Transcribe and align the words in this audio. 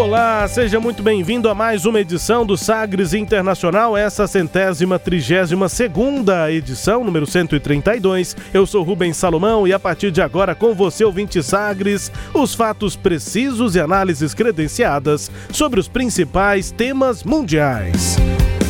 Olá, 0.00 0.48
seja 0.48 0.80
muito 0.80 1.02
bem-vindo 1.02 1.46
a 1.46 1.54
mais 1.54 1.84
uma 1.84 2.00
edição 2.00 2.46
do 2.46 2.56
Sagres 2.56 3.12
Internacional, 3.12 3.94
essa 3.94 4.26
centésima 4.26 4.98
trigésima 4.98 5.68
segunda 5.68 6.50
edição, 6.50 7.04
número 7.04 7.26
132. 7.26 8.34
Eu 8.54 8.64
sou 8.64 8.82
Rubens 8.82 9.18
Salomão 9.18 9.68
e 9.68 9.74
a 9.74 9.78
partir 9.78 10.10
de 10.10 10.22
agora 10.22 10.54
com 10.54 10.74
você, 10.74 11.04
ouvinte 11.04 11.42
Sagres, 11.42 12.10
os 12.32 12.54
fatos 12.54 12.96
precisos 12.96 13.74
e 13.74 13.80
análises 13.80 14.32
credenciadas 14.32 15.30
sobre 15.52 15.78
os 15.78 15.86
principais 15.86 16.70
temas 16.70 17.22
mundiais. 17.22 18.16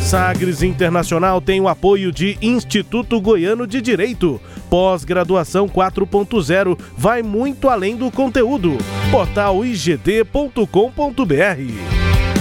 Sagres 0.02 0.64
Internacional 0.64 1.40
tem 1.40 1.60
o 1.60 1.68
apoio 1.68 2.10
de 2.10 2.36
Instituto 2.42 3.20
Goiano 3.20 3.64
de 3.68 3.80
Direito. 3.80 4.40
Pós-graduação 4.70 5.68
4.0 5.68 6.78
vai 6.96 7.22
muito 7.22 7.68
além 7.68 7.96
do 7.96 8.10
conteúdo. 8.10 8.78
Portal 9.10 9.64
igd.com.br. 9.64 10.64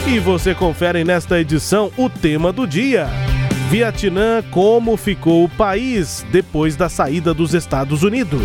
E 0.08 0.19
você 0.19 0.53
confere 0.53 1.03
nesta 1.03 1.39
edição 1.39 1.91
o 1.97 2.07
tema 2.09 2.53
do 2.53 2.67
dia. 2.67 3.09
Vietnã, 3.69 4.44
como 4.52 4.95
ficou 4.95 5.44
o 5.44 5.50
país 5.50 6.25
depois 6.31 6.75
da 6.75 6.88
saída 6.88 7.33
dos 7.33 7.53
Estados 7.53 8.03
Unidos. 8.03 8.41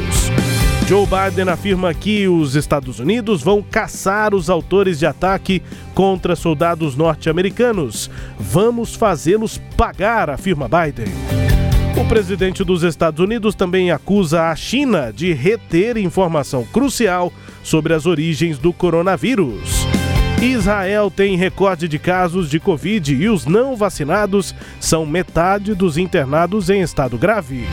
Joe 0.87 1.07
Biden 1.07 1.49
afirma 1.49 1.95
que 1.95 2.29
os 2.29 2.55
Estados 2.57 3.01
Unidos 3.01 3.43
vão 3.43 3.63
caçar 3.63 4.35
os 4.35 4.51
autores 4.51 4.99
de 4.99 5.07
ataque 5.07 5.63
contra 5.95 6.37
soldados 6.37 6.95
norte-americanos. 6.95 8.11
Vamos 8.39 8.95
fazê-los 8.95 9.59
pagar, 9.79 10.29
afirma 10.29 10.69
Biden. 10.69 11.54
O 11.97 12.05
presidente 12.05 12.65
dos 12.65 12.83
Estados 12.83 13.21
Unidos 13.21 13.55
também 13.55 13.93
acusa 13.93 14.51
a 14.51 14.57
China 14.57 15.13
de 15.13 15.33
reter 15.33 15.97
informação 15.97 16.65
crucial 16.65 17.33
sobre 17.63 17.95
as 17.95 18.05
origens 18.05 18.59
do 18.59 18.73
coronavírus. 18.73 19.87
Israel 20.43 21.09
tem 21.09 21.37
recorde 21.37 21.87
de 21.87 21.99
casos 21.99 22.51
de 22.51 22.59
Covid 22.59 23.15
e 23.15 23.29
os 23.29 23.47
não 23.47 23.77
vacinados 23.77 24.53
são 24.81 25.07
metade 25.07 25.73
dos 25.73 25.97
internados 25.97 26.69
em 26.69 26.83
estado 26.83 27.17
grave. 27.17 27.65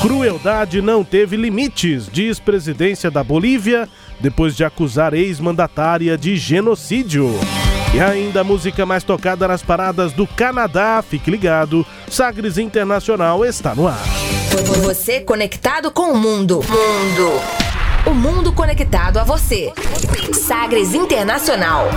Crueldade 0.00 0.80
não 0.80 1.02
teve 1.02 1.36
limites, 1.36 2.08
diz 2.10 2.38
presidência 2.38 3.10
da 3.10 3.24
Bolívia, 3.24 3.88
depois 4.20 4.56
de 4.56 4.64
acusar 4.64 5.14
ex-mandatária 5.14 6.16
de 6.16 6.36
genocídio. 6.36 7.28
E 7.92 8.00
ainda 8.00 8.42
a 8.42 8.44
música 8.44 8.86
mais 8.86 9.02
tocada 9.02 9.48
nas 9.48 9.62
paradas 9.62 10.12
do 10.12 10.24
Canadá, 10.24 11.02
fique 11.06 11.28
ligado, 11.28 11.84
Sagres 12.08 12.56
Internacional 12.56 13.44
está 13.44 13.74
no 13.74 13.88
ar. 13.88 13.98
Você 14.82 15.20
conectado 15.20 15.90
com 15.90 16.12
o 16.12 16.16
mundo. 16.16 16.60
Mundo. 16.68 17.40
O 18.06 18.14
mundo 18.14 18.52
conectado 18.52 19.18
a 19.18 19.24
você. 19.24 19.72
Sagres 20.32 20.94
Internacional. 20.94 21.88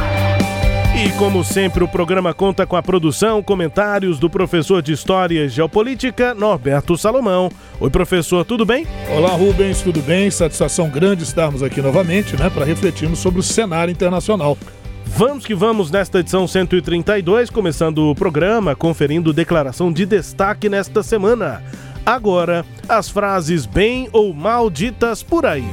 E 0.96 1.12
como 1.18 1.44
sempre, 1.44 1.84
o 1.84 1.88
programa 1.88 2.34
conta 2.34 2.66
com 2.66 2.76
a 2.76 2.84
produção, 2.84 3.42
comentários 3.42 4.20
do 4.20 4.30
professor 4.30 4.82
de 4.82 4.94
História 4.94 5.46
e 5.46 5.50
Geopolítica, 5.50 6.34
Norberto 6.34 6.98
Salomão. 6.98 7.52
Oi, 7.80 7.90
professor, 7.90 8.44
tudo 8.46 8.66
bem? 8.66 8.88
Olá, 9.16 9.32
Rubens, 9.32 9.82
tudo 9.82 10.02
bem? 10.02 10.30
Satisfação 10.30 10.90
grande 10.90 11.24
estarmos 11.24 11.64
aqui 11.64 11.82
novamente, 11.82 12.36
né, 12.36 12.50
para 12.50 12.66
refletirmos 12.66 13.20
sobre 13.20 13.40
o 13.40 13.44
cenário 13.44 13.92
internacional. 13.92 14.58
Vamos 15.06 15.46
que 15.46 15.54
vamos 15.54 15.92
nesta 15.92 16.20
edição 16.20 16.48
132, 16.48 17.50
começando 17.50 18.10
o 18.10 18.16
programa, 18.16 18.76
conferindo 18.76 19.34
declaração 19.34 19.92
de 19.92 20.06
destaque 20.06 20.70
nesta 20.70 21.04
semana. 21.04 21.64
Agora, 22.06 22.66
as 22.88 23.10
frases 23.10 23.66
bem 23.66 24.10
ou 24.12 24.34
mal 24.34 24.70
ditas 24.70 25.24
por 25.24 25.46
aí. 25.46 25.70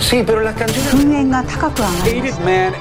Sì, 0.00 0.22
però 0.22 0.40
la 0.40 0.52
canzone... 0.52 1.24
Hated 2.04 2.38
man 2.44 2.74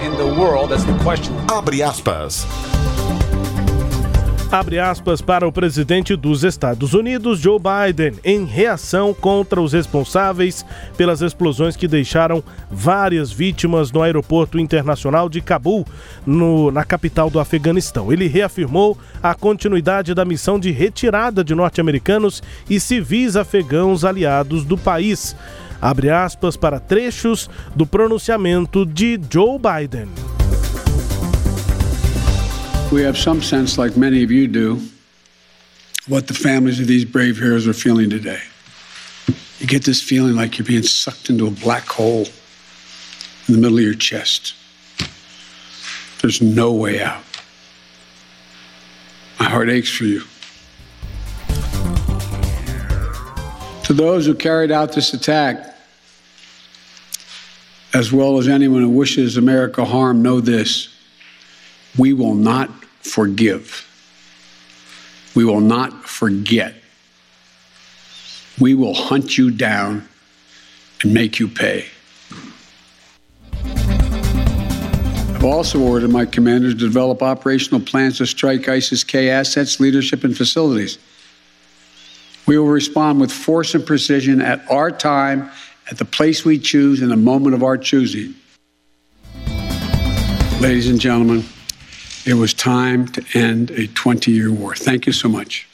Abre 4.51 4.79
aspas 4.79 5.21
para 5.21 5.47
o 5.47 5.51
presidente 5.51 6.15
dos 6.15 6.43
Estados 6.43 6.93
Unidos, 6.93 7.39
Joe 7.39 7.59
Biden, 7.59 8.13
em 8.23 8.45
reação 8.45 9.13
contra 9.13 9.59
os 9.59 9.73
responsáveis 9.73 10.63
pelas 10.95 11.21
explosões 11.21 11.75
que 11.75 11.87
deixaram 11.87 12.43
várias 12.69 13.31
vítimas 13.31 13.91
no 13.91 14.01
aeroporto 14.01 14.59
internacional 14.59 15.27
de 15.27 15.41
Cabul, 15.41 15.85
no, 16.25 16.71
na 16.71 16.85
capital 16.85 17.29
do 17.29 17.39
Afeganistão. 17.39 18.13
Ele 18.13 18.27
reafirmou 18.27 18.97
a 19.21 19.33
continuidade 19.33 20.13
da 20.13 20.23
missão 20.23 20.59
de 20.59 20.71
retirada 20.71 21.43
de 21.43 21.55
norte-americanos 21.55 22.41
e 22.69 22.79
civis 22.79 23.35
afegãos 23.35 24.05
aliados 24.05 24.63
do 24.63 24.77
país. 24.77 25.35
Abre 25.81 26.09
aspas 26.09 26.55
para 26.55 26.79
trechos 26.79 27.49
do 27.75 27.85
pronunciamento 27.85 28.85
de 28.85 29.19
Joe 29.29 29.59
Biden. 29.59 30.07
We 32.95 33.01
have 33.01 33.17
some 33.17 33.41
sense, 33.41 33.77
like 33.77 33.97
many 33.97 34.23
of 34.23 34.31
you 34.31 34.47
do, 34.47 34.79
what 36.07 36.27
the 36.27 36.33
families 36.33 36.79
of 36.79 36.87
these 36.87 37.03
brave 37.03 37.37
heroes 37.37 37.67
are 37.67 37.73
feeling 37.73 38.09
today. 38.09 38.39
You 39.59 39.67
get 39.67 39.83
this 39.83 40.01
feeling 40.01 40.33
like 40.37 40.57
you're 40.57 40.65
being 40.65 40.81
sucked 40.81 41.29
into 41.29 41.45
a 41.45 41.51
black 41.51 41.85
hole 41.87 42.25
in 43.49 43.53
the 43.53 43.57
middle 43.57 43.79
of 43.79 43.83
your 43.83 43.95
chest. 43.95 44.55
There's 46.21 46.41
no 46.41 46.71
way 46.71 47.03
out. 47.03 47.21
My 49.41 49.49
heart 49.49 49.69
aches 49.69 49.91
for 49.91 50.05
you. 50.05 50.21
To 53.83 53.93
those 53.93 54.25
who 54.25 54.33
carried 54.33 54.71
out 54.71 54.93
this 54.93 55.13
attack, 55.13 55.75
as 57.93 58.13
well 58.13 58.37
as 58.37 58.47
anyone 58.47 58.83
who 58.83 58.89
wishes 58.89 59.35
America 59.35 59.83
harm, 59.83 60.21
know 60.21 60.39
this 60.39 60.95
we 61.97 62.13
will 62.13 62.35
not 62.35 62.69
forgive. 63.05 63.87
We 65.35 65.45
will 65.45 65.61
not 65.61 66.05
forget. 66.05 66.75
We 68.59 68.73
will 68.73 68.93
hunt 68.93 69.37
you 69.37 69.51
down 69.51 70.07
and 71.03 71.13
make 71.13 71.39
you 71.39 71.47
pay. 71.47 71.85
I've 75.35 75.43
also 75.43 75.79
ordered 75.81 76.09
my 76.09 76.25
commanders 76.25 76.73
to 76.73 76.79
develop 76.79 77.21
operational 77.21 77.81
plans 77.81 78.17
to 78.17 78.25
strike 78.25 78.67
ISIS 78.67 79.03
K 79.03 79.29
assets, 79.29 79.79
leadership, 79.79 80.23
and 80.23 80.35
facilities. 80.35 80.97
We 82.47 82.57
will 82.57 82.67
respond 82.67 83.19
with 83.19 83.31
force 83.31 83.75
and 83.75 83.85
precision 83.85 84.41
at 84.41 84.69
our 84.71 84.89
time, 84.89 85.51
at 85.91 85.97
the 85.97 86.05
place 86.05 86.45
we 86.45 86.57
choose, 86.57 87.01
in 87.01 87.09
the 87.09 87.17
moment 87.17 87.55
of 87.55 87.63
our 87.63 87.77
choosing. 87.77 88.35
Ladies 90.61 90.89
and 90.89 90.99
gentlemen, 90.99 91.43
it 92.25 92.33
was 92.33 92.53
time 92.53 93.05
to 93.07 93.21
end 93.33 93.71
a 93.71 93.87
20 93.87 94.31
year 94.31 94.51
war. 94.51 94.75
Thank 94.75 95.05
you 95.07 95.13
so 95.13 95.29
much. 95.29 95.67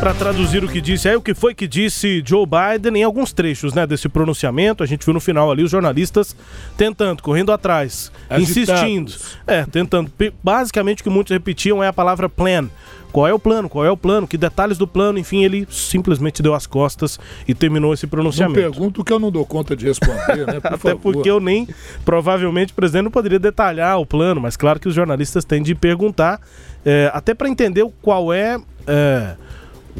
Para 0.00 0.14
traduzir 0.14 0.64
o 0.64 0.68
que 0.68 0.80
disse 0.80 1.10
aí, 1.10 1.14
o 1.14 1.20
que 1.20 1.34
foi 1.34 1.54
que 1.54 1.68
disse 1.68 2.22
Joe 2.24 2.46
Biden 2.46 3.02
em 3.02 3.04
alguns 3.04 3.34
trechos 3.34 3.74
né, 3.74 3.86
desse 3.86 4.08
pronunciamento, 4.08 4.82
a 4.82 4.86
gente 4.86 5.04
viu 5.04 5.12
no 5.12 5.20
final 5.20 5.50
ali 5.50 5.62
os 5.62 5.70
jornalistas 5.70 6.34
tentando, 6.74 7.22
correndo 7.22 7.52
atrás, 7.52 8.10
Agitados. 8.30 8.50
insistindo, 8.56 9.12
é, 9.46 9.66
tentando. 9.66 10.10
Basicamente 10.42 11.02
o 11.02 11.04
que 11.04 11.10
muitos 11.10 11.30
repetiam 11.30 11.84
é 11.84 11.88
a 11.88 11.92
palavra 11.92 12.30
plan. 12.30 12.70
Qual 13.12 13.26
é 13.26 13.32
o 13.34 13.38
plano? 13.38 13.68
Qual 13.68 13.84
é 13.84 13.90
o 13.90 13.96
plano? 13.96 14.26
Que 14.26 14.36
detalhes 14.38 14.78
do 14.78 14.86
plano? 14.86 15.18
Enfim, 15.18 15.44
ele 15.44 15.66
simplesmente 15.70 16.42
deu 16.42 16.54
as 16.54 16.66
costas 16.66 17.18
e 17.46 17.54
terminou 17.54 17.92
esse 17.92 18.06
Não 18.06 18.10
pronunciamento. 18.10 18.60
pergunto 18.60 19.04
que 19.04 19.12
eu 19.12 19.18
não 19.18 19.30
dou 19.30 19.44
conta 19.44 19.74
de 19.76 19.84
responder, 19.86 20.46
né? 20.46 20.60
Por 20.60 20.66
Até 20.74 20.76
favor. 20.78 21.00
porque 21.00 21.30
eu 21.30 21.40
nem, 21.40 21.68
provavelmente, 22.04 22.72
o 22.72 22.76
presidente 22.76 23.04
não 23.04 23.10
poderia 23.10 23.38
detalhar 23.38 23.98
o 23.98 24.06
plano, 24.06 24.40
mas 24.40 24.56
claro 24.56 24.78
que 24.80 24.88
os 24.88 24.94
jornalistas 24.94 25.44
têm 25.44 25.62
de 25.62 25.74
perguntar, 25.74 26.40
é, 26.84 27.10
até 27.12 27.34
para 27.34 27.48
entender 27.48 27.86
qual 28.00 28.32
é, 28.32 28.58
é, 28.86 29.34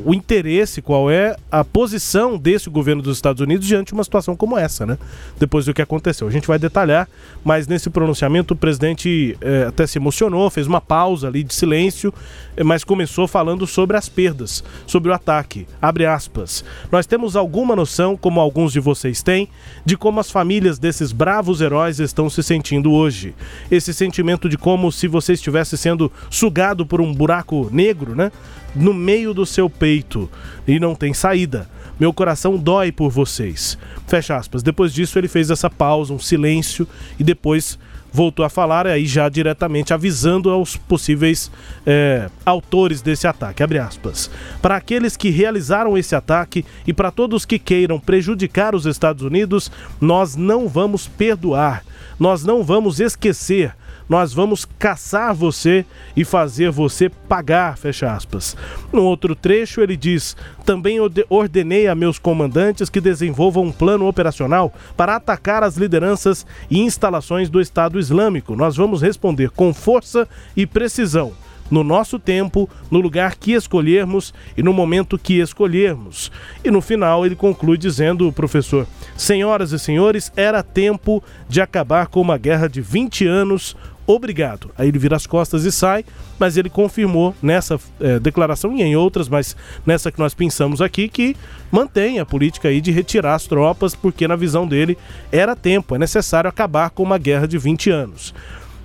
o 0.04 0.14
interesse, 0.14 0.80
qual 0.80 1.10
é 1.10 1.36
a 1.50 1.64
posição 1.64 2.38
desse 2.38 2.70
governo 2.70 3.02
dos 3.02 3.16
Estados 3.16 3.40
Unidos 3.40 3.66
diante 3.66 3.88
de 3.88 3.94
uma 3.94 4.04
situação 4.04 4.36
como 4.36 4.56
essa, 4.56 4.86
né? 4.86 4.98
Depois 5.38 5.66
do 5.66 5.74
que 5.74 5.82
aconteceu. 5.82 6.26
A 6.26 6.30
gente 6.30 6.46
vai 6.46 6.58
detalhar, 6.58 7.08
mas 7.44 7.66
nesse 7.66 7.90
pronunciamento 7.90 8.54
o 8.54 8.56
presidente 8.56 9.36
eh, 9.40 9.66
até 9.68 9.86
se 9.86 9.98
emocionou, 9.98 10.48
fez 10.50 10.66
uma 10.66 10.80
pausa 10.80 11.28
ali 11.28 11.42
de 11.42 11.54
silêncio, 11.54 12.12
eh, 12.56 12.64
mas 12.64 12.84
começou 12.84 13.26
falando 13.26 13.66
sobre 13.66 13.96
as 13.96 14.08
perdas, 14.08 14.64
sobre 14.86 15.10
o 15.10 15.14
ataque. 15.14 15.66
Abre 15.80 16.06
aspas. 16.06 16.64
Nós 16.90 17.06
temos 17.06 17.36
alguma 17.36 17.76
noção, 17.76 18.16
como 18.16 18.40
alguns 18.40 18.72
de 18.72 18.80
vocês 18.80 19.22
têm, 19.22 19.48
de 19.84 19.96
como 19.96 20.20
as 20.20 20.30
famílias 20.30 20.78
desses 20.78 21.12
bravos 21.12 21.60
heróis 21.60 22.00
estão 22.00 22.30
se 22.30 22.42
sentindo 22.42 22.92
hoje. 22.92 23.34
Esse 23.70 23.92
sentimento 23.92 24.48
de 24.48 24.56
como 24.56 24.90
se 24.90 25.08
você 25.08 25.32
estivesse 25.32 25.76
sendo 25.76 26.10
sugado 26.30 26.86
por 26.86 27.00
um 27.00 27.12
buraco 27.12 27.68
negro, 27.72 28.14
né? 28.14 28.30
No 28.74 28.94
meio 28.94 29.32
do 29.34 29.44
seu 29.44 29.68
peito 29.68 30.30
e 30.66 30.78
não 30.78 30.94
tem 30.94 31.12
saída. 31.12 31.68
Meu 31.98 32.12
coração 32.12 32.56
dói 32.56 32.90
por 32.90 33.10
vocês. 33.10 33.76
Fecha 34.06 34.36
aspas. 34.36 34.62
Depois 34.62 34.92
disso, 34.92 35.18
ele 35.18 35.28
fez 35.28 35.50
essa 35.50 35.68
pausa, 35.68 36.14
um 36.14 36.18
silêncio 36.18 36.88
e 37.18 37.24
depois 37.24 37.78
voltou 38.12 38.44
a 38.44 38.48
falar, 38.48 38.86
aí 38.86 39.06
já 39.06 39.28
diretamente 39.28 39.94
avisando 39.94 40.50
aos 40.50 40.76
possíveis 40.76 41.50
é, 41.86 42.28
autores 42.44 43.02
desse 43.02 43.26
ataque. 43.26 43.62
Abre 43.62 43.78
aspas. 43.78 44.30
Para 44.60 44.76
aqueles 44.76 45.16
que 45.16 45.30
realizaram 45.30 45.96
esse 45.96 46.14
ataque 46.14 46.64
e 46.86 46.92
para 46.92 47.10
todos 47.10 47.44
que 47.44 47.58
queiram 47.58 48.00
prejudicar 48.00 48.74
os 48.74 48.86
Estados 48.86 49.22
Unidos, 49.22 49.70
nós 50.00 50.36
não 50.36 50.68
vamos 50.68 51.06
perdoar, 51.06 51.84
nós 52.18 52.44
não 52.44 52.64
vamos 52.64 52.98
esquecer 52.98 53.74
nós 54.10 54.34
vamos 54.34 54.66
caçar 54.76 55.32
você 55.32 55.86
e 56.16 56.24
fazer 56.24 56.72
você 56.72 57.08
pagar, 57.08 57.78
fecha 57.78 58.12
aspas. 58.12 58.56
No 58.92 59.04
outro 59.04 59.36
trecho 59.36 59.80
ele 59.80 59.96
diz: 59.96 60.36
"Também 60.64 60.98
ordenei 61.28 61.86
a 61.86 61.94
meus 61.94 62.18
comandantes 62.18 62.90
que 62.90 63.00
desenvolvam 63.00 63.66
um 63.66 63.72
plano 63.72 64.08
operacional 64.08 64.74
para 64.96 65.14
atacar 65.14 65.62
as 65.62 65.76
lideranças 65.76 66.44
e 66.68 66.80
instalações 66.80 67.48
do 67.48 67.60
Estado 67.60 68.00
Islâmico. 68.00 68.56
Nós 68.56 68.76
vamos 68.76 69.00
responder 69.00 69.50
com 69.50 69.72
força 69.72 70.28
e 70.56 70.66
precisão." 70.66 71.32
no 71.70 71.84
nosso 71.84 72.18
tempo, 72.18 72.68
no 72.90 73.00
lugar 73.00 73.36
que 73.36 73.52
escolhermos 73.52 74.34
e 74.56 74.62
no 74.62 74.72
momento 74.72 75.18
que 75.18 75.38
escolhermos. 75.38 76.30
E 76.64 76.70
no 76.70 76.80
final 76.80 77.24
ele 77.24 77.36
conclui 77.36 77.78
dizendo, 77.78 78.32
professor: 78.32 78.86
Senhoras 79.16 79.72
e 79.72 79.78
senhores, 79.78 80.32
era 80.36 80.62
tempo 80.62 81.22
de 81.48 81.60
acabar 81.60 82.08
com 82.08 82.20
uma 82.20 82.36
guerra 82.36 82.68
de 82.68 82.80
20 82.80 83.26
anos 83.26 83.76
obrigado. 84.06 84.70
Aí 84.76 84.88
ele 84.88 84.98
vira 84.98 85.16
as 85.16 85.26
costas 85.26 85.64
e 85.64 85.72
sai, 85.72 86.04
mas 86.38 86.56
ele 86.56 86.68
confirmou 86.68 87.34
nessa 87.42 87.78
é, 88.00 88.18
declaração 88.18 88.76
e 88.76 88.82
em 88.82 88.96
outras, 88.96 89.28
mas 89.28 89.56
nessa 89.86 90.10
que 90.10 90.18
nós 90.18 90.34
pensamos 90.34 90.80
aqui, 90.80 91.08
que 91.08 91.36
mantém 91.70 92.18
a 92.18 92.26
política 92.26 92.68
aí 92.68 92.80
de 92.80 92.90
retirar 92.90 93.34
as 93.34 93.46
tropas, 93.46 93.94
porque 93.94 94.26
na 94.26 94.36
visão 94.36 94.66
dele 94.66 94.96
era 95.30 95.54
tempo, 95.54 95.94
é 95.94 95.98
necessário 95.98 96.48
acabar 96.48 96.90
com 96.90 97.02
uma 97.02 97.18
guerra 97.18 97.46
de 97.46 97.58
20 97.58 97.90
anos. 97.90 98.34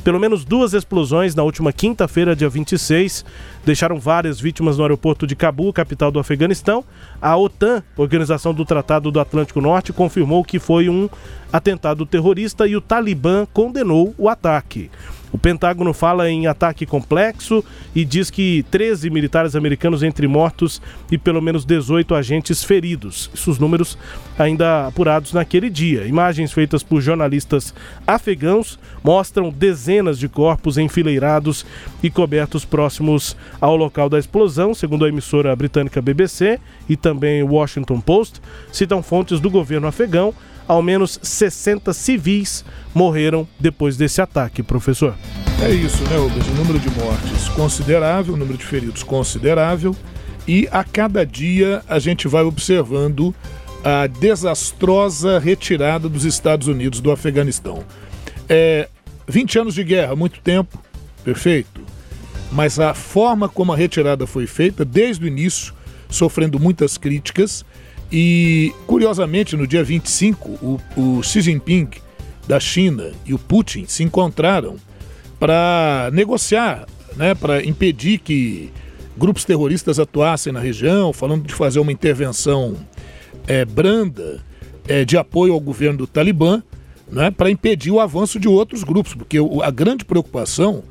Pelo 0.06 0.20
menos 0.20 0.46
duas 0.46 0.76
explosões 0.76 1.34
na 1.34 1.42
última 1.42 1.74
quinta-feira, 1.74 2.36
dia 2.36 2.48
26, 2.48 3.26
deixaram 3.66 4.00
várias 4.00 4.40
vítimas 4.40 4.78
no 4.78 4.84
aeroporto 4.84 5.26
de 5.26 5.36
Cabul, 5.36 5.74
capital 5.74 6.12
do 6.12 6.20
Afeganistão. 6.20 6.86
A 7.20 7.36
OTAN, 7.36 7.82
Organização 7.98 8.54
do 8.54 8.64
Tratado 8.64 9.10
do 9.10 9.20
Atlântico 9.20 9.60
Norte, 9.60 9.92
confirmou 9.92 10.44
que 10.44 10.60
foi 10.60 10.90
um 10.90 11.10
atentado 11.52 12.06
terrorista 12.06 12.68
e 12.68 12.76
o 12.76 12.82
Talibã 12.82 13.48
condenou 13.52 14.14
o 14.16 14.30
ataque. 14.30 14.92
O 15.36 15.38
Pentágono 15.38 15.92
fala 15.92 16.30
em 16.30 16.48
ataque 16.48 16.86
complexo 16.86 17.62
e 17.94 18.06
diz 18.06 18.30
que 18.30 18.64
13 18.72 19.10
militares 19.10 19.54
americanos 19.54 20.02
entre 20.02 20.30
mortos 20.30 20.82
e 21.12 21.18
pelo 21.18 21.42
menos 21.42 21.66
18 21.66 22.16
agentes 22.16 22.64
feridos. 22.64 23.30
Isso 23.34 23.52
os 23.52 23.60
números 23.60 23.98
ainda 24.40 24.88
apurados 24.88 25.34
naquele 25.34 25.70
dia. 25.70 26.08
Imagens 26.08 26.54
feitas 26.54 26.84
por 26.84 27.02
jornalistas 27.02 27.76
afegãos 28.08 28.80
mostram 29.04 29.50
dezenas 29.50 30.18
de 30.18 30.30
corpos 30.30 30.78
enfileirados 30.78 31.66
e 32.02 32.10
cobertos 32.10 32.64
próximos 32.64 33.36
ao 33.60 33.76
local 33.76 34.08
da 34.08 34.18
explosão, 34.18 34.74
segundo 34.74 35.04
a 35.04 35.10
emissora 35.10 35.54
britânica 35.54 36.02
BBC 36.02 36.62
e 36.88 36.96
também 36.96 37.44
o 37.44 37.48
Washington 37.48 38.00
Post, 38.00 38.40
citam 38.72 39.04
fontes 39.04 39.42
do 39.42 39.50
governo 39.50 39.86
afegão 39.86 40.34
ao 40.68 40.82
menos 40.82 41.20
60 41.22 41.94
civis 41.94 42.66
morreram 42.94 43.48
depois 43.60 43.98
desse 43.98 44.22
ataque, 44.22 44.64
professor. 44.64 45.16
É 45.62 45.70
isso, 45.70 46.04
né, 46.06 46.18
Rubens? 46.18 46.48
O 46.48 46.54
número 46.54 46.80
de 46.80 46.90
mortes 46.90 47.50
considerável, 47.50 48.34
o 48.34 48.38
número 48.38 48.58
de 48.58 48.66
feridos 48.66 49.04
considerável, 49.04 49.96
e 50.48 50.68
a 50.72 50.84
cada 50.84 51.26
dia 51.26 51.82
a 51.88 51.98
gente 52.00 52.28
vai 52.28 52.44
observando 52.44 53.34
a 53.84 54.08
desastrosa 54.08 55.40
retirada 55.40 56.10
dos 56.10 56.26
Estados 56.26 56.68
Unidos 56.68 57.00
do 57.00 57.12
Afeganistão. 57.12 57.84
É, 58.50 58.90
20 59.28 59.60
anos 59.60 59.76
de 59.76 59.84
guerra, 59.84 60.16
muito 60.16 60.40
tempo, 60.42 60.82
perfeito. 61.24 61.82
Mas 62.52 62.80
a 62.80 62.94
forma 62.94 63.50
como 63.50 63.74
a 63.74 63.76
retirada 63.76 64.26
foi 64.26 64.48
feita, 64.48 64.86
desde 64.86 65.26
o 65.26 65.28
início, 65.28 65.74
sofrendo 66.10 66.60
muitas 66.60 66.98
críticas, 66.98 67.66
e, 68.12 68.74
curiosamente, 68.86 69.56
no 69.56 69.66
dia 69.66 69.84
25, 69.84 70.50
o, 70.50 70.80
o 70.96 71.24
Xi 71.24 71.42
Jinping 71.42 71.90
da 72.48 72.60
China 72.60 73.12
e 73.26 73.34
o 73.34 73.40
Putin 73.40 73.86
se 73.88 74.04
encontraram 74.04 74.76
para 75.40 76.10
negociar, 76.14 76.86
né, 77.16 77.34
para 77.34 77.64
impedir 77.66 78.20
que 78.20 78.72
grupos 79.18 79.46
terroristas 79.46 80.00
atuassem 80.00 80.54
na 80.54 80.60
região, 80.60 81.12
falando 81.12 81.46
de 81.46 81.54
fazer 81.54 81.80
uma 81.80 81.92
intervenção 81.92 82.76
é, 83.48 83.66
branda 83.66 84.44
é, 84.88 85.04
de 85.04 85.18
apoio 85.18 85.54
ao 85.54 85.60
governo 85.60 86.00
do 86.00 86.08
Talibã, 86.08 86.62
né, 87.12 87.32
para 87.32 87.50
impedir 87.50 87.92
o 87.92 88.00
avanço 88.00 88.40
de 88.40 88.48
outros 88.48 88.84
grupos, 88.84 89.14
porque 89.14 89.38
a 89.64 89.72
grande 89.72 90.06
preocupação 90.06 90.84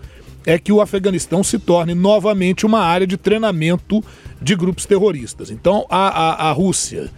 é 0.46 0.58
que 0.58 0.72
o 0.72 0.80
Afeganistão 0.80 1.42
se 1.42 1.58
torne 1.58 1.94
novamente 1.94 2.66
uma 2.66 2.80
área 2.80 3.06
de 3.06 3.16
treinamento 3.16 4.02
de 4.40 4.54
grupos 4.54 4.84
terroristas. 4.84 5.50
Então 5.50 5.86
a, 5.88 6.08
a, 6.08 6.50
a 6.50 6.52
Rússia 6.52 7.10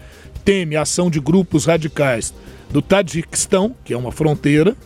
teme 0.45 0.77
a 0.77 0.83
ação 0.83 1.11
de 1.11 1.19
grupos 1.19 1.65
radicais 1.65 2.33
do 2.71 2.81
Tadiquistão, 2.81 3.75
que 3.85 3.93
é 3.93 3.97
uma 3.97 4.13
fronteira, 4.13 4.77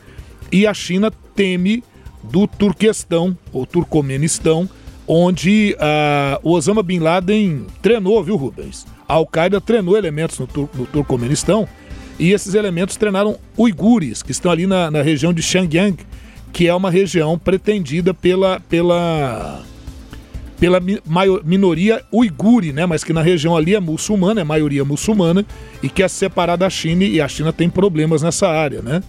e 0.51 0.67
a 0.67 0.75
China 0.75 1.13
teme 1.35 1.85
do 2.23 2.47
Turquestão, 2.47 3.37
ou 3.53 3.67
Turcomenistão, 3.67 4.69
onde 5.07 5.75
uh, 5.75 6.41
o 6.43 6.53
Osama 6.53 6.83
Bin 6.83 6.99
Laden 6.99 7.67
treinou, 7.83 8.23
viu, 8.23 8.37
Rubens? 8.37 8.87
A 9.09 9.15
Al-Qaeda 9.15 9.61
treinou 9.61 9.97
elementos 9.97 10.39
no, 10.39 10.47
Tur 10.47 10.69
no 10.75 10.87
Turcomenistão 10.87 11.69
e 12.19 12.33
esses 12.33 12.55
elementos 12.55 12.97
treinaram 12.97 13.39
uigures, 13.59 14.23
que 14.23 14.31
estão 14.31 14.53
ali 14.53 14.67
na, 14.67 14.91
na 14.91 15.03
região 15.03 15.33
de 15.33 15.43
Xinjiang, 15.43 15.97
que 16.53 16.67
é 16.67 16.75
uma 16.75 16.91
região 16.91 17.39
pretendida 17.39 18.13
pela, 18.13 18.61
pela, 18.61 19.63
pela 20.59 20.81
minoria 21.45 22.03
uigure, 22.13 22.73
né? 22.73 22.87
mas 22.87 23.05
que 23.05 23.13
na 23.13 23.23
região 23.23 23.57
ali 23.57 23.75
é 23.75 23.81
muçulmana, 23.81 24.41
é 24.41 24.45
maioria 24.45 24.85
muçulmana, 24.85 25.45
e 25.83 25.89
quer 25.89 26.09
se 26.11 26.17
separar 26.17 26.57
da 26.57 26.69
China, 26.69 27.05
e 27.05 27.21
a 27.21 27.29
China 27.29 27.53
tem 27.53 27.71
problemas 27.71 28.23
nessa 28.23 28.49
área. 28.49 28.83
Né? 28.83 29.03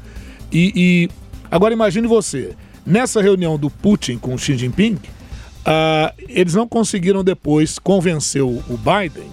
E, 0.51 0.71
e 0.75 1.09
agora 1.49 1.73
imagine 1.73 2.07
você, 2.07 2.55
nessa 2.85 3.21
reunião 3.21 3.57
do 3.57 3.69
Putin 3.69 4.17
com 4.17 4.37
Xi 4.37 4.57
Jinping, 4.57 4.93
uh, 4.95 6.13
eles 6.29 6.53
não 6.53 6.67
conseguiram 6.67 7.23
depois 7.23 7.79
convencer 7.79 8.43
o, 8.43 8.63
o 8.69 8.77
Biden 8.77 9.29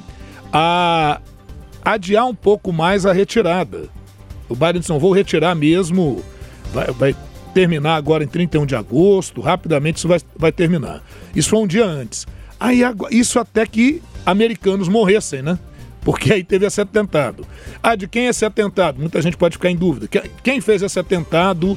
a 0.52 1.20
adiar 1.84 2.26
um 2.26 2.34
pouco 2.34 2.72
mais 2.72 3.06
a 3.06 3.12
retirada. 3.12 3.88
O 4.48 4.54
Biden 4.54 4.80
disse, 4.80 4.90
não, 4.90 4.98
vou 4.98 5.12
retirar 5.12 5.54
mesmo, 5.54 6.22
vai, 6.72 6.86
vai 6.92 7.16
terminar 7.58 7.96
agora 7.96 8.22
em 8.22 8.28
31 8.28 8.64
de 8.64 8.76
agosto, 8.76 9.40
rapidamente 9.40 9.96
isso 9.96 10.06
vai, 10.06 10.20
vai 10.36 10.52
terminar. 10.52 11.02
Isso 11.34 11.50
foi 11.50 11.58
um 11.58 11.66
dia 11.66 11.84
antes. 11.84 12.24
Aí 12.60 12.82
isso 13.10 13.40
até 13.40 13.66
que 13.66 14.00
americanos 14.24 14.86
morressem, 14.86 15.42
né? 15.42 15.58
Porque 16.02 16.32
aí 16.32 16.44
teve 16.44 16.66
esse 16.66 16.80
atentado. 16.80 17.44
Ah, 17.82 17.96
de 17.96 18.06
quem 18.06 18.26
é 18.26 18.28
esse 18.28 18.44
atentado? 18.44 19.00
Muita 19.00 19.20
gente 19.20 19.36
pode 19.36 19.56
ficar 19.56 19.70
em 19.72 19.74
dúvida. 19.74 20.06
Quem 20.44 20.60
fez 20.60 20.82
esse 20.82 21.00
atentado 21.00 21.76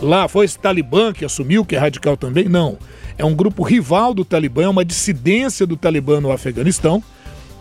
lá? 0.00 0.26
Foi 0.26 0.44
esse 0.44 0.58
Talibã 0.58 1.12
que 1.12 1.24
assumiu, 1.24 1.64
que 1.64 1.76
é 1.76 1.78
radical 1.78 2.16
também? 2.16 2.48
Não. 2.48 2.76
É 3.16 3.24
um 3.24 3.34
grupo 3.34 3.62
rival 3.62 4.12
do 4.12 4.24
Talibã, 4.24 4.64
é 4.64 4.68
uma 4.68 4.84
dissidência 4.84 5.64
do 5.64 5.76
Talibã 5.76 6.20
no 6.20 6.32
Afeganistão 6.32 7.00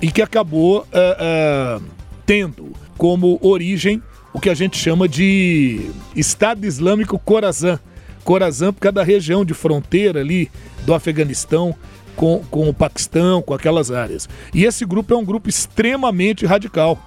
e 0.02 0.10
que 0.10 0.24
acabou 0.24 0.80
uh, 0.80 1.80
uh, 1.80 1.84
tendo 2.26 2.72
como 2.98 3.38
origem 3.40 4.02
o 4.34 4.40
que 4.40 4.50
a 4.50 4.54
gente 4.54 4.78
chama 4.78 5.08
de 5.08 5.90
Estado 6.16 6.66
Islâmico 6.66 7.20
Khorasan. 7.20 7.80
Khorasan 8.24 8.72
por 8.72 8.80
causa 8.80 8.94
da 8.94 9.04
região 9.04 9.44
de 9.44 9.54
fronteira 9.54 10.20
ali 10.20 10.50
do 10.86 10.94
Afeganistão 10.94 11.76
com, 12.16 12.44
com 12.50 12.70
o 12.70 12.74
Paquistão, 12.74 13.42
com 13.42 13.54
aquelas 13.54 13.92
áreas. 13.92 14.30
E 14.54 14.66
esse 14.66 14.86
grupo 14.86 15.14
é 15.14 15.18
um 15.18 15.26
grupo 15.26 15.50
extremamente 15.50 16.46
radical, 16.46 17.00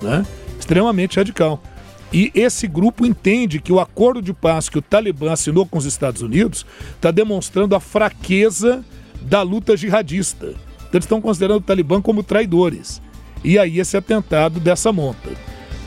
né? 0.00 0.24
Extremamente 0.58 1.16
radical. 1.16 1.62
E 2.12 2.30
esse 2.34 2.68
grupo 2.68 3.04
entende 3.04 3.60
que 3.60 3.72
o 3.72 3.80
acordo 3.80 4.22
de 4.22 4.32
paz 4.32 4.68
que 4.68 4.78
o 4.78 4.82
Talibã 4.82 5.32
assinou 5.32 5.66
com 5.66 5.78
os 5.78 5.84
Estados 5.84 6.22
Unidos 6.22 6.64
está 6.94 7.10
demonstrando 7.10 7.74
a 7.74 7.80
fraqueza 7.80 8.84
da 9.20 9.42
luta 9.42 9.76
jihadista 9.76 10.46
Então 10.46 10.90
eles 10.92 11.04
estão 11.04 11.20
considerando 11.20 11.58
o 11.58 11.62
Talibã 11.64 12.00
como 12.00 12.22
traidores. 12.22 13.02
E 13.42 13.58
aí 13.58 13.80
esse 13.80 13.96
atentado 13.96 14.60
dessa 14.60 14.92
monta. 14.92 15.30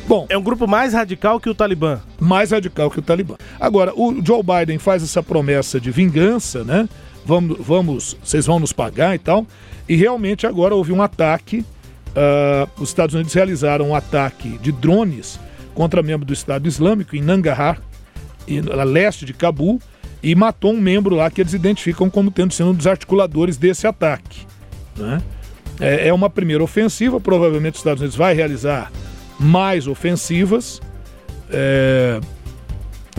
Bom, 0.07 0.25
é 0.29 0.37
um 0.37 0.41
grupo 0.41 0.65
mais 0.65 0.93
radical 0.93 1.37
que 1.37 1.49
o 1.49 1.53
Talibã. 1.53 1.99
Mais 2.17 2.51
radical 2.51 2.89
que 2.89 2.99
o 2.99 3.01
Talibã. 3.01 3.35
Agora, 3.59 3.91
o 3.93 4.23
Joe 4.25 4.41
Biden 4.41 4.79
faz 4.79 5.03
essa 5.03 5.21
promessa 5.21 5.81
de 5.81 5.91
vingança, 5.91 6.63
né? 6.63 6.87
Vamos, 7.25 7.57
vamos 7.59 8.17
vocês 8.23 8.45
vão 8.45 8.57
nos 8.57 8.71
pagar 8.71 9.15
e 9.15 9.19
tal. 9.19 9.45
E 9.87 9.97
realmente 9.97 10.47
agora 10.47 10.73
houve 10.73 10.93
um 10.93 11.01
ataque. 11.01 11.59
Uh, 11.59 12.81
os 12.81 12.87
Estados 12.87 13.13
Unidos 13.15 13.33
realizaram 13.33 13.89
um 13.89 13.95
ataque 13.95 14.57
de 14.59 14.71
drones 14.71 15.37
contra 15.75 16.01
membro 16.01 16.25
do 16.25 16.31
Estado 16.31 16.69
Islâmico 16.69 17.13
em 17.13 17.21
Nangarhar, 17.21 17.81
a 18.71 18.83
leste 18.83 19.25
de 19.25 19.33
Cabul, 19.33 19.79
e 20.23 20.33
matou 20.33 20.71
um 20.71 20.79
membro 20.79 21.15
lá 21.15 21.29
que 21.29 21.41
eles 21.41 21.53
identificam 21.53 22.09
como 22.09 22.31
tendo 22.31 22.53
sido 22.53 22.69
um 22.69 22.73
dos 22.73 22.87
articuladores 22.87 23.57
desse 23.57 23.85
ataque. 23.85 24.47
Né? 24.95 25.21
É, 25.81 26.07
é 26.07 26.13
uma 26.13 26.29
primeira 26.29 26.63
ofensiva, 26.63 27.19
provavelmente 27.19 27.73
os 27.73 27.81
Estados 27.81 28.01
Unidos 28.01 28.17
vai 28.17 28.33
realizar 28.33 28.89
mais 29.39 29.87
ofensivas. 29.87 30.81
É... 31.49 32.19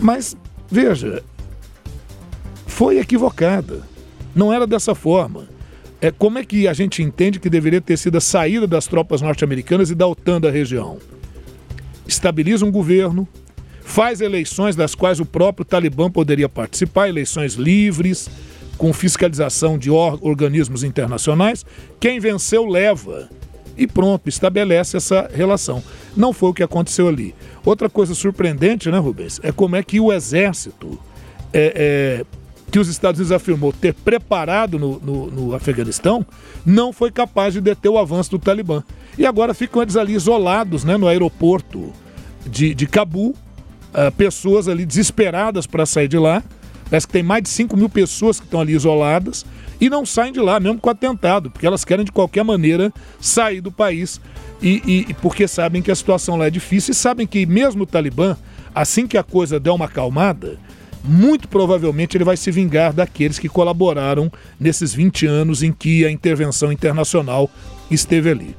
Mas, 0.01 0.35
veja, 0.69 1.23
foi 2.67 2.99
equivocada. 2.99 3.81
Não 4.35 4.53
era 4.53 4.65
dessa 4.65 4.95
forma. 4.95 5.47
É, 6.01 6.11
como 6.11 6.37
é 6.37 6.45
que 6.45 6.67
a 6.67 6.73
gente 6.73 7.03
entende 7.03 7.39
que 7.39 7.49
deveria 7.49 7.81
ter 7.81 7.97
sido 7.97 8.17
a 8.17 8.21
saída 8.21 8.65
das 8.65 8.87
tropas 8.87 9.21
norte-americanas 9.21 9.91
e 9.91 9.95
da 9.95 10.07
OTAN 10.07 10.39
da 10.39 10.49
região? 10.49 10.97
Estabiliza 12.07 12.65
um 12.65 12.71
governo, 12.71 13.27
faz 13.81 14.21
eleições 14.21 14.77
das 14.77 14.95
quais 14.95 15.19
o 15.19 15.25
próprio 15.25 15.65
Talibã 15.65 16.09
poderia 16.09 16.47
participar, 16.47 17.09
eleições 17.09 17.55
livres, 17.55 18.29
com 18.77 18.93
fiscalização 18.93 19.77
de 19.77 19.91
organismos 19.91 20.85
internacionais. 20.85 21.65
Quem 21.99 22.17
venceu 22.17 22.65
leva 22.65 23.29
e 23.79 23.87
pronto, 23.87 24.27
estabelece 24.27 24.97
essa 24.97 25.29
relação. 25.33 25.81
Não 26.15 26.33
foi 26.33 26.49
o 26.49 26.53
que 26.53 26.61
aconteceu 26.61 27.07
ali. 27.07 27.33
Outra 27.63 27.89
coisa 27.89 28.13
surpreendente, 28.13 28.91
né, 28.91 28.97
Rubens, 28.97 29.39
é 29.41 29.53
como 29.53 29.77
é 29.77 29.81
que 29.81 30.01
o 30.01 30.11
exército, 30.11 30.99
é, 31.53 31.73
é, 31.75 32.25
que 32.69 32.77
os 32.77 32.89
Estados 32.89 33.19
Unidos 33.19 33.31
afirmou 33.31 33.71
ter 33.71 33.93
preparado 33.93 34.77
no, 34.77 34.99
no, 34.99 35.31
no, 35.31 35.55
Afeganistão, 35.55 36.25
não 36.65 36.91
foi 36.91 37.09
capaz 37.09 37.53
de 37.53 37.61
deter 37.61 37.89
o 37.89 37.97
avanço 37.97 38.31
do 38.31 38.39
Talibã. 38.39 38.83
E 39.17 39.25
agora 39.25 39.53
ficam 39.53 39.81
eles 39.81 39.95
ali 39.95 40.13
isolados 40.13 40.83
né, 40.83 40.97
no 40.97 41.07
aeroporto 41.07 41.93
de, 42.45 42.75
de 42.75 42.85
Cabul, 42.85 43.29
uh, 43.29 44.11
pessoas 44.17 44.67
ali 44.67 44.85
desesperadas 44.85 45.65
para 45.65 45.85
sair 45.85 46.09
de 46.09 46.17
lá. 46.17 46.43
Parece 46.89 47.07
que 47.07 47.13
tem 47.13 47.23
mais 47.23 47.43
de 47.43 47.49
5 47.49 47.77
mil 47.77 47.89
pessoas 47.89 48.39
que 48.39 48.45
estão 48.45 48.59
ali 48.59 48.73
isoladas 48.73 49.45
e 49.79 49.89
não 49.89 50.05
saem 50.05 50.33
de 50.33 50.39
lá, 50.39 50.59
mesmo 50.59 50.79
com 50.79 50.89
atentado, 50.89 51.49
porque 51.49 51.65
elas 51.65 51.85
querem 51.85 52.03
de 52.03 52.11
qualquer 52.11 52.43
maneira 52.43 52.91
sair 53.19 53.61
do 53.61 53.71
país 53.71 54.19
e, 54.61 55.05
e 55.09 55.13
porque 55.15 55.47
sabem 55.47 55.81
que 55.81 55.91
a 55.91 55.95
situação 55.95 56.35
lá 56.35 56.47
é 56.47 56.49
difícil 56.49 56.91
e 56.91 56.95
sabem 56.95 57.25
que 57.25 57.45
mesmo 57.45 57.83
o 57.83 57.85
Talibã, 57.85 58.35
assim 58.73 59.07
que 59.07 59.17
a 59.17 59.23
coisa 59.23 59.59
der 59.59 59.71
uma 59.71 59.85
acalmada, 59.85 60.57
muito 61.03 61.47
provavelmente 61.47 62.17
ele 62.17 62.23
vai 62.23 62.35
se 62.35 62.51
vingar 62.51 62.91
daqueles 62.91 63.39
que 63.39 63.47
colaboraram 63.47 64.31
nesses 64.59 64.93
20 64.93 65.25
anos 65.27 65.63
em 65.63 65.71
que 65.71 66.05
a 66.05 66.11
intervenção 66.11 66.71
internacional 66.71 67.49
esteve 67.89 68.29
ali. 68.29 68.55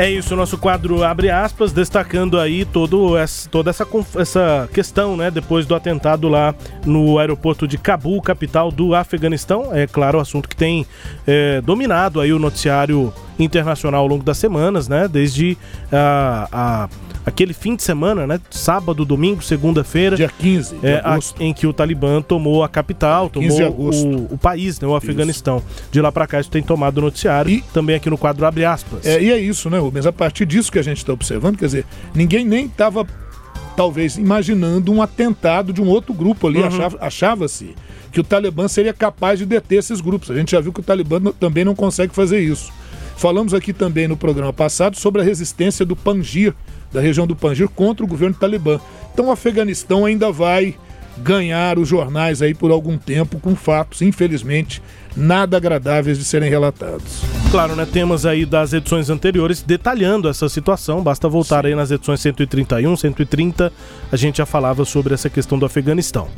É 0.00 0.10
isso, 0.10 0.34
nosso 0.34 0.56
quadro 0.56 1.04
abre 1.04 1.28
aspas, 1.28 1.74
destacando 1.74 2.40
aí 2.40 2.64
todo 2.64 3.18
essa, 3.18 3.46
toda 3.50 3.68
essa, 3.68 3.86
essa 4.16 4.66
questão, 4.72 5.14
né, 5.14 5.30
depois 5.30 5.66
do 5.66 5.74
atentado 5.74 6.26
lá 6.26 6.54
no 6.86 7.18
aeroporto 7.18 7.68
de 7.68 7.76
Cabul, 7.76 8.22
capital 8.22 8.72
do 8.72 8.94
Afeganistão. 8.94 9.68
É 9.74 9.86
claro, 9.86 10.16
o 10.16 10.20
assunto 10.22 10.48
que 10.48 10.56
tem 10.56 10.86
é, 11.26 11.60
dominado 11.60 12.18
aí 12.18 12.32
o 12.32 12.38
noticiário 12.38 13.12
internacional 13.38 14.00
ao 14.00 14.06
longo 14.06 14.24
das 14.24 14.38
semanas, 14.38 14.88
né, 14.88 15.06
desde 15.06 15.58
a, 15.92 16.48
a 16.50 16.88
aquele 17.24 17.52
fim 17.52 17.76
de 17.76 17.82
semana, 17.82 18.26
né? 18.26 18.40
Sábado, 18.50 19.04
domingo, 19.04 19.42
segunda-feira. 19.42 20.16
Dia 20.16 20.30
15 20.38 20.76
de 20.76 20.86
é, 20.86 21.02
a, 21.04 21.18
em 21.38 21.52
que 21.52 21.66
o 21.66 21.72
Talibã 21.72 22.20
tomou 22.22 22.62
a 22.62 22.68
capital, 22.68 23.28
tomou 23.28 23.60
o, 23.70 24.34
o, 24.34 24.38
país, 24.38 24.80
né? 24.80 24.88
O 24.88 24.94
Afeganistão. 24.94 25.58
Isso. 25.58 25.84
De 25.90 26.00
lá 26.00 26.10
para 26.10 26.26
cá 26.26 26.40
isso 26.40 26.50
tem 26.50 26.62
tomado 26.62 26.98
o 26.98 27.00
noticiário. 27.02 27.50
E 27.50 27.62
também 27.72 27.96
aqui 27.96 28.08
no 28.10 28.18
quadro 28.18 28.44
abre 28.46 28.64
aspas. 28.64 29.06
É, 29.06 29.22
e 29.22 29.30
é 29.30 29.38
isso, 29.38 29.68
né, 29.70 29.78
Rubens? 29.78 30.06
A 30.06 30.12
partir 30.12 30.46
disso 30.46 30.70
que 30.70 30.78
a 30.78 30.82
gente 30.82 30.98
está 30.98 31.12
observando, 31.12 31.56
quer 31.56 31.66
dizer, 31.66 31.86
ninguém 32.14 32.44
nem 32.44 32.66
estava 32.66 33.06
talvez 33.76 34.16
imaginando 34.16 34.92
um 34.92 35.00
atentado 35.00 35.72
de 35.72 35.80
um 35.80 35.88
outro 35.88 36.12
grupo 36.12 36.46
ali. 36.46 36.58
Uhum. 36.58 36.66
Achava-se 36.66 36.98
achava 37.00 37.46
que 38.12 38.20
o 38.20 38.24
Talibã 38.24 38.68
seria 38.68 38.92
capaz 38.92 39.38
de 39.38 39.46
deter 39.46 39.78
esses 39.78 40.00
grupos. 40.00 40.30
A 40.30 40.34
gente 40.34 40.50
já 40.50 40.60
viu 40.60 40.72
que 40.72 40.80
o 40.80 40.82
Talibã 40.82 41.20
também 41.38 41.64
não 41.64 41.74
consegue 41.74 42.14
fazer 42.14 42.40
isso. 42.40 42.72
Falamos 43.16 43.52
aqui 43.52 43.72
também 43.72 44.08
no 44.08 44.16
programa 44.16 44.52
passado 44.52 44.96
sobre 44.96 45.20
a 45.20 45.24
resistência 45.24 45.84
do 45.84 45.94
Panjir, 45.94 46.54
da 46.92 47.00
região 47.00 47.26
do 47.26 47.36
Panjir, 47.36 47.68
contra 47.68 48.04
o 48.04 48.08
governo 48.08 48.34
talibã. 48.34 48.80
Então 49.12 49.26
o 49.26 49.30
Afeganistão 49.30 50.04
ainda 50.04 50.30
vai 50.30 50.74
ganhar 51.18 51.78
os 51.78 51.88
jornais 51.88 52.40
aí 52.42 52.54
por 52.54 52.70
algum 52.70 52.96
tempo 52.96 53.38
com 53.38 53.54
fatos, 53.54 54.00
infelizmente, 54.02 54.82
nada 55.16 55.56
agradáveis 55.56 56.18
de 56.18 56.24
serem 56.24 56.48
relatados. 56.48 57.22
Claro, 57.50 57.74
né? 57.74 57.84
Temas 57.84 58.24
aí 58.24 58.46
das 58.46 58.72
edições 58.72 59.10
anteriores 59.10 59.60
detalhando 59.60 60.28
essa 60.28 60.48
situação. 60.48 61.02
Basta 61.02 61.28
voltar 61.28 61.66
aí 61.66 61.74
nas 61.74 61.90
edições 61.90 62.20
131, 62.20 62.96
130. 62.96 63.72
A 64.10 64.16
gente 64.16 64.38
já 64.38 64.46
falava 64.46 64.84
sobre 64.84 65.14
essa 65.14 65.28
questão 65.28 65.58
do 65.58 65.66
Afeganistão. 65.66 66.28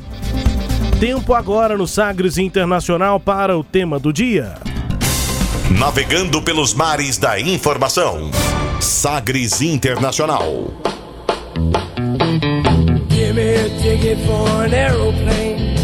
Tempo 0.99 1.35
agora 1.35 1.77
no 1.77 1.87
Sagres 1.87 2.39
Internacional 2.39 3.21
para 3.21 3.57
o 3.57 3.65
tema 3.65 3.99
do 3.99 4.13
dia. 4.13 4.55
Navegando 5.79 6.43
pelos 6.43 6.75
mares 6.75 7.19
da 7.19 7.41
informação. 7.41 8.31
Sagres 8.81 9.61
Internacional. 9.61 10.71
Give 13.09 13.35
me 13.35 13.55
a 13.55 13.69
ticket 13.81 14.19
for 14.27 14.65
an 14.65 14.75
aeroplane. 14.75 15.75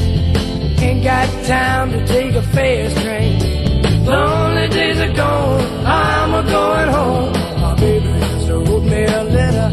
Ain't 0.80 1.02
got 1.02 1.28
time 1.46 1.90
to 1.92 2.06
take 2.06 2.34
a 2.34 2.42
fast 2.42 2.96
train. 3.02 3.38
Lonely 4.04 4.68
days 4.68 5.00
are 5.00 5.12
gone, 5.14 5.64
I'm 5.86 6.34
a 6.34 6.42
going 6.42 6.88
home. 6.88 7.32
My 7.60 7.74
baby 7.74 8.06
just 8.20 8.48
wrote 8.48 8.84
me 8.84 9.04
a 9.04 9.24
letter. 9.24 9.72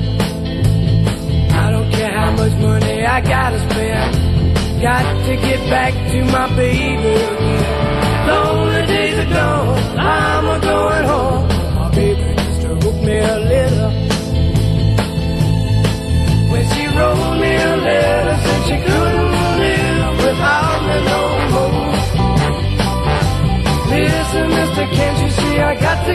I 1.51 1.72
don't 1.72 1.91
care 1.91 2.12
how 2.12 2.31
much 2.31 2.53
money 2.53 3.05
I 3.05 3.22
gotta 3.22 3.60
spend. 3.69 4.81
Got 4.81 5.25
to 5.25 5.36
get 5.36 5.69
back 5.69 5.93
to 6.12 6.24
my 6.25 6.55
baby 6.55 7.45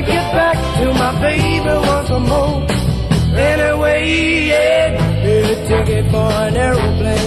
get 0.02 0.32
back 0.32 0.56
to 0.78 0.92
my 0.94 1.20
baby 1.20 1.66
once 1.66 2.10
more? 2.28 2.66
Anyway, 3.38 4.48
yeah. 4.48 5.29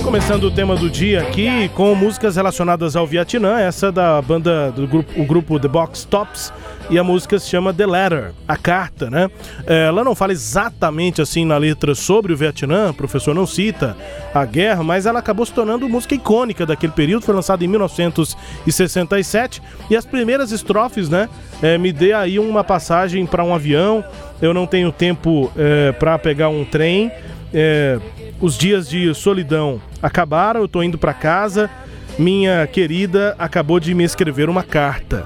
Começando 0.01 0.45
o 0.45 0.51
tema 0.51 0.77
do 0.77 0.89
dia 0.89 1.21
aqui 1.21 1.67
com 1.75 1.93
músicas 1.93 2.37
relacionadas 2.37 2.95
ao 2.95 3.05
Vietnã, 3.05 3.59
essa 3.59 3.91
da 3.91 4.21
banda 4.21 4.71
do 4.71 4.87
grupo, 4.87 5.21
o 5.21 5.25
grupo 5.25 5.59
The 5.59 5.67
Box 5.67 6.05
Tops 6.05 6.53
e 6.89 6.97
a 6.97 7.03
música 7.03 7.37
se 7.37 7.49
chama 7.49 7.73
The 7.73 7.85
Letter, 7.85 8.31
a 8.47 8.55
carta, 8.55 9.09
né? 9.09 9.29
É, 9.67 9.87
ela 9.87 10.05
não 10.05 10.15
fala 10.15 10.31
exatamente 10.31 11.21
assim 11.21 11.43
na 11.43 11.57
letra 11.57 11.93
sobre 11.95 12.31
o 12.31 12.37
Vietnã, 12.37 12.91
o 12.91 12.93
professor 12.93 13.35
não 13.35 13.45
cita 13.45 13.97
a 14.33 14.45
guerra, 14.45 14.83
mas 14.83 15.05
ela 15.05 15.19
acabou 15.19 15.45
se 15.45 15.51
tornando 15.51 15.89
música 15.89 16.15
icônica 16.15 16.65
daquele 16.65 16.93
período, 16.93 17.25
foi 17.25 17.35
lançada 17.35 17.65
em 17.65 17.67
1967 17.67 19.61
e 19.89 19.97
as 19.97 20.05
primeiras 20.05 20.53
estrofes, 20.53 21.09
né? 21.09 21.27
É, 21.61 21.77
me 21.77 21.91
dê 21.91 22.13
aí 22.13 22.39
uma 22.39 22.63
passagem 22.63 23.25
para 23.25 23.43
um 23.43 23.53
avião, 23.53 24.01
eu 24.41 24.53
não 24.53 24.65
tenho 24.65 24.93
tempo 24.93 25.51
é, 25.57 25.91
para 25.91 26.17
pegar 26.17 26.47
um 26.47 26.63
trem 26.63 27.11
é, 27.53 27.99
os 28.41 28.57
dias 28.57 28.89
de 28.89 29.13
solidão 29.13 29.81
acabaram, 30.01 30.61
eu 30.61 30.67
tô 30.67 30.81
indo 30.81 30.97
para 30.97 31.13
casa. 31.13 31.69
Minha 32.17 32.67
querida 32.67 33.35
acabou 33.39 33.79
de 33.79 33.93
me 33.93 34.03
escrever 34.03 34.49
uma 34.49 34.63
carta. 34.63 35.25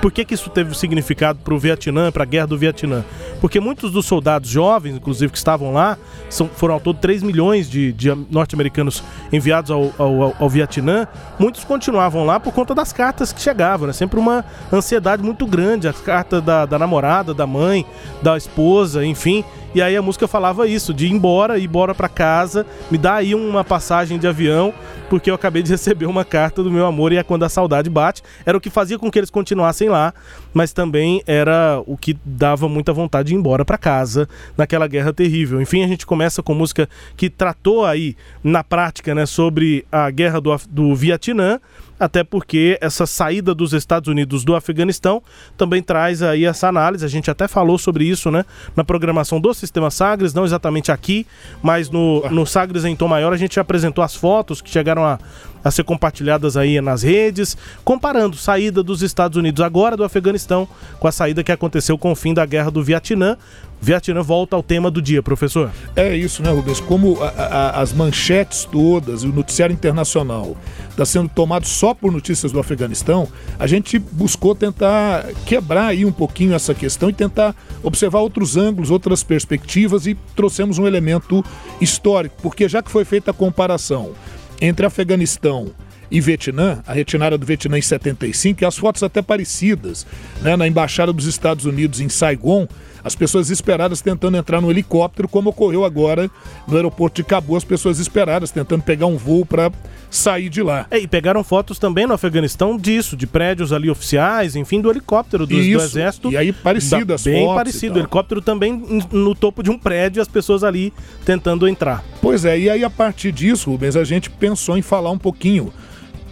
Por 0.00 0.10
que, 0.10 0.24
que 0.24 0.32
isso 0.32 0.48
teve 0.48 0.74
significado 0.74 1.40
para 1.44 1.52
o 1.52 1.58
Vietnã, 1.58 2.10
para 2.10 2.22
a 2.22 2.26
guerra 2.26 2.46
do 2.46 2.56
Vietnã? 2.56 3.04
Porque 3.38 3.60
muitos 3.60 3.92
dos 3.92 4.06
soldados 4.06 4.48
jovens, 4.48 4.96
inclusive, 4.96 5.30
que 5.30 5.36
estavam 5.36 5.72
lá, 5.74 5.98
são, 6.30 6.48
foram 6.48 6.74
ao 6.74 6.80
todo 6.80 6.98
3 6.98 7.22
milhões 7.22 7.68
de, 7.68 7.92
de 7.92 8.08
norte-americanos 8.30 9.04
enviados 9.30 9.70
ao, 9.70 9.92
ao, 9.98 10.34
ao, 10.38 10.48
Vietnã, 10.48 11.06
muitos 11.38 11.64
continuavam 11.64 12.24
lá 12.24 12.40
por 12.40 12.52
conta 12.54 12.74
das 12.74 12.94
cartas 12.94 13.30
que 13.30 13.42
chegavam, 13.42 13.86
né? 13.86 13.92
Sempre 13.92 14.18
uma 14.18 14.42
ansiedade 14.72 15.22
muito 15.22 15.46
grande, 15.46 15.86
as 15.86 16.00
cartas 16.00 16.42
da, 16.42 16.64
da 16.64 16.78
namorada, 16.78 17.34
da 17.34 17.46
mãe, 17.46 17.84
da 18.22 18.38
esposa, 18.38 19.04
enfim. 19.04 19.44
E 19.72 19.80
aí 19.80 19.96
a 19.96 20.02
música 20.02 20.26
falava 20.26 20.66
isso, 20.66 20.92
de 20.92 21.06
ir 21.06 21.12
embora, 21.12 21.56
ir 21.56 21.64
embora 21.64 21.94
para 21.94 22.08
casa, 22.08 22.66
me 22.90 22.98
dá 22.98 23.14
aí 23.14 23.36
uma 23.36 23.62
passagem 23.62 24.18
de 24.18 24.26
avião, 24.26 24.74
porque 25.08 25.30
eu 25.30 25.34
acabei 25.34 25.62
de 25.62 25.70
receber 25.70 26.06
uma 26.06 26.24
carta 26.24 26.60
do 26.60 26.72
meu 26.72 26.84
amor 26.86 27.12
e 27.12 27.16
é 27.16 27.22
quando 27.22 27.44
a 27.44 27.48
saudade 27.48 27.88
bate. 27.88 28.20
Era 28.44 28.58
o 28.58 28.60
que 28.60 28.68
fazia 28.68 28.98
com 28.98 29.08
que 29.08 29.18
eles 29.18 29.30
continuassem 29.30 29.88
lá, 29.88 30.12
mas 30.52 30.72
também 30.72 31.22
era 31.24 31.80
o 31.86 31.96
que 31.96 32.18
dava 32.24 32.68
muita 32.68 32.92
vontade 32.92 33.28
de 33.28 33.34
ir 33.34 33.38
embora 33.38 33.64
para 33.64 33.78
casa 33.78 34.28
naquela 34.56 34.88
guerra 34.88 35.12
terrível. 35.12 35.60
Enfim, 35.60 35.84
a 35.84 35.88
gente 35.88 36.04
começa 36.04 36.42
com 36.42 36.52
música 36.52 36.88
que 37.16 37.30
tratou 37.30 37.86
aí 37.86 38.16
na 38.42 38.64
prática, 38.64 39.14
né, 39.14 39.24
sobre 39.24 39.86
a 39.92 40.10
guerra 40.10 40.40
do, 40.40 40.56
do 40.68 40.96
Vietnã 40.96 41.60
até 42.00 42.24
porque 42.24 42.78
essa 42.80 43.06
saída 43.06 43.54
dos 43.54 43.74
Estados 43.74 44.08
Unidos 44.08 44.42
do 44.42 44.56
Afeganistão 44.56 45.22
também 45.56 45.82
traz 45.82 46.22
aí 46.22 46.46
essa 46.46 46.66
análise. 46.66 47.04
A 47.04 47.08
gente 47.08 47.30
até 47.30 47.46
falou 47.46 47.76
sobre 47.76 48.04
isso, 48.04 48.30
né, 48.30 48.44
na 48.74 48.82
programação 48.82 49.38
do 49.38 49.52
Sistema 49.52 49.90
Sagres, 49.90 50.32
não 50.32 50.46
exatamente 50.46 50.90
aqui, 50.90 51.26
mas 51.62 51.90
no, 51.90 52.28
no 52.30 52.46
Sagres 52.46 52.86
em 52.86 52.96
Tom 52.96 53.08
Maior 53.08 53.34
a 53.34 53.36
gente 53.36 53.60
apresentou 53.60 54.02
as 54.02 54.16
fotos 54.16 54.62
que 54.62 54.70
chegaram 54.70 55.04
a, 55.04 55.18
a 55.62 55.70
ser 55.70 55.84
compartilhadas 55.84 56.56
aí 56.56 56.80
nas 56.80 57.02
redes, 57.02 57.56
comparando 57.84 58.36
saída 58.36 58.82
dos 58.82 59.02
Estados 59.02 59.36
Unidos 59.36 59.62
agora 59.62 59.96
do 59.96 60.04
Afeganistão 60.04 60.66
com 60.98 61.06
a 61.06 61.12
saída 61.12 61.44
que 61.44 61.52
aconteceu 61.52 61.98
com 61.98 62.10
o 62.10 62.16
fim 62.16 62.32
da 62.32 62.46
guerra 62.46 62.70
do 62.70 62.82
Vietnã. 62.82 63.36
Vietnã 63.82 64.22
volta 64.22 64.54
ao 64.54 64.62
tema 64.62 64.90
do 64.90 65.00
dia, 65.00 65.22
professor. 65.22 65.70
É 65.96 66.14
isso, 66.14 66.42
né, 66.42 66.50
Rubens? 66.50 66.80
Como 66.80 67.22
a, 67.22 67.28
a, 67.28 67.80
as 67.80 67.92
manchetes 67.92 68.64
todas 68.64 69.22
e 69.22 69.26
o 69.26 69.32
noticiário 69.32 69.72
internacional 69.72 70.56
está 70.90 71.04
sendo 71.06 71.30
tomado 71.30 71.66
só 71.66 71.94
por 71.94 72.12
notícias 72.12 72.52
do 72.52 72.58
Afeganistão, 72.58 73.26
a 73.58 73.66
gente 73.66 73.98
buscou 73.98 74.54
tentar 74.54 75.26
quebrar 75.46 75.86
aí 75.86 76.04
um 76.04 76.12
pouquinho 76.12 76.52
essa 76.52 76.74
questão 76.74 77.08
e 77.08 77.12
tentar 77.12 77.54
observar 77.82 78.20
outros 78.20 78.56
ângulos, 78.56 78.90
outras 78.90 79.22
perspectivas 79.22 80.06
e 80.06 80.14
trouxemos 80.36 80.78
um 80.78 80.86
elemento 80.86 81.42
histórico, 81.80 82.36
porque 82.42 82.68
já 82.68 82.82
que 82.82 82.90
foi 82.90 83.04
feita 83.06 83.30
a 83.30 83.34
comparação 83.34 84.12
entre 84.60 84.84
Afeganistão 84.84 85.72
e 86.10 86.20
Vietnã, 86.20 86.82
a 86.86 86.92
retirada 86.92 87.38
do 87.38 87.46
Vietnã 87.46 87.78
em 87.78 87.82
75, 87.82 88.62
e 88.62 88.66
as 88.66 88.76
fotos 88.76 89.02
até 89.02 89.22
parecidas, 89.22 90.06
né, 90.42 90.56
na 90.56 90.66
embaixada 90.66 91.12
dos 91.12 91.26
Estados 91.26 91.64
Unidos 91.64 92.00
em 92.00 92.08
Saigon, 92.08 92.66
as 93.02 93.14
pessoas 93.14 93.50
esperadas 93.50 94.00
tentando 94.00 94.36
entrar 94.36 94.60
no 94.60 94.70
helicóptero, 94.70 95.28
como 95.28 95.50
ocorreu 95.50 95.84
agora 95.84 96.30
no 96.66 96.76
aeroporto 96.76 97.16
de 97.16 97.24
Cabo, 97.24 97.56
as 97.56 97.64
pessoas 97.64 97.98
esperadas 97.98 98.50
tentando 98.50 98.82
pegar 98.82 99.06
um 99.06 99.16
voo 99.16 99.44
para 99.44 99.70
sair 100.10 100.48
de 100.48 100.62
lá. 100.62 100.86
É, 100.90 100.98
e 100.98 101.06
pegaram 101.06 101.42
fotos 101.44 101.78
também 101.78 102.06
no 102.06 102.12
Afeganistão 102.12 102.76
disso, 102.76 103.16
de 103.16 103.26
prédios 103.26 103.72
ali 103.72 103.88
oficiais, 103.88 104.56
enfim, 104.56 104.80
do 104.80 104.90
helicóptero 104.90 105.46
do, 105.46 105.54
Isso, 105.54 105.78
do 105.78 105.84
exército. 105.84 106.32
E 106.32 106.36
aí 106.36 106.52
parecidas 106.52 107.24
Bem 107.24 107.44
fotos. 107.44 107.56
parecido, 107.56 107.94
o 107.96 107.98
helicóptero 107.98 108.42
também 108.42 108.82
no 109.12 109.34
topo 109.34 109.62
de 109.62 109.70
um 109.70 109.78
prédio, 109.78 110.20
as 110.20 110.28
pessoas 110.28 110.64
ali 110.64 110.92
tentando 111.24 111.68
entrar. 111.68 112.04
Pois 112.20 112.44
é, 112.44 112.58
e 112.58 112.68
aí 112.68 112.84
a 112.84 112.90
partir 112.90 113.32
disso, 113.32 113.70
Rubens, 113.70 113.96
a 113.96 114.04
gente 114.04 114.28
pensou 114.30 114.76
em 114.76 114.82
falar 114.82 115.10
um 115.10 115.18
pouquinho. 115.18 115.72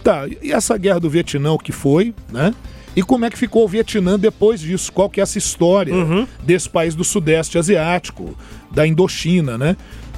Tá, 0.03 0.25
e 0.41 0.51
essa 0.51 0.77
guerra 0.77 0.99
do 0.99 1.09
Vietnã, 1.09 1.51
o 1.51 1.57
que 1.57 1.71
foi, 1.71 2.13
né? 2.31 2.53
E 2.95 3.03
como 3.03 3.23
é 3.25 3.29
que 3.29 3.37
ficou 3.37 3.63
o 3.63 3.67
Vietnã 3.67 4.17
depois 4.19 4.59
disso? 4.59 4.91
Qual 4.91 5.09
que 5.09 5.19
é 5.19 5.23
essa 5.23 5.37
história 5.37 5.93
Uhum. 5.93 6.27
desse 6.43 6.67
país 6.69 6.95
do 6.95 7.03
Sudeste 7.03 7.57
Asiático, 7.57 8.35
da 8.71 8.85
Indochina, 8.85 9.57
né? 9.57 9.77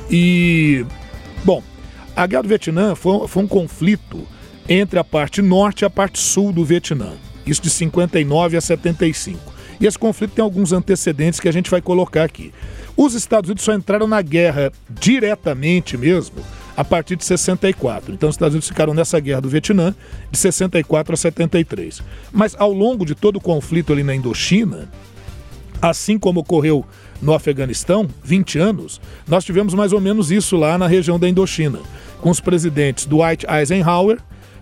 E, 0.09 0.85
bom, 1.43 1.61
a 2.15 2.25
guerra 2.25 2.43
do 2.43 2.49
Vietnã 2.49 2.95
foi, 2.95 3.27
foi 3.27 3.43
um 3.43 3.47
conflito 3.47 4.25
entre 4.67 4.97
a 4.99 5.03
parte 5.03 5.41
norte 5.41 5.81
e 5.81 5.85
a 5.85 5.89
parte 5.89 6.19
sul 6.19 6.51
do 6.51 6.63
Vietnã. 6.65 7.13
Isso 7.45 7.61
de 7.61 7.69
59 7.69 8.57
a 8.57 8.61
75. 8.61 9.51
E 9.79 9.85
esse 9.85 9.97
conflito 9.97 10.31
tem 10.33 10.43
alguns 10.43 10.71
antecedentes 10.73 11.39
que 11.39 11.49
a 11.49 11.51
gente 11.53 11.69
vai 11.69 11.81
colocar 11.81 12.23
aqui. 12.23 12.53
Os 12.95 13.15
Estados 13.15 13.49
Unidos 13.49 13.63
só 13.63 13.73
entraram 13.73 14.05
na 14.07 14.21
guerra 14.21 14.71
diretamente 14.89 15.97
mesmo 15.97 16.35
a 16.75 16.83
partir 16.83 17.15
de 17.15 17.25
64. 17.25 18.13
Então 18.13 18.29
os 18.29 18.35
Estados 18.35 18.53
Unidos 18.53 18.67
ficaram 18.67 18.93
nessa 18.93 19.19
guerra 19.19 19.41
do 19.41 19.49
Vietnã 19.49 19.93
de 20.29 20.37
64 20.37 21.13
a 21.13 21.17
73. 21.17 22.01
Mas 22.31 22.55
ao 22.57 22.71
longo 22.71 23.05
de 23.05 23.15
todo 23.15 23.37
o 23.37 23.41
conflito 23.41 23.93
ali 23.93 24.03
na 24.03 24.15
Indochina, 24.15 24.89
assim 25.81 26.17
como 26.17 26.41
ocorreu 26.41 26.85
no 27.21 27.33
Afeganistão, 27.33 28.07
20 28.23 28.59
anos, 28.59 29.01
nós 29.27 29.43
tivemos 29.43 29.73
mais 29.73 29.93
ou 29.93 30.01
menos 30.01 30.31
isso 30.31 30.57
lá 30.57 30.77
na 30.77 30.87
região 30.87 31.19
da 31.19 31.29
Indochina, 31.29 31.79
com 32.19 32.29
os 32.29 32.39
presidentes 32.39 33.05
Dwight 33.05 33.45
Eisenhower, 33.47 34.19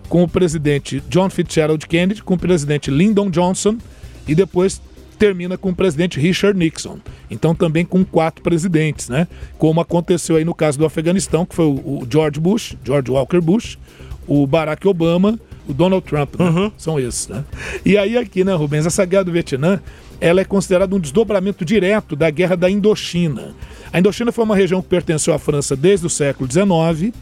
com 0.08 0.22
o 0.22 0.28
presidente 0.28 1.02
John 1.08 1.30
Fitzgerald 1.30 1.86
Kennedy, 1.86 2.22
com 2.22 2.34
o 2.34 2.38
presidente 2.38 2.90
Lyndon 2.90 3.30
Johnson 3.30 3.78
e 4.26 4.34
depois 4.34 4.80
termina 5.20 5.58
com 5.58 5.68
o 5.68 5.74
presidente 5.74 6.18
Richard 6.18 6.58
Nixon. 6.58 6.98
Então 7.30 7.54
também 7.54 7.84
com 7.84 8.02
quatro 8.02 8.42
presidentes, 8.42 9.10
né? 9.10 9.28
Como 9.58 9.78
aconteceu 9.78 10.36
aí 10.36 10.46
no 10.46 10.54
caso 10.54 10.78
do 10.78 10.86
Afeganistão, 10.86 11.44
que 11.44 11.54
foi 11.54 11.66
o 11.66 12.06
George 12.10 12.40
Bush, 12.40 12.74
George 12.82 13.10
Walker 13.10 13.38
Bush, 13.38 13.78
o 14.26 14.46
Barack 14.46 14.88
Obama, 14.88 15.38
o 15.68 15.74
Donald 15.74 16.06
Trump, 16.06 16.36
né? 16.40 16.72
São 16.78 16.98
esses, 16.98 17.28
né? 17.28 17.44
E 17.84 17.98
aí 17.98 18.16
aqui, 18.16 18.42
né, 18.42 18.54
Rubens, 18.54 18.86
essa 18.86 19.04
guerra 19.04 19.24
do 19.24 19.32
Vietnã, 19.32 19.78
ela 20.18 20.40
é 20.40 20.44
considerada 20.44 20.96
um 20.96 20.98
desdobramento 20.98 21.66
direto 21.66 22.16
da 22.16 22.30
guerra 22.30 22.56
da 22.56 22.70
Indochina. 22.70 23.54
A 23.92 23.98
Indochina 23.98 24.32
foi 24.32 24.42
uma 24.42 24.56
região 24.56 24.80
que 24.80 24.88
pertenceu 24.88 25.34
à 25.34 25.38
França 25.38 25.76
desde 25.76 26.06
o 26.06 26.10
século 26.10 26.50
XIX. 26.50 27.14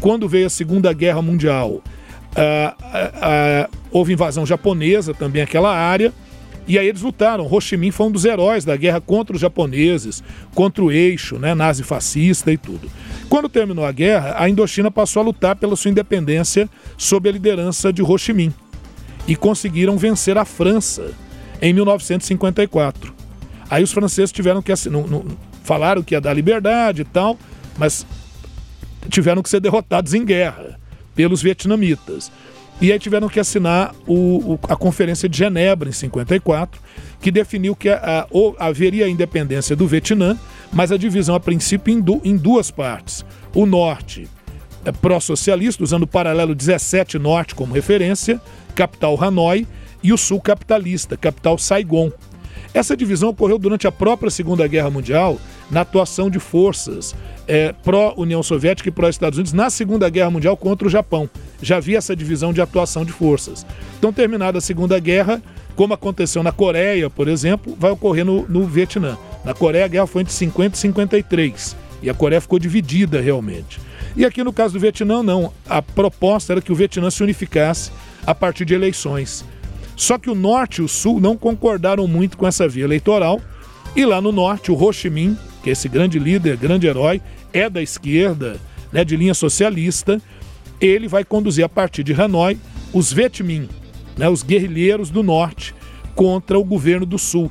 Quando 0.00 0.28
veio 0.28 0.46
a 0.46 0.50
Segunda 0.50 0.92
Guerra 0.92 1.20
Mundial, 1.20 1.82
ah, 2.36 2.76
ah, 2.80 3.12
ah, 3.22 3.70
houve 3.90 4.12
invasão 4.12 4.46
japonesa 4.46 5.12
também 5.12 5.42
naquela 5.42 5.76
área. 5.76 6.12
E 6.66 6.78
aí 6.78 6.86
eles 6.88 7.02
lutaram. 7.02 7.46
Ho 7.50 7.60
Chi 7.60 7.76
Minh 7.76 7.90
foi 7.90 8.06
um 8.06 8.10
dos 8.10 8.24
heróis 8.24 8.64
da 8.64 8.76
guerra 8.76 9.00
contra 9.00 9.34
os 9.34 9.40
japoneses, 9.40 10.22
contra 10.54 10.82
o 10.82 10.90
eixo, 10.90 11.38
né, 11.38 11.54
nazi-fascista 11.54 12.50
e 12.50 12.56
tudo. 12.56 12.90
Quando 13.28 13.48
terminou 13.48 13.84
a 13.84 13.92
guerra, 13.92 14.34
a 14.38 14.48
Indochina 14.48 14.90
passou 14.90 15.20
a 15.20 15.24
lutar 15.24 15.56
pela 15.56 15.76
sua 15.76 15.90
independência 15.90 16.68
sob 16.96 17.28
a 17.28 17.32
liderança 17.32 17.92
de 17.92 18.02
Ho 18.02 18.16
Chi 18.18 18.32
Minh. 18.32 18.54
E 19.26 19.36
conseguiram 19.36 19.96
vencer 19.98 20.36
a 20.38 20.44
França 20.44 21.12
em 21.60 21.72
1954. 21.72 23.12
Aí 23.70 23.82
os 23.82 23.92
franceses 23.92 24.30
tiveram 24.32 24.60
que 24.62 24.70
assinar, 24.72 25.00
não- 25.02 25.08
não- 25.24 25.36
falaram 25.62 26.02
que 26.02 26.14
ia 26.14 26.20
dar 26.20 26.34
liberdade 26.34 27.02
e 27.02 27.04
tal, 27.04 27.38
mas 27.78 28.06
tiveram 29.08 29.42
que 29.42 29.48
ser 29.48 29.60
derrotados 29.60 30.12
em 30.14 30.24
guerra 30.24 30.78
pelos 31.14 31.40
vietnamitas. 31.42 32.30
E 32.80 32.92
aí 32.92 32.98
tiveram 32.98 33.28
que 33.28 33.40
assinar 33.40 33.94
o- 34.06 34.54
o- 34.54 34.58
a 34.68 34.76
Conferência 34.76 35.28
de 35.28 35.38
Genebra, 35.38 35.88
em 35.88 35.92
54, 35.92 36.80
que 37.20 37.30
definiu 37.30 37.74
que 37.74 37.88
a- 37.88 38.26
a- 38.58 38.66
haveria 38.68 39.06
a 39.06 39.08
independência 39.08 39.74
do 39.76 39.86
Vietnã, 39.86 40.36
mas 40.72 40.90
a 40.92 40.96
divisão, 40.96 41.34
a 41.34 41.40
princípio, 41.40 41.92
em, 41.94 42.00
du- 42.00 42.20
em 42.24 42.36
duas 42.36 42.70
partes. 42.70 43.24
O 43.54 43.64
norte 43.64 44.28
é 44.84 44.92
pró-socialista, 44.92 45.82
usando 45.82 46.02
o 46.02 46.06
paralelo 46.06 46.54
17 46.54 47.18
norte 47.18 47.54
como 47.54 47.72
referência, 47.72 48.40
capital 48.74 49.16
Hanoi, 49.22 49.66
e 50.02 50.12
o 50.12 50.18
sul 50.18 50.40
capitalista, 50.40 51.16
capital 51.16 51.56
Saigon. 51.56 52.10
Essa 52.74 52.94
divisão 52.96 53.30
ocorreu 53.30 53.56
durante 53.58 53.86
a 53.86 53.92
própria 53.92 54.30
Segunda 54.30 54.66
Guerra 54.66 54.90
Mundial, 54.90 55.38
na 55.70 55.80
atuação 55.80 56.28
de 56.28 56.38
forças 56.38 57.14
é, 57.46 57.72
pró-União 57.72 58.42
Soviética 58.42 58.88
e 58.88 58.92
pró-Estados 58.92 59.38
Unidos 59.38 59.52
na 59.52 59.68
Segunda 59.70 60.08
Guerra 60.08 60.30
Mundial 60.30 60.56
contra 60.56 60.86
o 60.88 60.90
Japão. 60.90 61.28
Já 61.64 61.78
havia 61.78 61.98
essa 61.98 62.14
divisão 62.14 62.52
de 62.52 62.60
atuação 62.60 63.04
de 63.04 63.12
forças. 63.12 63.66
Então, 63.98 64.12
terminada 64.12 64.58
a 64.58 64.60
Segunda 64.60 64.98
Guerra, 64.98 65.42
como 65.74 65.94
aconteceu 65.94 66.42
na 66.42 66.52
Coreia, 66.52 67.08
por 67.10 67.26
exemplo, 67.26 67.76
vai 67.78 67.90
ocorrer 67.90 68.24
no, 68.24 68.46
no 68.48 68.66
Vietnã. 68.66 69.16
Na 69.44 69.54
Coreia, 69.54 69.86
a 69.86 69.88
guerra 69.88 70.06
foi 70.06 70.22
entre 70.22 70.34
50 70.34 70.76
e 70.76 70.78
53. 70.78 71.76
E 72.02 72.10
a 72.10 72.14
Coreia 72.14 72.40
ficou 72.40 72.58
dividida 72.58 73.20
realmente. 73.20 73.80
E 74.16 74.24
aqui 74.24 74.44
no 74.44 74.52
caso 74.52 74.74
do 74.74 74.80
Vietnã, 74.80 75.22
não. 75.22 75.52
A 75.68 75.82
proposta 75.82 76.52
era 76.52 76.62
que 76.62 76.70
o 76.70 76.74
Vietnã 76.74 77.10
se 77.10 77.22
unificasse 77.22 77.90
a 78.26 78.34
partir 78.34 78.64
de 78.64 78.74
eleições. 78.74 79.44
Só 79.96 80.18
que 80.18 80.30
o 80.30 80.34
norte 80.34 80.80
e 80.80 80.84
o 80.84 80.88
sul 80.88 81.20
não 81.20 81.36
concordaram 81.36 82.06
muito 82.06 82.36
com 82.36 82.46
essa 82.46 82.68
via 82.68 82.84
eleitoral. 82.84 83.40
E 83.96 84.04
lá 84.04 84.20
no 84.20 84.32
norte, 84.32 84.70
o 84.70 84.80
Ho 84.80 84.92
Chi 84.92 85.10
Minh, 85.10 85.36
que 85.62 85.70
é 85.70 85.72
esse 85.72 85.88
grande 85.88 86.18
líder, 86.18 86.56
grande 86.56 86.86
herói, 86.86 87.20
é 87.52 87.70
da 87.70 87.82
esquerda, 87.82 88.56
né, 88.92 89.04
de 89.04 89.16
linha 89.16 89.34
socialista. 89.34 90.20
Ele 90.80 91.08
vai 91.08 91.24
conduzir 91.24 91.64
a 91.64 91.68
partir 91.68 92.02
de 92.02 92.12
Hanoi 92.12 92.58
os 92.92 93.12
Viet 93.12 93.42
Minh, 93.42 93.68
né, 94.16 94.28
os 94.28 94.42
guerrilheiros 94.42 95.10
do 95.10 95.22
norte, 95.22 95.74
contra 96.14 96.58
o 96.58 96.64
governo 96.64 97.04
do 97.04 97.18
sul. 97.18 97.50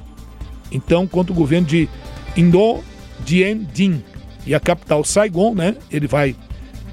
Então, 0.71 1.05
contra 1.05 1.31
o 1.31 1.35
governo 1.35 1.67
de 1.67 1.89
Indo 2.35 2.83
Dien 3.25 3.67
Din. 3.73 4.01
E 4.45 4.53
a 4.53 4.59
capital 4.59 5.03
Saigon, 5.03 5.53
né? 5.53 5.75
Ele 5.91 6.07
vai 6.07 6.35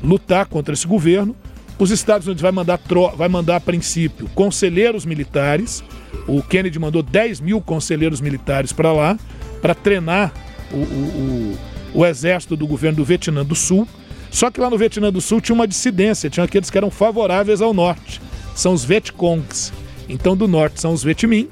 lutar 0.03 0.47
contra 0.47 0.75
esse 0.75 0.87
governo. 0.87 1.35
Os 1.79 1.91
Estados 1.91 2.27
Unidos 2.27 2.43
vai 2.43 2.53
mandar, 2.53 2.79
vai 3.17 3.29
mandar 3.29 3.57
a 3.57 3.61
princípio 3.61 4.29
conselheiros 4.35 5.07
militares. 5.07 5.83
O 6.27 6.43
Kennedy 6.43 6.79
mandou 6.79 7.03
10 7.03 7.41
mil 7.41 7.61
conselheiros 7.61 8.21
militares 8.21 8.73
para 8.73 8.93
lá, 8.93 9.19
para 9.63 9.75
treinar 9.75 10.33
o, 10.71 10.77
o, 10.77 10.79
o, 11.95 12.01
o 12.01 12.07
exército 12.07 12.57
do 12.57 12.67
governo 12.67 12.99
do 12.99 13.05
Vietnã 13.05 13.45
do 13.45 13.55
Sul. 13.55 13.89
Só 14.31 14.51
que 14.51 14.61
lá 14.61 14.71
no 14.71 14.79
Vietnã 14.79 15.11
do 15.11 15.21
Sul 15.21 15.41
tinha 15.41 15.55
uma 15.55 15.67
dissidência, 15.67 16.31
tinha 16.31 16.45
aqueles 16.45 16.71
que 16.71 16.79
eram 16.79 16.91
favoráveis 16.91 17.61
ao 17.61 17.75
norte. 17.75 18.21
São 18.55 18.73
os 18.73 18.85
Vietcongs. 18.85 19.73
Então, 20.09 20.37
do 20.37 20.49
norte 20.49 20.81
são 20.81 20.93
os 20.93 21.03
Viet 21.05 21.27
Minh, 21.27 21.49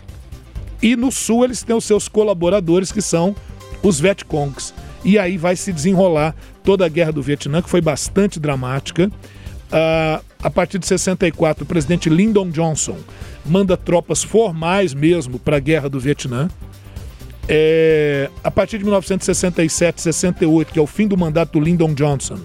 e 0.82 0.96
no 0.96 1.12
sul 1.12 1.44
eles 1.44 1.62
têm 1.62 1.76
os 1.76 1.84
seus 1.84 2.08
colaboradores, 2.08 2.90
que 2.90 3.00
são 3.00 3.34
os 3.82 4.00
Vietcongs. 4.00 4.74
E 5.04 5.18
aí 5.18 5.36
vai 5.36 5.56
se 5.56 5.72
desenrolar 5.72 6.34
toda 6.64 6.84
a 6.84 6.88
guerra 6.88 7.12
do 7.12 7.22
Vietnã, 7.22 7.62
que 7.62 7.70
foi 7.70 7.80
bastante 7.80 8.40
dramática. 8.40 9.06
Uh, 9.06 10.24
a 10.42 10.50
partir 10.50 10.78
de 10.78 10.86
64, 10.86 11.64
o 11.64 11.66
presidente 11.66 12.08
Lyndon 12.08 12.50
Johnson 12.50 12.96
manda 13.44 13.76
tropas 13.76 14.22
formais 14.22 14.92
mesmo 14.94 15.38
para 15.38 15.56
a 15.56 15.60
guerra 15.60 15.88
do 15.88 16.00
Vietnã. 16.00 16.48
É, 17.48 18.28
a 18.44 18.50
partir 18.50 18.78
de 18.78 18.84
1967, 18.84 20.02
68, 20.02 20.72
que 20.72 20.78
é 20.78 20.82
o 20.82 20.86
fim 20.86 21.08
do 21.08 21.16
mandato 21.16 21.52
do 21.52 21.60
Lyndon 21.60 21.94
Johnson, 21.94 22.38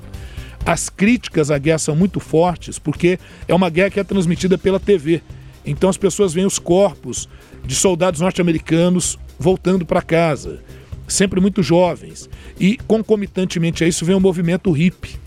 as 0.66 0.90
críticas 0.90 1.52
à 1.52 1.58
guerra 1.58 1.80
são 1.80 1.96
muito 1.96 2.20
fortes, 2.20 2.80
porque 2.80 3.20
é 3.48 3.54
uma 3.54 3.70
guerra 3.70 3.90
que 3.90 4.00
é 4.00 4.04
transmitida 4.04 4.58
pela 4.58 4.80
TV. 4.80 5.22
Então 5.66 5.90
as 5.90 5.98
pessoas 5.98 6.34
veem 6.34 6.46
os 6.46 6.60
corpos 6.60 7.28
de 7.66 7.76
soldados 7.76 8.20
norte-americanos 8.20 9.18
voltando 9.40 9.86
para 9.86 10.02
casa, 10.02 10.62
sempre 11.08 11.40
muito 11.40 11.62
jovens. 11.64 12.30
E 12.60 12.78
concomitantemente 12.88 13.84
a 13.84 13.88
isso 13.88 14.06
vem 14.06 14.16
o 14.16 14.20
movimento 14.20 14.72
hippie, 14.72 15.20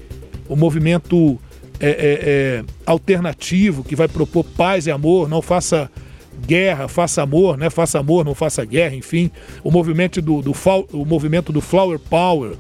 o 0.49 0.57
movimento 0.57 1.39
é, 1.81 1.89
é, 1.89 1.91
é, 1.91 2.65
alternativo 2.87 3.85
que 3.85 3.97
vai 3.97 4.09
propor 4.09 4.45
paz 4.45 4.87
e 4.87 4.91
amor, 4.91 5.29
não 5.29 5.43
faça 5.43 5.91
guerra, 6.47 6.89
faça 6.89 7.23
amor, 7.23 7.57
né? 7.57 7.71
Faça 7.71 7.99
amor, 7.99 8.25
não 8.25 8.35
faça 8.35 8.65
guerra, 8.65 8.95
enfim. 8.95 9.31
O 9.65 9.71
movimento 9.71 10.21
do, 10.21 10.43
do, 10.43 10.55
o 10.93 11.05
movimento 11.05 11.53
do 11.53 11.61
Flower 11.61 11.99
Power, 11.99 12.55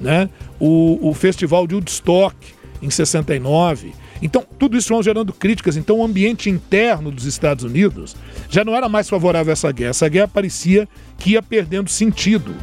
né? 0.00 0.28
O, 0.58 1.10
o 1.10 1.14
festival 1.14 1.66
de 1.66 1.74
Woodstock 1.74 2.36
em 2.82 2.90
69. 2.90 3.92
Então, 4.22 4.44
tudo 4.58 4.76
isso 4.76 4.88
vão 4.88 5.02
gerando 5.02 5.32
críticas. 5.32 5.76
Então, 5.76 5.98
o 5.98 6.04
ambiente 6.04 6.50
interno 6.50 7.10
dos 7.10 7.24
Estados 7.24 7.64
Unidos 7.64 8.16
já 8.48 8.64
não 8.64 8.74
era 8.74 8.88
mais 8.88 9.08
favorável 9.08 9.50
a 9.50 9.54
essa 9.54 9.72
guerra. 9.72 9.90
Essa 9.90 10.08
guerra 10.08 10.28
parecia 10.28 10.88
que 11.18 11.30
ia 11.30 11.42
perdendo 11.42 11.88
sentido. 11.88 12.54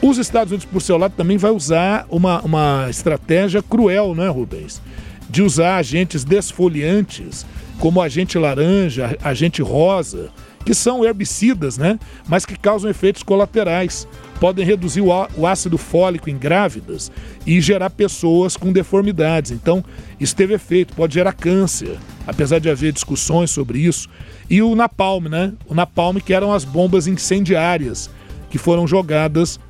Os 0.00 0.18
Estados 0.18 0.52
Unidos, 0.52 0.66
por 0.66 0.80
seu 0.80 0.96
lado, 0.96 1.14
também 1.16 1.36
vai 1.36 1.50
usar 1.50 2.06
uma, 2.10 2.40
uma 2.42 2.86
estratégia 2.88 3.62
cruel, 3.62 4.14
né, 4.14 4.28
Rubens? 4.28 4.80
De 5.28 5.42
usar 5.42 5.76
agentes 5.76 6.24
desfoliantes 6.24 7.44
como 7.78 8.00
agente 8.00 8.38
laranja, 8.38 9.18
agente 9.22 9.60
rosa, 9.60 10.30
que 10.66 10.74
são 10.74 11.04
herbicidas, 11.04 11.78
né? 11.78 11.96
Mas 12.28 12.44
que 12.44 12.58
causam 12.58 12.90
efeitos 12.90 13.22
colaterais. 13.22 14.06
Podem 14.40 14.66
reduzir 14.66 15.00
o 15.00 15.46
ácido 15.46 15.78
fólico 15.78 16.28
em 16.28 16.36
grávidas 16.36 17.10
e 17.46 17.58
gerar 17.60 17.88
pessoas 17.88 18.56
com 18.56 18.72
deformidades. 18.72 19.52
Então, 19.52 19.82
isso 20.20 20.34
teve 20.34 20.54
efeito, 20.54 20.92
pode 20.92 21.14
gerar 21.14 21.32
câncer, 21.32 21.96
apesar 22.26 22.58
de 22.58 22.68
haver 22.68 22.92
discussões 22.92 23.50
sobre 23.50 23.78
isso. 23.78 24.08
E 24.50 24.60
o 24.60 24.74
napalm, 24.74 25.28
né? 25.28 25.52
O 25.66 25.74
napalm 25.74 26.16
que 26.18 26.34
eram 26.34 26.52
as 26.52 26.64
bombas 26.64 27.06
incendiárias 27.06 28.10
que 28.50 28.58
foram 28.58 28.86
jogadas 28.86 29.60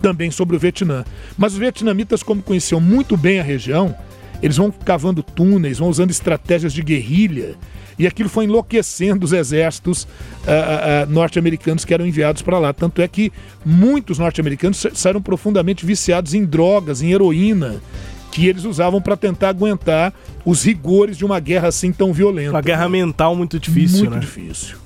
também 0.00 0.30
sobre 0.30 0.54
o 0.54 0.58
Vietnã. 0.60 1.04
Mas 1.36 1.54
os 1.54 1.58
vietnamitas, 1.58 2.22
como 2.22 2.40
conheciam 2.40 2.80
muito 2.80 3.16
bem 3.16 3.40
a 3.40 3.42
região, 3.42 3.94
eles 4.40 4.56
vão 4.56 4.70
cavando 4.70 5.22
túneis, 5.22 5.78
vão 5.78 5.88
usando 5.88 6.10
estratégias 6.10 6.72
de 6.72 6.82
guerrilha, 6.82 7.56
e 7.98 8.06
aquilo 8.06 8.28
foi 8.28 8.44
enlouquecendo 8.44 9.24
os 9.24 9.32
exércitos 9.32 10.04
uh, 10.04 10.06
uh, 11.08 11.12
norte-americanos 11.12 11.84
que 11.84 11.94
eram 11.94 12.06
enviados 12.06 12.42
para 12.42 12.58
lá. 12.58 12.72
Tanto 12.72 13.00
é 13.02 13.08
que 13.08 13.32
muitos 13.64 14.18
norte-americanos 14.18 14.86
saíram 14.94 15.22
profundamente 15.22 15.86
viciados 15.86 16.34
em 16.34 16.44
drogas, 16.44 17.02
em 17.02 17.12
heroína, 17.12 17.80
que 18.30 18.46
eles 18.46 18.64
usavam 18.64 19.00
para 19.00 19.16
tentar 19.16 19.50
aguentar 19.50 20.12
os 20.44 20.64
rigores 20.64 21.16
de 21.16 21.24
uma 21.24 21.38
guerra 21.38 21.68
assim 21.68 21.92
tão 21.92 22.12
violenta. 22.12 22.50
Uma 22.50 22.60
guerra 22.60 22.88
mental 22.88 23.36
muito 23.36 23.58
difícil, 23.58 24.00
muito 24.00 24.14
né? 24.14 24.20
difícil. 24.20 24.76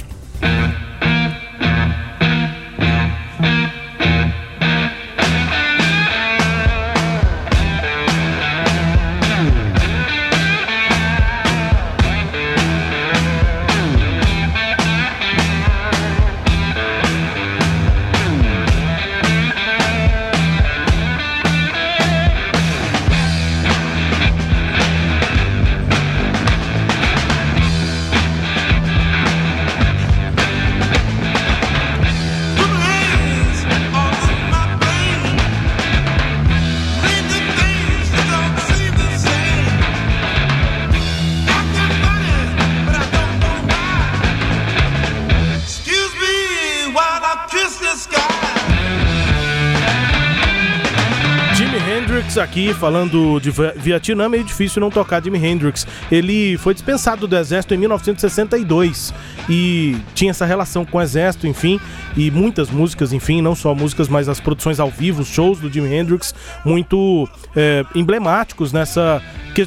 Aqui 52.40 52.72
falando 52.74 53.40
de 53.40 53.51
Vietnã, 53.77 54.24
é 54.24 54.29
meio 54.29 54.44
difícil 54.44 54.81
não 54.81 54.90
tocar 54.90 55.22
Jimi 55.22 55.44
Hendrix. 55.44 55.87
Ele 56.11 56.57
foi 56.59 56.74
dispensado 56.74 57.27
do 57.27 57.37
exército 57.37 57.74
em 57.74 57.79
1962 57.79 59.14
e 59.48 59.96
tinha 60.14 60.31
essa 60.31 60.46
relação 60.46 60.85
com 60.85 60.98
o 60.98 61.03
exército, 61.03 61.46
enfim, 61.46 61.81
e 62.16 62.31
muitas 62.31 62.70
músicas, 62.70 63.12
enfim, 63.12 63.40
não 63.42 63.55
só 63.55 63.74
músicas, 63.74 64.09
mas 64.09 64.29
as 64.29 64.40
produções 64.40 64.81
ao 64.81 64.90
vivo, 64.90 65.22
os 65.22 65.29
shows 65.29 65.59
do 65.59 65.70
Jimi 65.70 65.92
Hendrix, 65.94 66.35
muito 66.64 67.29
é, 67.55 67.85
emblemáticos 67.94 68.72
nessa 68.72 69.22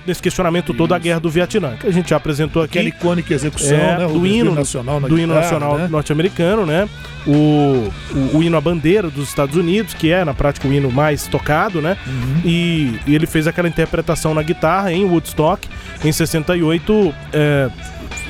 nesse 0.05 0.21
questionamento 0.21 0.73
todo 0.73 0.91
da 0.91 0.97
guerra 0.97 1.19
do 1.19 1.29
Vietnã, 1.29 1.75
que 1.77 1.87
a 1.87 1.91
gente 1.91 2.09
já 2.09 2.17
apresentou 2.17 2.61
aqui. 2.61 2.79
Aquela 2.79 2.89
icônica 2.89 3.33
execução, 3.33 3.77
é, 3.77 3.97
né? 3.99 4.07
Do 4.07 4.25
hino 4.25 4.53
nacional, 4.53 4.99
do 4.99 5.19
hino 5.19 5.33
nacional 5.33 5.77
né? 5.77 5.87
norte-americano, 5.87 6.65
né? 6.65 6.87
O, 7.25 7.91
o, 8.11 8.37
o, 8.37 8.43
hino 8.43 8.57
à 8.57 8.61
bandeira 8.61 9.09
dos 9.09 9.29
Estados 9.29 9.55
Unidos, 9.55 9.93
que 9.93 10.11
é 10.11 10.25
na 10.25 10.33
prática 10.33 10.67
o 10.67 10.73
hino 10.73 10.91
mais 10.91 11.27
tocado, 11.27 11.81
né? 11.81 11.97
Uhum. 12.05 12.41
E, 12.43 12.49
e, 12.61 13.15
ele 13.15 13.25
fez 13.25 13.47
aquela 13.47 13.67
interpretação 13.67 14.33
na 14.33 14.41
guitarra 14.41 14.91
em 14.91 15.05
Woodstock 15.05 15.67
em 16.03 16.11
68, 16.11 17.13
é, 17.33 17.69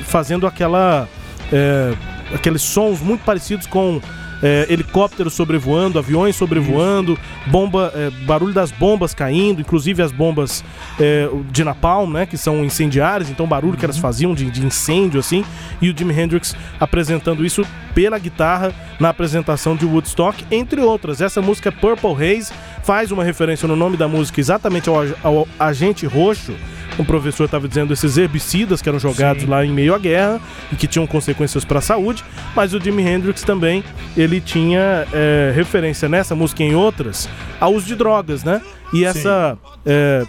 fazendo 0.04 0.46
aquela 0.46 1.08
é, 1.52 1.94
aqueles 2.34 2.62
sons 2.62 3.00
muito 3.00 3.24
parecidos 3.24 3.66
com 3.66 4.00
é, 4.42 4.66
helicópteros 4.68 5.34
sobrevoando, 5.34 5.98
aviões 5.98 6.34
sobrevoando, 6.36 7.18
bomba, 7.46 7.92
é, 7.94 8.10
barulho 8.24 8.52
das 8.52 8.70
bombas 8.72 9.14
caindo, 9.14 9.60
inclusive 9.60 10.02
as 10.02 10.10
bombas 10.10 10.64
é, 10.98 11.28
de 11.50 11.62
napalm, 11.62 12.12
né, 12.12 12.26
que 12.26 12.36
são 12.36 12.64
incendiárias, 12.64 13.30
então 13.30 13.46
barulho 13.46 13.76
que 13.76 13.84
elas 13.84 13.96
uhum. 13.96 14.02
faziam 14.02 14.34
de, 14.34 14.50
de 14.50 14.64
incêndio 14.64 15.20
assim, 15.20 15.44
e 15.80 15.90
o 15.90 15.96
Jimi 15.96 16.18
Hendrix 16.18 16.56
apresentando 16.80 17.44
isso 17.44 17.64
pela 17.94 18.18
guitarra 18.18 18.72
na 18.98 19.10
apresentação 19.10 19.76
de 19.76 19.84
Woodstock, 19.84 20.44
entre 20.50 20.80
outras. 20.80 21.20
Essa 21.20 21.40
música 21.40 21.70
Purple 21.70 22.12
Haze 22.12 22.52
faz 22.82 23.12
uma 23.12 23.22
referência 23.22 23.68
no 23.68 23.76
nome 23.76 23.96
da 23.96 24.08
música 24.08 24.40
exatamente 24.40 24.88
ao, 24.88 24.96
ao 25.22 25.48
agente 25.58 26.06
roxo 26.06 26.54
o 26.98 27.04
professor 27.04 27.44
estava 27.44 27.66
dizendo 27.66 27.92
esses 27.92 28.16
herbicidas 28.16 28.82
que 28.82 28.88
eram 28.88 28.98
jogados 28.98 29.42
Sim. 29.42 29.48
lá 29.48 29.64
em 29.64 29.70
meio 29.72 29.94
à 29.94 29.98
guerra 29.98 30.40
e 30.70 30.76
que 30.76 30.86
tinham 30.86 31.06
consequências 31.06 31.64
para 31.64 31.78
a 31.78 31.82
saúde, 31.82 32.24
mas 32.54 32.74
o 32.74 32.80
Jimi 32.80 33.02
Hendrix 33.02 33.42
também 33.42 33.82
ele 34.16 34.40
tinha 34.40 35.06
é, 35.12 35.52
referência 35.54 36.08
nessa 36.08 36.34
música 36.34 36.62
e 36.62 36.66
em 36.66 36.74
outras 36.74 37.28
ao 37.58 37.72
uso 37.72 37.86
de 37.86 37.94
drogas, 37.94 38.42
né? 38.42 38.60
E 38.92 39.04
essa 39.04 39.56
é, 39.86 40.24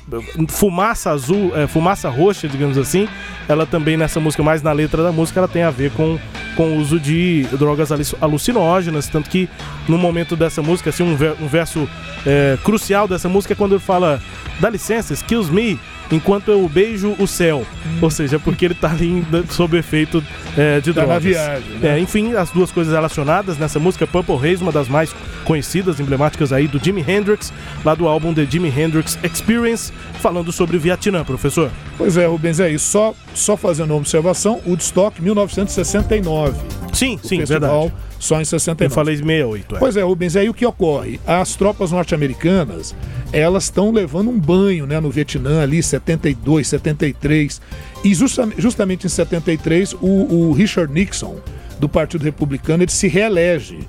fumaça 0.48 1.12
azul, 1.12 1.52
é, 1.54 1.68
fumaça 1.68 2.10
roxa, 2.10 2.48
digamos 2.48 2.78
assim, 2.78 3.10
ela 3.48 3.66
também 3.66 3.98
nessa 3.98 4.22
música, 4.22 4.42
mais 4.42 4.62
na 4.62 4.72
letra 4.72 5.04
da 5.04 5.12
música, 5.12 5.40
ela 5.40 5.50
tem 5.50 5.64
a 5.64 5.70
ver 5.70 5.92
com, 5.92 6.18
com 6.56 6.70
o 6.70 6.78
uso 6.78 6.98
de 6.98 7.46
drogas 7.58 7.90
alucinógenas. 8.22 9.10
Tanto 9.10 9.30
que 9.30 9.50
no 9.88 9.98
momento 9.98 10.36
dessa 10.36 10.62
música, 10.62 10.92
assim, 10.92 11.04
um, 11.04 11.16
ver, 11.16 11.36
um 11.42 11.48
verso 11.48 11.90
é, 12.26 12.58
crucial 12.64 13.06
dessa 13.06 13.28
música 13.28 13.54
é 13.54 13.56
quando 13.56 13.74
ele 13.74 13.82
fala: 13.82 14.22
dá 14.62 14.70
licença, 14.70 15.12
excuse 15.12 15.52
me, 15.52 15.78
enquanto 16.14 16.52
eu 16.52 16.68
beijo 16.70 17.16
o 17.18 17.28
céu. 17.28 17.66
Ou 18.02 18.10
seja, 18.10 18.40
porque 18.40 18.66
ele 18.66 18.74
tá 18.74 18.92
ali 18.92 19.26
sob 19.50 19.78
efeito 19.78 20.24
é, 20.58 20.80
de 20.80 20.94
tá 20.94 21.02
drogas. 21.02 21.24
Na 21.24 21.30
viagem, 21.30 21.70
né? 21.80 21.98
é, 21.98 22.00
enfim, 22.00 22.34
as 22.34 22.52
duas 22.52 22.72
coisas 22.72 22.94
relacionadas 22.94 23.58
nessa 23.58 23.80
música 23.80 24.06
Purple 24.06 24.36
Haze, 24.36 24.62
uma 24.62 24.72
das 24.72 24.88
mais 24.88 25.14
conhecidas, 25.44 26.00
emblemáticas 26.00 26.54
aí 26.54 26.68
do 26.68 26.84
Jimi 26.84 27.04
Hendrix, 27.08 27.52
lá 27.84 27.96
do 27.96 28.08
álbum 28.08 28.34
The 28.34 28.46
Jimi 28.50 28.70
Hendrix 28.70 29.18
Experience, 29.24 29.92
falando 30.22 30.52
sobre 30.52 30.78
o 30.78 30.80
Vietnã, 30.80 31.24
professor. 31.24 31.72
Pois 31.98 32.18
é, 32.18 32.26
Rubens, 32.26 32.60
é 32.60 32.70
isso. 32.70 32.86
Só, 32.86 33.16
só 33.34 33.58
fazendo 33.58 33.92
uma 33.92 33.98
observação, 33.98 34.62
Woodstock 34.66 35.22
1969. 35.22 36.60
Sim, 36.94 37.16
o 37.16 37.28
sim, 37.28 37.38
festival 37.38 37.82
verdade. 37.82 38.04
Só 38.20 38.40
em 38.40 38.46
69. 38.46 38.86
Eu 38.86 38.96
falei 38.96 39.16
68. 39.18 39.76
É. 39.76 39.80
Pois 39.80 39.98
é, 39.98 40.02
Rubens, 40.02 40.36
aí 40.36 40.50
o 40.50 40.54
que 40.54 40.66
ocorre? 40.66 41.20
As 41.26 41.56
tropas 41.56 41.92
norte-americanas, 41.92 42.96
elas 43.32 43.66
estão 43.66 43.92
levando 43.92 44.30
um 44.30 44.40
banho 44.40 44.86
né, 44.86 45.00
no 45.00 45.10
Vietnã 45.10 45.62
ali, 45.62 45.84
72, 45.84 46.68
73. 46.68 47.62
E 48.04 48.14
justa, 48.14 48.48
justamente 48.58 49.08
em 49.08 49.10
73, 49.10 49.94
o, 49.94 50.50
o 50.50 50.52
Richard 50.54 50.94
Nixon, 50.94 51.38
do 51.80 51.90
Partido 51.90 52.24
Republicano, 52.24 52.84
ele 52.84 52.92
se 52.92 53.08
reelege 53.08 53.80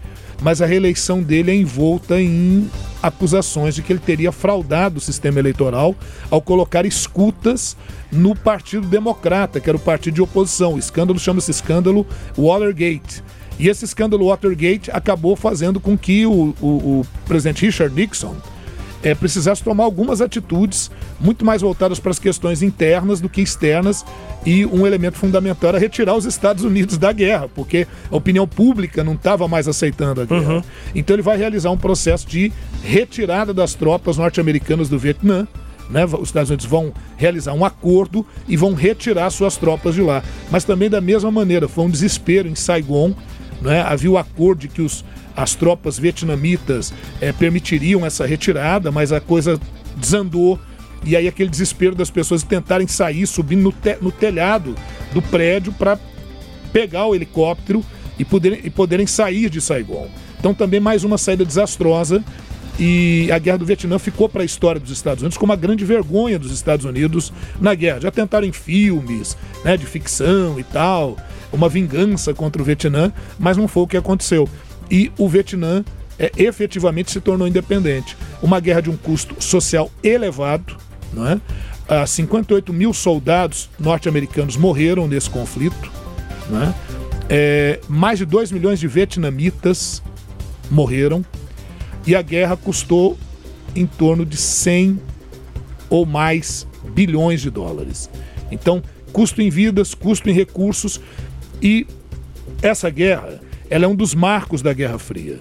mas 0.44 0.60
a 0.60 0.66
reeleição 0.66 1.22
dele 1.22 1.50
é 1.50 1.54
envolta 1.54 2.20
em 2.20 2.68
acusações 3.06 3.74
de 3.74 3.82
que 3.82 3.92
ele 3.92 4.00
teria 4.00 4.32
fraudado 4.32 4.98
o 4.98 5.00
sistema 5.00 5.38
eleitoral 5.38 5.94
ao 6.30 6.40
colocar 6.40 6.86
escutas 6.86 7.76
no 8.10 8.34
Partido 8.34 8.86
Democrata, 8.86 9.60
que 9.60 9.68
era 9.68 9.76
o 9.76 9.80
partido 9.80 10.14
de 10.14 10.22
oposição. 10.22 10.74
O 10.74 10.78
escândalo 10.78 11.18
chama-se 11.18 11.50
escândalo 11.50 12.06
Watergate. 12.36 13.22
E 13.58 13.68
esse 13.68 13.84
escândalo 13.84 14.28
Watergate 14.28 14.90
acabou 14.90 15.36
fazendo 15.36 15.78
com 15.78 15.96
que 15.96 16.26
o, 16.26 16.54
o, 16.60 16.66
o 16.66 17.06
presidente 17.26 17.66
Richard 17.66 17.94
Nixon 17.94 18.34
é, 19.04 19.14
precisasse 19.14 19.62
tomar 19.62 19.84
algumas 19.84 20.22
atitudes 20.22 20.90
muito 21.20 21.44
mais 21.44 21.60
voltadas 21.60 22.00
para 22.00 22.10
as 22.10 22.18
questões 22.18 22.62
internas 22.62 23.20
do 23.20 23.28
que 23.28 23.42
externas, 23.42 24.04
e 24.46 24.64
um 24.64 24.86
elemento 24.86 25.18
fundamental 25.18 25.68
era 25.68 25.78
retirar 25.78 26.14
os 26.16 26.24
Estados 26.24 26.64
Unidos 26.64 26.96
da 26.96 27.12
guerra, 27.12 27.48
porque 27.54 27.86
a 28.10 28.16
opinião 28.16 28.48
pública 28.48 29.04
não 29.04 29.12
estava 29.12 29.46
mais 29.46 29.68
aceitando 29.68 30.22
a 30.22 30.24
guerra. 30.24 30.54
Uhum. 30.54 30.62
Então 30.94 31.14
ele 31.14 31.22
vai 31.22 31.36
realizar 31.36 31.70
um 31.70 31.76
processo 31.76 32.26
de 32.26 32.50
retirada 32.82 33.52
das 33.52 33.74
tropas 33.74 34.16
norte-americanas 34.16 34.88
do 34.88 34.98
Vietnã. 34.98 35.46
Né? 35.90 36.04
Os 36.06 36.28
Estados 36.28 36.48
Unidos 36.48 36.64
vão 36.64 36.92
realizar 37.16 37.52
um 37.52 37.64
acordo 37.64 38.24
e 38.48 38.56
vão 38.56 38.72
retirar 38.72 39.28
suas 39.30 39.58
tropas 39.58 39.94
de 39.94 40.00
lá. 40.00 40.22
Mas 40.50 40.64
também 40.64 40.88
da 40.88 41.00
mesma 41.00 41.30
maneira, 41.30 41.68
foi 41.68 41.84
um 41.84 41.90
desespero 41.90 42.48
em 42.48 42.54
Saigon. 42.54 43.14
Né? 43.60 43.80
Havia 43.82 44.10
o 44.10 44.18
acordo 44.18 44.60
de 44.60 44.68
que 44.68 44.82
os 44.82 45.04
as 45.36 45.54
tropas 45.54 45.98
vietnamitas 45.98 46.92
é, 47.20 47.32
permitiriam 47.32 48.06
essa 48.06 48.26
retirada, 48.26 48.90
mas 48.92 49.12
a 49.12 49.20
coisa 49.20 49.58
desandou. 49.96 50.58
E 51.04 51.16
aí 51.16 51.28
aquele 51.28 51.50
desespero 51.50 51.94
das 51.94 52.08
pessoas 52.08 52.42
tentarem 52.42 52.86
sair, 52.86 53.26
subindo 53.26 53.62
no, 53.62 53.72
te 53.72 53.98
no 54.00 54.10
telhado 54.10 54.74
do 55.12 55.20
prédio 55.20 55.72
para 55.72 55.98
pegar 56.72 57.06
o 57.06 57.14
helicóptero 57.14 57.84
e 58.18 58.24
poderem, 58.24 58.60
e 58.64 58.70
poderem 58.70 59.06
sair 59.06 59.50
de 59.50 59.60
Saigon. 59.60 60.08
Então 60.38 60.54
também 60.54 60.80
mais 60.80 61.04
uma 61.04 61.18
saída 61.18 61.44
desastrosa 61.44 62.22
e 62.78 63.30
a 63.30 63.38
guerra 63.38 63.58
do 63.58 63.66
Vietnã 63.66 63.98
ficou 63.98 64.28
para 64.28 64.42
a 64.42 64.44
história 64.44 64.80
dos 64.80 64.90
Estados 64.90 65.22
Unidos 65.22 65.36
como 65.36 65.52
uma 65.52 65.56
grande 65.56 65.84
vergonha 65.84 66.38
dos 66.38 66.52
Estados 66.52 66.84
Unidos 66.84 67.32
na 67.60 67.74
guerra. 67.74 68.00
Já 68.00 68.10
tentaram 68.10 68.46
em 68.46 68.52
filmes, 68.52 69.36
né, 69.64 69.76
de 69.76 69.86
ficção 69.86 70.58
e 70.58 70.64
tal, 70.64 71.16
uma 71.54 71.68
vingança 71.68 72.34
contra 72.34 72.60
o 72.60 72.64
Vietnã, 72.64 73.12
mas 73.38 73.56
não 73.56 73.68
foi 73.68 73.82
o 73.84 73.86
que 73.86 73.96
aconteceu 73.96 74.48
e 74.90 75.10
o 75.18 75.28
Vietnã 75.28 75.84
é, 76.18 76.30
efetivamente 76.36 77.10
se 77.10 77.20
tornou 77.20 77.46
independente. 77.46 78.16
Uma 78.42 78.60
guerra 78.60 78.82
de 78.82 78.90
um 78.90 78.96
custo 78.96 79.42
social 79.42 79.90
elevado, 80.02 80.76
não 81.12 81.26
é? 81.26 81.40
Ah, 81.88 82.06
58 82.06 82.72
mil 82.72 82.94
soldados 82.94 83.68
norte-americanos 83.78 84.56
morreram 84.56 85.06
nesse 85.06 85.28
conflito, 85.28 85.90
não 86.48 86.62
é? 86.62 86.74
É, 87.28 87.80
mais 87.88 88.18
de 88.18 88.24
2 88.24 88.52
milhões 88.52 88.78
de 88.78 88.86
vietnamitas 88.86 90.02
morreram 90.70 91.24
e 92.06 92.14
a 92.14 92.22
guerra 92.22 92.56
custou 92.56 93.18
em 93.74 93.86
torno 93.86 94.24
de 94.24 94.36
100 94.36 95.00
ou 95.90 96.06
mais 96.06 96.66
bilhões 96.94 97.40
de 97.40 97.50
dólares. 97.50 98.10
Então, 98.50 98.82
custo 99.12 99.40
em 99.40 99.50
vidas, 99.50 99.94
custo 99.94 100.28
em 100.28 100.32
recursos 100.32 101.00
e 101.62 101.86
essa 102.62 102.90
guerra 102.90 103.40
ela 103.70 103.84
é 103.84 103.88
um 103.88 103.96
dos 103.96 104.14
marcos 104.14 104.62
da 104.62 104.72
Guerra 104.72 104.98
Fria. 104.98 105.38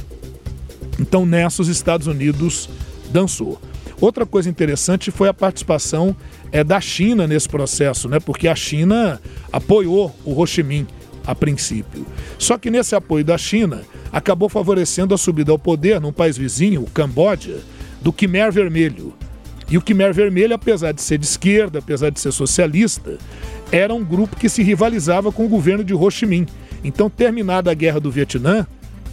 Então 0.99 1.25
nessa 1.25 1.61
os 1.61 1.67
Estados 1.67 2.07
Unidos 2.07 2.69
dançou. 3.11 3.59
Outra 3.99 4.25
coisa 4.25 4.49
interessante 4.49 5.11
foi 5.11 5.29
a 5.29 5.33
participação 5.33 6.15
é, 6.51 6.63
da 6.63 6.81
China 6.81 7.25
nesse 7.25 7.47
processo, 7.47 8.09
né? 8.09 8.19
porque 8.19 8.47
a 8.47 8.55
China 8.55 9.21
apoiou 9.51 10.13
o 10.25 10.39
Ho 10.39 10.45
Chi 10.45 10.63
Minh 10.63 10.87
a 11.25 11.33
princípio. 11.33 12.05
Só 12.37 12.57
que 12.57 12.69
nesse 12.69 12.95
apoio 12.95 13.23
da 13.23 13.37
China 13.37 13.81
acabou 14.11 14.49
favorecendo 14.49 15.13
a 15.13 15.17
subida 15.17 15.51
ao 15.51 15.59
poder 15.59 16.01
num 16.01 16.11
país 16.11 16.37
vizinho, 16.37 16.81
o 16.81 16.89
Camboja, 16.89 17.61
do 18.01 18.11
Khmer 18.11 18.51
Vermelho. 18.51 19.13
E 19.69 19.77
o 19.77 19.81
Khmer 19.81 20.13
Vermelho, 20.13 20.53
apesar 20.53 20.91
de 20.91 21.01
ser 21.01 21.17
de 21.17 21.25
esquerda, 21.25 21.79
apesar 21.79 22.09
de 22.09 22.19
ser 22.19 22.31
socialista, 22.31 23.17
era 23.73 23.91
um 23.91 24.05
grupo 24.05 24.35
que 24.35 24.47
se 24.47 24.61
rivalizava 24.61 25.31
com 25.31 25.47
o 25.47 25.49
governo 25.49 25.83
de 25.83 25.95
Ho 25.95 26.11
Chi 26.11 26.27
Minh. 26.27 26.45
Então, 26.83 27.09
terminada 27.09 27.71
a 27.71 27.73
guerra 27.73 27.99
do 27.99 28.11
Vietnã, 28.11 28.67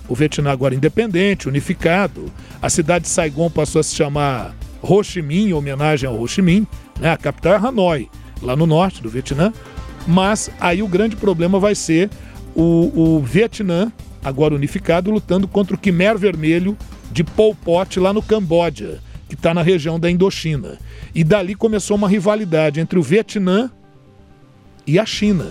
o 0.06 0.14
Vietnã 0.14 0.50
agora 0.50 0.74
independente, 0.74 1.48
unificado, 1.48 2.30
a 2.60 2.68
cidade 2.68 3.04
de 3.04 3.10
Saigon 3.10 3.48
passou 3.48 3.80
a 3.80 3.82
se 3.82 3.94
chamar 3.94 4.54
Ho 4.82 5.02
Chi 5.02 5.22
Minh, 5.22 5.48
em 5.48 5.52
homenagem 5.54 6.06
ao 6.06 6.20
Ho 6.20 6.28
Chi 6.28 6.42
Minh, 6.42 6.66
né? 7.00 7.10
a 7.10 7.16
capital 7.16 7.54
é 7.54 7.56
Hanoi, 7.56 8.10
lá 8.42 8.54
no 8.54 8.66
norte 8.66 9.02
do 9.02 9.08
Vietnã. 9.08 9.50
Mas 10.06 10.50
aí 10.60 10.82
o 10.82 10.88
grande 10.88 11.16
problema 11.16 11.58
vai 11.58 11.74
ser 11.74 12.10
o, 12.54 12.92
o 12.94 13.20
Vietnã, 13.20 13.90
agora 14.22 14.54
unificado, 14.54 15.10
lutando 15.10 15.48
contra 15.48 15.74
o 15.74 15.78
Khmer 15.78 16.18
Vermelho 16.18 16.76
de 17.10 17.24
Pol 17.24 17.54
Pot 17.54 17.98
lá 17.98 18.12
no 18.12 18.20
Camboja, 18.20 19.00
que 19.26 19.34
está 19.34 19.54
na 19.54 19.62
região 19.62 19.98
da 19.98 20.10
Indochina. 20.10 20.76
E 21.14 21.24
dali 21.24 21.54
começou 21.54 21.96
uma 21.96 22.08
rivalidade 22.10 22.78
entre 22.78 22.98
o 22.98 23.02
Vietnã 23.02 23.70
e 24.86 24.98
a 24.98 25.06
China 25.06 25.46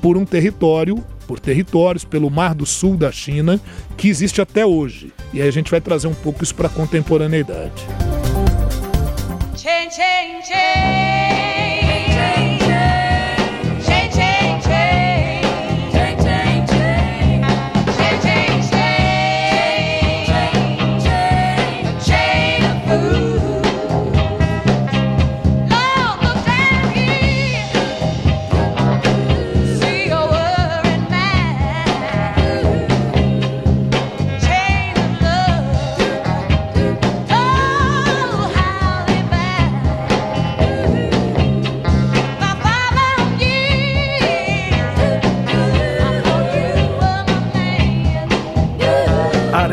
por 0.00 0.16
um 0.16 0.24
território 0.24 1.02
por 1.26 1.40
territórios, 1.40 2.04
pelo 2.04 2.30
Mar 2.30 2.54
do 2.54 2.66
Sul 2.66 2.96
da 2.96 3.10
China, 3.10 3.60
que 3.96 4.08
existe 4.08 4.40
até 4.40 4.64
hoje. 4.64 5.12
E 5.32 5.40
aí 5.40 5.48
a 5.48 5.50
gente 5.50 5.70
vai 5.70 5.80
trazer 5.80 6.06
um 6.06 6.14
pouco 6.14 6.44
isso 6.44 6.54
para 6.54 6.68
a 6.68 6.70
contemporaneidade. 6.70 7.86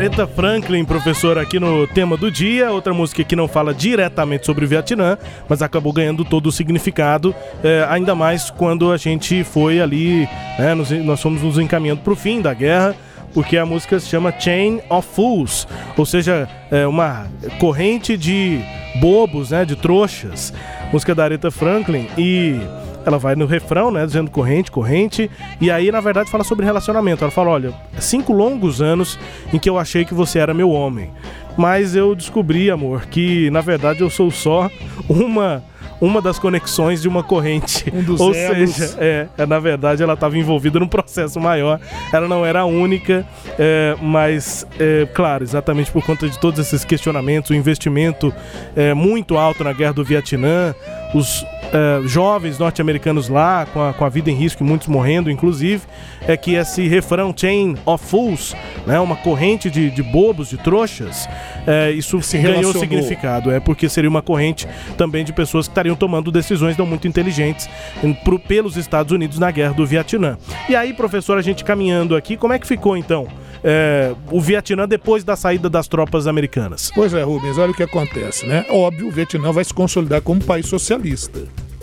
Aretha 0.02 0.26
Franklin, 0.26 0.84
professor, 0.84 1.38
aqui 1.38 1.60
no 1.60 1.86
tema 1.86 2.16
do 2.16 2.28
dia. 2.28 2.72
Outra 2.72 2.92
música 2.92 3.22
que 3.22 3.36
não 3.36 3.46
fala 3.46 3.72
diretamente 3.72 4.44
sobre 4.44 4.64
o 4.64 4.68
Vietnã, 4.68 5.16
mas 5.48 5.62
acabou 5.62 5.92
ganhando 5.92 6.24
todo 6.24 6.48
o 6.48 6.52
significado, 6.52 7.32
é, 7.62 7.86
ainda 7.88 8.12
mais 8.12 8.50
quando 8.50 8.90
a 8.90 8.96
gente 8.96 9.44
foi 9.44 9.80
ali, 9.80 10.28
né, 10.58 10.74
nos, 10.74 10.90
nós 10.90 11.22
fomos 11.22 11.40
nos 11.40 11.56
encaminhando 11.56 12.00
para 12.00 12.12
o 12.12 12.16
fim 12.16 12.40
da 12.40 12.52
guerra 12.52 12.96
porque 13.32 13.56
a 13.56 13.64
música 13.64 14.00
se 14.00 14.08
chama 14.08 14.34
Chain 14.36 14.80
of 14.90 15.08
Fools, 15.14 15.68
ou 15.96 16.04
seja, 16.04 16.48
é 16.68 16.84
uma 16.84 17.28
corrente 17.60 18.16
de 18.16 18.60
bobos, 18.96 19.52
né, 19.52 19.64
de 19.64 19.76
trouxas. 19.76 20.52
Música 20.92 21.14
da 21.14 21.22
Aretha 21.22 21.50
Franklin 21.52 22.08
e 22.18 22.60
ela 23.04 23.18
vai 23.18 23.34
no 23.34 23.46
refrão, 23.46 23.90
né? 23.90 24.04
Dizendo 24.06 24.30
corrente, 24.30 24.70
corrente. 24.70 25.30
E 25.60 25.70
aí, 25.70 25.90
na 25.90 26.00
verdade, 26.00 26.30
fala 26.30 26.44
sobre 26.44 26.64
relacionamento. 26.64 27.24
Ela 27.24 27.30
fala: 27.30 27.50
olha, 27.50 27.74
cinco 27.98 28.32
longos 28.32 28.80
anos 28.80 29.18
em 29.52 29.58
que 29.58 29.68
eu 29.68 29.78
achei 29.78 30.04
que 30.04 30.14
você 30.14 30.38
era 30.38 30.54
meu 30.54 30.70
homem. 30.70 31.10
Mas 31.56 31.94
eu 31.94 32.14
descobri, 32.14 32.70
amor, 32.70 33.06
que 33.06 33.50
na 33.50 33.60
verdade 33.60 34.00
eu 34.00 34.08
sou 34.08 34.30
só 34.30 34.70
uma 35.08 35.62
uma 36.02 36.20
das 36.20 36.36
conexões 36.36 37.00
de 37.00 37.06
uma 37.06 37.22
corrente. 37.22 37.84
Um 37.94 38.02
dos 38.02 38.20
Ou 38.20 38.34
seja, 38.34 38.96
é, 38.98 39.28
é, 39.38 39.46
na 39.46 39.60
verdade 39.60 40.02
ela 40.02 40.14
estava 40.14 40.36
envolvida 40.36 40.80
num 40.80 40.88
processo 40.88 41.38
maior. 41.38 41.80
Ela 42.12 42.26
não 42.26 42.44
era 42.44 42.62
a 42.62 42.64
única, 42.64 43.24
é, 43.56 43.96
mas, 44.02 44.66
é, 44.80 45.06
claro, 45.14 45.44
exatamente 45.44 45.92
por 45.92 46.04
conta 46.04 46.28
de 46.28 46.36
todos 46.40 46.58
esses 46.58 46.84
questionamentos, 46.84 47.52
o 47.52 47.54
investimento 47.54 48.34
é, 48.74 48.92
muito 48.92 49.38
alto 49.38 49.62
na 49.62 49.72
guerra 49.72 49.92
do 49.92 50.04
Vietnã, 50.04 50.74
os 51.14 51.42
uh, 51.42 52.06
jovens 52.06 52.58
norte-americanos 52.58 53.28
lá, 53.28 53.66
com 53.66 53.82
a, 53.82 53.92
com 53.92 54.04
a 54.04 54.08
vida 54.08 54.30
em 54.30 54.34
risco 54.34 54.62
e 54.62 54.66
muitos 54.66 54.88
morrendo, 54.88 55.30
inclusive, 55.30 55.82
é 56.26 56.36
que 56.36 56.54
esse 56.54 56.86
refrão 56.88 57.34
Chain 57.36 57.76
of 57.84 58.04
Fools, 58.06 58.54
né, 58.86 58.98
uma 59.00 59.16
corrente 59.16 59.70
de, 59.70 59.90
de 59.90 60.02
bobos, 60.02 60.48
de 60.48 60.56
trouxas, 60.56 61.28
é, 61.66 61.90
isso 61.90 62.20
Se 62.22 62.38
ganhou 62.38 62.72
significado. 62.80 63.50
É 63.50 63.60
porque 63.60 63.88
seria 63.88 64.08
uma 64.08 64.22
corrente 64.22 64.66
também 64.96 65.24
de 65.24 65.32
pessoas 65.32 65.66
que 65.66 65.72
estariam 65.72 65.96
tomando 65.96 66.30
decisões 66.32 66.76
não 66.76 66.86
muito 66.86 67.06
inteligentes 67.08 67.68
em- 68.02 68.12
pro- 68.14 68.38
pelos 68.38 68.76
Estados 68.76 69.12
Unidos 69.12 69.38
na 69.38 69.50
guerra 69.50 69.74
do 69.74 69.84
Vietnã. 69.86 70.38
E 70.68 70.74
aí, 70.76 70.92
professor, 70.94 71.36
a 71.38 71.42
gente 71.42 71.64
caminhando 71.64 72.16
aqui, 72.16 72.36
como 72.36 72.52
é 72.52 72.58
que 72.58 72.66
ficou 72.66 72.96
então 72.96 73.26
é, 73.64 74.12
o 74.30 74.40
Vietnã 74.40 74.88
depois 74.88 75.22
da 75.24 75.36
saída 75.36 75.68
das 75.70 75.86
tropas 75.86 76.26
americanas? 76.26 76.90
Pois 76.94 77.12
é, 77.14 77.22
Rubens, 77.22 77.58
olha 77.58 77.70
o 77.70 77.74
que 77.74 77.82
acontece, 77.82 78.44
né? 78.46 78.64
Óbvio, 78.70 79.08
o 79.08 79.10
Vietnã 79.10 79.52
vai 79.52 79.64
se 79.64 79.72
consolidar 79.74 80.20
como 80.20 80.42
país 80.42 80.66
socialista, 80.66 81.01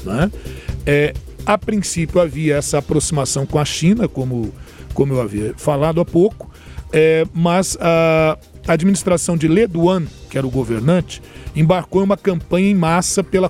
né? 0.04 0.32
É, 0.86 1.14
a 1.46 1.58
princípio 1.58 2.20
havia 2.22 2.58
essa 2.58 2.78
aproximação 2.78 3.46
com 3.46 3.60
a 3.60 3.66
China, 3.66 4.08
como, 4.08 4.54
como 4.94 5.14
eu 5.14 5.22
havia 5.22 5.54
falado 5.58 6.02
há 6.02 6.06
pouco, 6.06 6.50
É, 6.92 7.24
mas 7.32 7.78
a 7.80 8.36
administração 8.68 9.38
de 9.38 9.48
Le 9.48 9.68
Duan, 9.68 10.08
que 10.28 10.40
era 10.40 10.48
o 10.48 10.50
governante, 10.50 11.22
embarcou 11.56 12.02
em 12.02 12.06
uma 12.06 12.18
campanha 12.18 12.72
em 12.72 12.74
massa 12.74 13.24
pela 13.24 13.48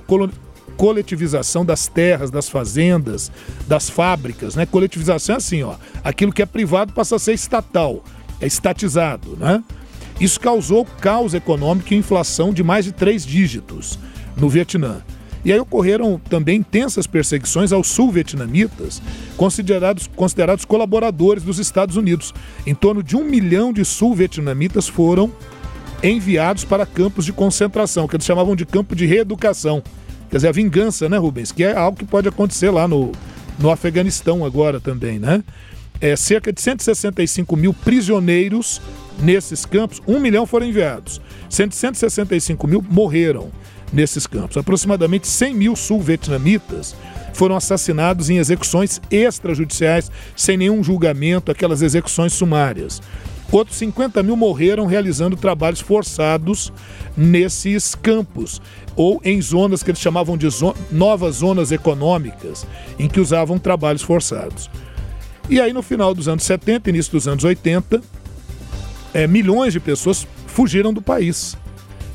coletivização 0.76 1.64
das 1.64 1.88
terras, 1.88 2.30
das 2.30 2.50
fazendas, 2.50 3.32
das 3.66 3.88
fábricas, 3.88 4.54
né? 4.56 4.66
Coletivização 4.66 5.36
é 5.36 5.38
assim, 5.38 5.62
ó, 5.62 5.76
aquilo 6.04 6.32
que 6.32 6.42
é 6.42 6.46
privado 6.46 6.92
passa 6.92 7.16
a 7.16 7.18
ser 7.18 7.32
estatal, 7.32 8.04
é 8.42 8.46
estatizado, 8.46 9.38
né? 9.40 9.64
Isso 10.20 10.38
causou 10.38 10.84
caos 11.00 11.32
econômico 11.32 11.94
e 11.94 11.96
inflação 11.96 12.52
de 12.52 12.62
mais 12.62 12.84
de 12.84 12.92
três 12.92 13.24
dígitos 13.24 13.98
no 14.36 14.50
Vietnã. 14.50 15.00
E 15.44 15.52
aí 15.52 15.58
ocorreram 15.58 16.20
também 16.28 16.58
intensas 16.58 17.06
perseguições 17.06 17.72
aos 17.72 17.88
sul-vietnamitas, 17.88 19.00
considerados, 19.36 20.08
considerados 20.14 20.64
colaboradores 20.64 21.42
dos 21.42 21.58
Estados 21.58 21.96
Unidos. 21.96 22.34
Em 22.66 22.74
torno 22.74 23.02
de 23.02 23.16
um 23.16 23.24
milhão 23.24 23.72
de 23.72 23.84
sul-vietnamitas 23.84 24.86
foram 24.86 25.32
enviados 26.02 26.64
para 26.64 26.86
campos 26.86 27.24
de 27.24 27.32
concentração, 27.32 28.06
que 28.06 28.16
eles 28.16 28.26
chamavam 28.26 28.54
de 28.54 28.66
campo 28.66 28.94
de 28.94 29.06
reeducação. 29.06 29.82
Quer 30.30 30.36
dizer, 30.36 30.48
a 30.48 30.52
vingança, 30.52 31.08
né, 31.08 31.16
Rubens? 31.16 31.52
Que 31.52 31.64
é 31.64 31.76
algo 31.76 31.98
que 31.98 32.04
pode 32.04 32.28
acontecer 32.28 32.70
lá 32.70 32.86
no, 32.86 33.12
no 33.58 33.70
Afeganistão 33.70 34.44
agora 34.44 34.80
também, 34.80 35.18
né? 35.18 35.42
É, 36.00 36.16
cerca 36.16 36.50
de 36.50 36.60
165 36.60 37.56
mil 37.56 37.74
prisioneiros 37.74 38.80
nesses 39.20 39.66
campos, 39.66 40.00
um 40.06 40.18
milhão 40.18 40.46
foram 40.46 40.66
enviados. 40.66 41.20
165 41.50 42.66
mil 42.66 42.82
morreram 42.88 43.50
nesses 43.92 44.26
campos. 44.26 44.56
Aproximadamente 44.56 45.26
100 45.26 45.54
mil 45.54 45.76
sul-vietnamitas 45.76 46.94
foram 47.32 47.56
assassinados 47.56 48.30
em 48.30 48.38
execuções 48.38 49.00
extrajudiciais, 49.10 50.10
sem 50.36 50.56
nenhum 50.56 50.82
julgamento, 50.82 51.50
aquelas 51.50 51.82
execuções 51.82 52.32
sumárias. 52.32 53.00
Outros 53.52 53.78
50 53.78 54.22
mil 54.22 54.36
morreram 54.36 54.86
realizando 54.86 55.36
trabalhos 55.36 55.80
forçados 55.80 56.72
nesses 57.16 57.94
campos, 57.96 58.62
ou 58.94 59.20
em 59.24 59.40
zonas 59.42 59.82
que 59.82 59.90
eles 59.90 60.00
chamavam 60.00 60.36
de 60.36 60.48
zo 60.48 60.74
novas 60.90 61.36
zonas 61.36 61.72
econômicas, 61.72 62.64
em 62.98 63.08
que 63.08 63.18
usavam 63.18 63.58
trabalhos 63.58 64.02
forçados. 64.02 64.70
E 65.48 65.60
aí, 65.60 65.72
no 65.72 65.82
final 65.82 66.14
dos 66.14 66.28
anos 66.28 66.44
70, 66.44 66.90
início 66.90 67.10
dos 67.10 67.26
anos 67.26 67.42
80, 67.42 68.00
é, 69.12 69.26
milhões 69.26 69.72
de 69.72 69.80
pessoas 69.80 70.24
fugiram 70.46 70.92
do 70.92 71.02
país. 71.02 71.56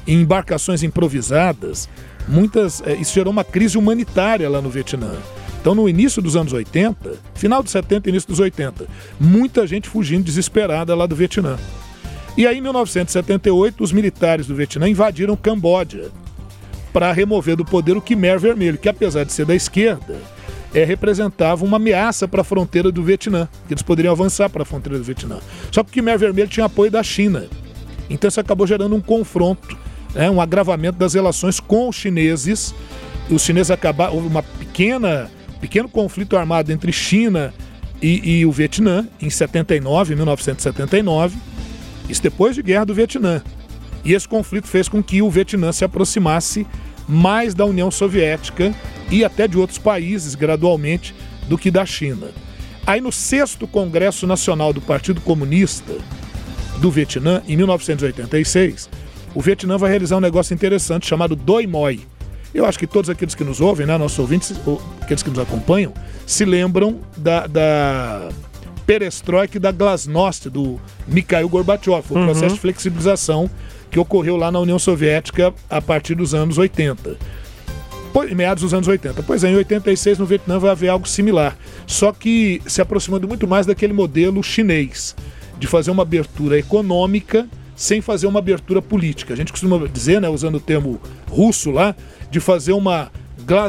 Em 0.07 0.21
embarcações 0.21 0.83
improvisadas, 0.83 1.89
muitas, 2.27 2.81
é, 2.85 2.95
isso 2.95 3.13
gerou 3.13 3.31
uma 3.31 3.43
crise 3.43 3.77
humanitária 3.77 4.49
lá 4.49 4.61
no 4.61 4.69
Vietnã. 4.69 5.15
Então, 5.59 5.73
no 5.73 5.89
início 5.89 6.21
dos 6.21 6.35
anos 6.35 6.53
80, 6.53 7.13
final 7.33 7.63
dos 7.63 7.71
70 7.71 8.09
início 8.09 8.29
dos 8.29 8.39
80, 8.39 8.85
muita 9.19 9.65
gente 9.65 9.89
fugindo 9.89 10.23
desesperada 10.23 10.93
lá 10.93 11.07
do 11.07 11.15
Vietnã. 11.15 11.57
E 12.37 12.45
aí, 12.45 12.57
em 12.57 12.61
1978, 12.61 13.83
os 13.83 13.91
militares 13.91 14.45
do 14.45 14.53
Vietnã 14.53 14.87
invadiram 14.87 15.35
Camboja 15.35 16.11
para 16.93 17.11
remover 17.11 17.55
do 17.55 17.65
poder 17.65 17.97
o 17.97 18.01
Khmer 18.01 18.39
Vermelho, 18.39 18.77
que 18.77 18.87
apesar 18.87 19.23
de 19.23 19.33
ser 19.33 19.45
da 19.45 19.55
esquerda, 19.55 20.15
é, 20.73 20.83
representava 20.83 21.65
uma 21.65 21.77
ameaça 21.77 22.27
para 22.27 22.41
a 22.41 22.43
fronteira 22.43 22.91
do 22.91 23.01
Vietnã, 23.01 23.47
que 23.67 23.73
eles 23.73 23.81
poderiam 23.81 24.11
avançar 24.11 24.49
para 24.49 24.61
a 24.61 24.65
fronteira 24.65 24.97
do 24.97 25.03
Vietnã. 25.03 25.39
Só 25.71 25.83
que 25.83 25.89
o 25.89 25.93
Khmer 25.93 26.19
Vermelho 26.19 26.47
tinha 26.47 26.65
apoio 26.65 26.91
da 26.91 27.01
China. 27.01 27.47
Então 28.09 28.27
isso 28.27 28.39
acabou 28.39 28.67
gerando 28.67 28.95
um 28.95 29.01
confronto, 29.01 29.77
né, 30.15 30.29
um 30.29 30.41
agravamento 30.41 30.97
das 30.97 31.13
relações 31.13 31.59
com 31.59 31.89
os 31.89 31.95
chineses. 31.95 32.73
Os 33.29 33.43
chineses 33.43 33.69
acabaram, 33.69 34.15
houve 34.15 34.27
uma 34.27 34.41
pequena 34.41 35.29
pequeno 35.59 35.89
conflito 35.89 36.37
armado 36.37 36.71
entre 36.71 36.91
China 36.91 37.53
e, 38.01 38.39
e 38.39 38.45
o 38.45 38.51
Vietnã, 38.51 39.07
em 39.19 39.29
79, 39.29 40.15
1979, 40.15 41.37
isso 42.07 42.21
depois 42.21 42.55
de 42.55 42.61
guerra 42.61 42.85
do 42.85 42.93
Vietnã. 42.93 43.41
E 44.03 44.13
esse 44.13 44.27
conflito 44.27 44.67
fez 44.67 44.87
com 44.87 45.01
que 45.01 45.21
o 45.21 45.29
Vietnã 45.29 45.71
se 45.71 45.83
aproximasse 45.83 46.67
mais 47.07 47.55
da 47.55 47.65
União 47.65 47.89
Soviética 47.89 48.73
e 49.09 49.23
até 49.23 49.47
de 49.47 49.57
outros 49.57 49.79
países, 49.79 50.35
gradualmente, 50.35 51.15
do 51.47 51.57
que 51.57 51.71
da 51.71 51.85
China. 51.85 52.27
Aí, 52.85 53.01
no 53.01 53.11
sexto 53.11 53.67
Congresso 53.67 54.27
Nacional 54.27 54.71
do 54.71 54.81
Partido 54.81 55.19
Comunista 55.21 55.93
do 56.79 56.91
Vietnã, 56.91 57.41
em 57.47 57.57
1986, 57.57 58.89
o 59.35 59.41
Vietnã 59.41 59.77
vai 59.77 59.91
realizar 59.91 60.17
um 60.17 60.21
negócio 60.21 60.53
interessante 60.53 61.05
chamado 61.05 61.35
Doi 61.35 61.67
Moi 61.67 61.99
eu 62.55 62.65
acho 62.65 62.79
que 62.79 62.87
todos 62.87 63.09
aqueles 63.09 63.35
que 63.35 63.43
nos 63.43 63.59
ouvem, 63.59 63.85
né, 63.85 63.97
nossos 63.97 64.17
ouvintes, 64.17 64.53
aqueles 65.01 65.21
que 65.21 65.29
nos 65.29 65.39
acompanham, 65.39 65.93
se 66.25 66.45
lembram 66.45 67.01
da, 67.17 67.45
da 67.47 68.29
perestroika 68.85 69.57
e 69.57 69.59
da 69.59 69.73
glasnost 69.73 70.49
do 70.49 70.79
Mikhail 71.05 71.49
Gorbachev, 71.49 72.05
o 72.09 72.17
uhum. 72.17 72.25
processo 72.25 72.55
de 72.55 72.61
flexibilização 72.61 73.49
que 73.91 73.99
ocorreu 73.99 74.37
lá 74.37 74.53
na 74.53 74.59
União 74.59 74.79
Soviética 74.79 75.53
a 75.69 75.81
partir 75.81 76.15
dos 76.15 76.33
anos 76.33 76.57
80. 76.57 77.17
Em 78.29 78.35
meados 78.35 78.63
dos 78.63 78.73
anos 78.73 78.87
80. 78.87 79.21
Pois 79.23 79.43
é, 79.43 79.49
em 79.49 79.55
86 79.57 80.17
no 80.17 80.25
Vietnã 80.25 80.57
vai 80.57 80.71
haver 80.71 80.87
algo 80.87 81.05
similar, 81.05 81.57
só 81.85 82.13
que 82.13 82.61
se 82.65 82.81
aproximando 82.81 83.27
muito 83.27 83.45
mais 83.45 83.65
daquele 83.65 83.91
modelo 83.91 84.41
chinês, 84.41 85.13
de 85.59 85.67
fazer 85.67 85.91
uma 85.91 86.03
abertura 86.03 86.57
econômica 86.57 87.45
sem 87.75 88.01
fazer 88.01 88.27
uma 88.27 88.39
abertura 88.39 88.81
política. 88.81 89.33
A 89.33 89.37
gente 89.37 89.51
costuma 89.51 89.87
dizer, 89.87 90.21
né, 90.21 90.29
usando 90.29 90.55
o 90.55 90.59
termo 90.59 90.99
russo 91.29 91.71
lá, 91.71 91.95
de 92.31 92.39
fazer 92.39 92.73
uma, 92.73 93.11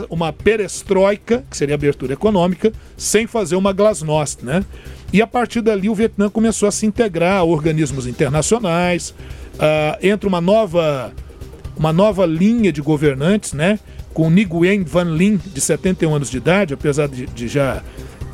uma 0.08 0.32
perestroika, 0.32 1.44
que 1.50 1.56
seria 1.56 1.74
abertura 1.74 2.12
econômica, 2.12 2.72
sem 2.96 3.26
fazer 3.26 3.56
uma 3.56 3.72
glasnost, 3.72 4.44
né? 4.44 4.64
E 5.12 5.22
a 5.22 5.26
partir 5.26 5.60
dali 5.60 5.88
o 5.88 5.94
Vietnã 5.94 6.28
começou 6.28 6.68
a 6.68 6.72
se 6.72 6.84
integrar 6.84 7.38
a 7.38 7.44
organismos 7.44 8.06
internacionais, 8.06 9.10
uh, 9.54 9.96
entra 10.02 10.28
uma 10.28 10.40
nova, 10.40 11.12
uma 11.76 11.92
nova 11.92 12.26
linha 12.26 12.72
de 12.72 12.82
governantes, 12.82 13.52
né? 13.52 13.78
Com 14.12 14.30
Nguyen 14.30 14.82
Van 14.82 15.04
Linh, 15.04 15.36
de 15.36 15.60
71 15.60 16.14
anos 16.14 16.30
de 16.30 16.38
idade, 16.38 16.74
apesar 16.74 17.06
de, 17.06 17.26
de 17.26 17.48
já, 17.48 17.82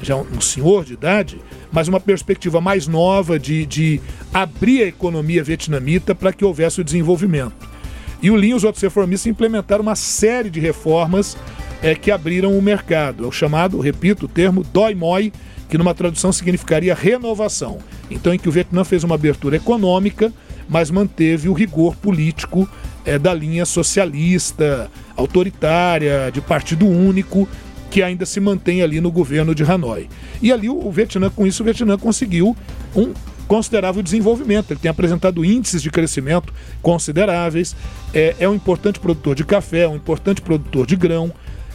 já 0.03 0.17
um 0.17 0.41
senhor 0.41 0.85
de 0.85 0.95
idade, 0.95 1.41
mas 1.71 1.89
uma 1.89 2.01
perspectiva 2.01 2.61
mais 2.61 2.87
nova 2.87 3.39
de, 3.39 3.65
de 3.65 4.01
abrir 4.35 4.83
a 4.83 4.87
economia 4.89 5.43
vietnamita 5.43 6.15
para 6.15 6.33
que 6.33 6.45
houvesse 6.45 6.81
o 6.81 6.85
desenvolvimento. 6.85 7.73
E 8.21 8.31
o 8.31 8.37
Lean 8.37 8.51
e 8.51 8.55
os 8.55 8.65
outros 8.65 8.83
reformistas 8.83 9.27
implementaram 9.27 9.83
uma 9.83 9.97
série 9.97 10.51
de 10.51 10.61
reformas 10.61 11.37
é, 11.83 11.95
que 11.95 12.11
abriram 12.11 12.57
o 12.57 12.63
mercado. 12.63 13.25
É 13.25 13.27
o 13.27 13.33
chamado, 13.33 13.81
repito, 13.81 14.27
o 14.27 14.29
termo 14.29 14.63
doi 14.63 14.95
moi, 14.95 15.33
que 15.69 15.77
numa 15.77 15.95
tradução 15.95 16.31
significaria 16.33 16.95
renovação. 16.95 17.79
Então, 18.11 18.33
em 18.33 18.39
que 18.39 18.49
o 18.49 18.53
Vietnã 18.53 18.85
fez 18.85 19.03
uma 19.03 19.17
abertura 19.17 19.57
econômica, 19.57 20.33
mas 20.69 20.91
manteve 20.91 21.49
o 21.49 21.53
rigor 21.53 21.97
político 21.97 22.69
é, 23.05 23.19
da 23.19 23.35
linha 23.35 23.65
socialista, 23.65 24.91
autoritária, 25.17 26.31
de 26.33 26.41
partido 26.41 26.87
único, 26.87 27.49
que 27.93 28.03
ainda 28.03 28.25
se 28.25 28.41
mantém 28.41 28.81
ali 28.81 29.03
no 29.03 29.13
governo 29.13 29.55
de 29.55 29.63
Hanoi. 29.63 30.09
E 30.41 30.51
ali 30.51 30.67
o 30.67 30.91
Vietnã, 30.91 31.29
com 31.29 31.47
isso, 31.47 31.63
o 31.63 31.65
Vietnã 31.65 31.99
conseguiu 31.99 32.57
um 32.97 33.13
considerável 33.47 34.03
desenvolvimento. 34.03 34.71
Ele 34.71 34.81
tem 34.81 34.91
apresentado 34.91 35.45
índices 35.45 35.83
de 35.83 35.91
crescimento 35.91 36.55
consideráveis, 36.81 37.77
é, 38.15 38.35
é 38.41 38.49
um 38.49 38.55
importante 38.55 38.99
produtor 38.99 39.35
de 39.35 39.45
café, 39.45 39.81
é 39.81 39.89
um 39.89 39.97
importante 39.97 40.41
produtor 40.41 40.87
de 40.87 40.97
grão, 40.97 41.31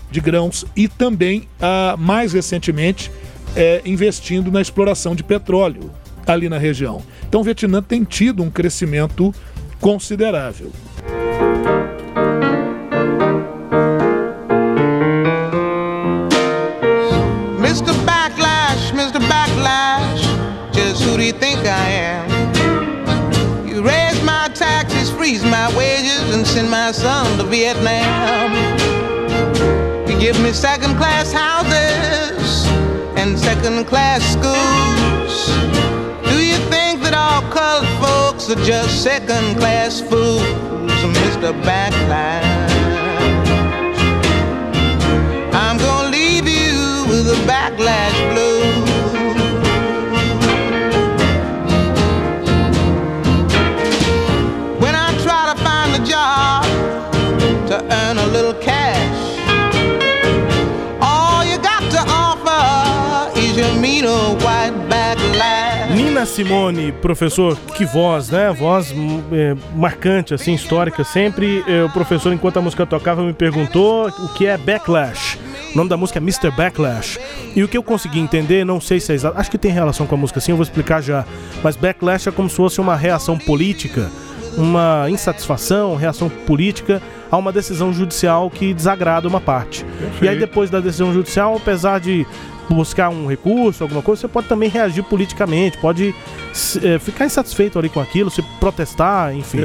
de 0.10 0.20
grãos 0.20 0.66
e 0.76 0.88
também, 0.88 1.48
ah, 1.62 1.96
mais 2.00 2.34
recentemente, 2.34 3.12
é, 3.56 3.84
investindo 3.86 4.52
na 4.52 4.60
exploração 4.60 5.14
de 5.14 5.24
petróleo 5.24 5.92
ali 6.26 6.50
na 6.50 6.58
região. 6.58 7.04
Então 7.30 7.42
o 7.42 7.44
Vietnã 7.44 7.80
tem 7.80 8.04
tido 8.04 8.42
um 8.42 8.50
crescimento 8.50 9.32
considerável. 9.80 10.72
Freeze 25.28 25.44
my 25.44 25.68
wages, 25.78 26.34
and 26.34 26.48
send 26.48 26.72
my 26.72 26.90
son 26.90 27.38
to 27.38 27.44
Vietnam. 27.44 28.50
You 30.08 30.18
give 30.22 30.40
me 30.42 30.54
second 30.54 30.96
class 30.96 31.34
houses 31.34 32.66
and 33.20 33.38
second 33.38 33.88
class 33.88 34.24
schools. 34.24 35.34
Do 36.32 36.38
you 36.42 36.56
think 36.72 37.02
that 37.04 37.14
all 37.14 37.42
colored 37.52 37.90
folks 38.00 38.50
are 38.50 38.64
just 38.64 39.04
second 39.04 39.58
class 39.58 40.00
fools, 40.00 40.44
Mr. 41.20 41.52
Backlash? 41.68 42.72
I'm 45.54 45.78
gonna 45.78 46.10
leave 46.10 46.48
you 46.48 47.04
with 47.10 47.28
a 47.38 47.40
backlash 47.52 48.37
Nina 66.18 66.26
Simone, 66.26 66.92
professor, 66.94 67.56
que 67.76 67.86
voz, 67.86 68.32
né? 68.32 68.52
Voz 68.52 68.92
hum, 68.92 69.22
é, 69.32 69.56
marcante, 69.76 70.34
assim, 70.34 70.56
histórica. 70.56 71.04
Sempre 71.04 71.64
é, 71.68 71.84
o 71.84 71.90
professor, 71.92 72.34
enquanto 72.34 72.58
a 72.58 72.62
música 72.62 72.88
tocava, 72.88 73.22
me 73.22 73.34
perguntou 73.34 74.08
o 74.08 74.30
que 74.30 74.48
é 74.48 74.58
backlash. 74.58 75.38
O 75.76 75.78
nome 75.78 75.92
da 75.92 75.96
música 75.96 76.18
é 76.18 76.22
Mr. 76.22 76.50
Backlash. 76.50 77.20
E 77.56 77.64
o 77.64 77.68
que 77.68 77.78
eu 77.78 77.84
consegui 77.84 78.20
entender, 78.20 78.66
não 78.66 78.82
sei 78.82 79.00
se 79.00 79.12
é 79.12 79.16
exato, 79.16 79.40
acho 79.40 79.52
que 79.52 79.60
tem 79.60 79.70
relação 79.70 80.08
com 80.08 80.16
a 80.16 80.18
música 80.18 80.40
sim, 80.40 80.50
eu 80.50 80.58
vou 80.58 80.64
explicar 80.64 81.02
já. 81.02 81.24
Mas 81.64 81.76
backlash 81.76 82.30
é 82.30 82.32
como 82.32 82.50
se 82.50 82.56
fosse 82.56 82.82
uma 82.82 82.96
reação 82.96 83.38
política, 83.38 84.10
uma 84.58 85.08
insatisfação, 85.12 85.96
reação 85.96 86.30
política 86.30 87.00
a 87.30 87.38
uma 87.38 87.52
decisão 87.52 87.94
judicial 87.94 88.50
que 88.50 88.74
desagrada 88.74 89.28
uma 89.28 89.40
parte. 89.40 89.86
E 90.20 90.28
aí 90.28 90.40
depois 90.40 90.72
da 90.72 90.80
decisão 90.80 91.14
judicial, 91.14 91.58
apesar 91.58 92.00
de 92.00 92.26
buscar 92.74 93.10
um 93.10 93.28
recurso, 93.28 93.84
alguma 93.84 94.02
coisa, 94.02 94.22
você 94.22 94.28
pode 94.28 94.48
também 94.48 94.70
reagir 94.70 95.04
politicamente, 95.04 95.78
pode 95.78 96.14
é, 96.84 97.00
ficar 97.00 97.26
insatisfeito 97.26 97.78
ali 97.80 97.90
com 97.90 98.00
aquilo, 98.00 98.30
se 98.30 98.42
protestar, 98.60 99.36
enfim. 99.36 99.60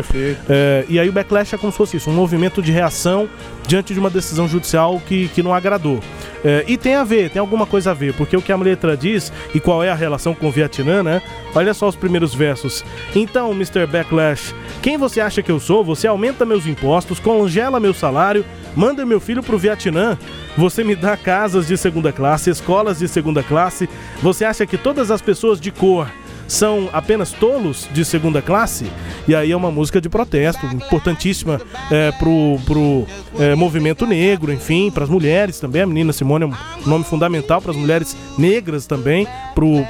É, 0.49 0.85
e 0.89 0.99
aí 0.99 1.09
o 1.09 1.13
backlash 1.13 1.55
é 1.55 1.59
como 1.59 1.73
se 1.73 1.79
fosse 1.79 1.97
isso, 1.97 2.11
um 2.11 2.15
movimento 2.15 2.63
de 2.63 2.71
reação 2.73 3.29
diante 3.67 3.95
de 3.95 4.01
uma 4.01 4.11
decisão 4.11 4.49
judicial 4.49 5.01
que, 5.07 5.29
que 5.29 5.43
não 5.43 5.55
agradou. 5.55 6.01
É, 6.45 6.65
e 6.67 6.77
tem 6.77 6.95
a 6.95 7.05
ver, 7.05 7.31
tem 7.31 7.41
alguma 7.41 7.67
coisa 7.67 7.93
a 7.93 7.95
ver, 7.95 8.15
porque 8.15 8.37
o 8.37 8.43
que 8.43 8.51
a 8.51 8.57
letra 8.57 8.97
diz 8.97 9.33
e 9.55 9.61
qual 9.61 9.83
é 9.83 9.91
a 9.91 9.95
relação 9.95 10.35
com 10.35 10.49
o 10.49 10.51
Vietnã, 10.51 11.03
né? 11.03 11.23
Olha 11.55 11.73
só 11.73 11.89
os 11.89 11.97
primeiros 11.97 12.35
versos. 12.35 12.85
Então, 13.15 13.53
Mr. 13.53 13.87
Backlash, 13.87 14.55
quem 14.81 14.97
você 14.99 15.21
acha 15.21 15.43
que 15.43 15.53
eu 15.53 15.61
sou? 15.61 15.85
Você 15.85 16.07
aumenta 16.07 16.45
meus 16.45 16.67
impostos, 16.67 17.21
congela 17.21 17.79
meu 17.79 17.95
salário, 17.95 18.45
manda 18.75 19.07
meu 19.07 19.21
filho 19.21 19.43
pro 19.43 19.59
Vietnã. 19.59 20.19
Você 20.57 20.83
me 20.83 20.97
dá 20.97 21.17
casas 21.17 21.69
de 21.69 21.77
segunda 21.77 22.13
classe, 22.13 22.51
escolas 22.51 22.99
de 22.99 23.09
segunda 23.09 23.43
classe. 23.43 23.89
Você 24.21 24.45
acha 24.45 24.67
que 24.67 24.77
todas 24.77 25.11
as 25.11 25.23
pessoas 25.23 25.61
de 25.61 25.71
cor 25.71 26.09
são 26.47 26.89
apenas 26.93 27.33
tolos 27.33 27.89
de 27.93 28.05
segunda 28.05 28.43
classe? 28.43 28.87
E 29.27 29.35
aí 29.35 29.53
é 29.53 29.57
uma 29.57 29.71
música 29.71 30.01
de 30.01 30.09
protesto, 30.09 30.67
importantíssima 30.67 31.61
é, 31.91 32.11
pro, 32.13 32.59
pro 32.65 33.07
é, 33.39 33.55
movimento 33.55 34.07
negro, 34.07 34.53
enfim, 34.53 34.91
para 34.91 35.05
as 35.05 35.11
mulheres 35.11 35.61
também. 35.61 35.83
A 35.83 35.87
menina 35.87 36.13
Simone 36.13 36.45
é 36.45 36.47
um 36.49 36.55
nome 36.87 37.05
fundamental 37.05 37.61
para 37.61 37.71
as 37.71 37.77
mulheres 37.77 38.17
negras 38.37 38.87
também, 38.87 39.27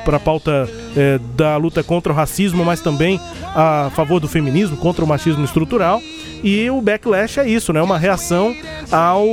para 0.04 0.16
a 0.16 0.20
pauta 0.20 0.68
é, 0.96 1.18
da 1.36 1.56
luta 1.56 1.82
contra 1.82 2.12
o 2.12 2.16
racismo, 2.16 2.64
mas 2.64 2.80
também 2.80 3.20
a 3.54 3.90
favor 3.94 4.20
do 4.20 4.28
feminismo, 4.28 4.76
contra 4.76 5.04
o 5.04 5.08
machismo 5.08 5.44
estrutural. 5.44 6.00
E 6.42 6.68
o 6.70 6.80
backlash 6.80 7.38
é 7.38 7.48
isso, 7.48 7.72
né? 7.72 7.80
Uma 7.80 7.96
reação 7.96 8.54
ao 8.90 9.24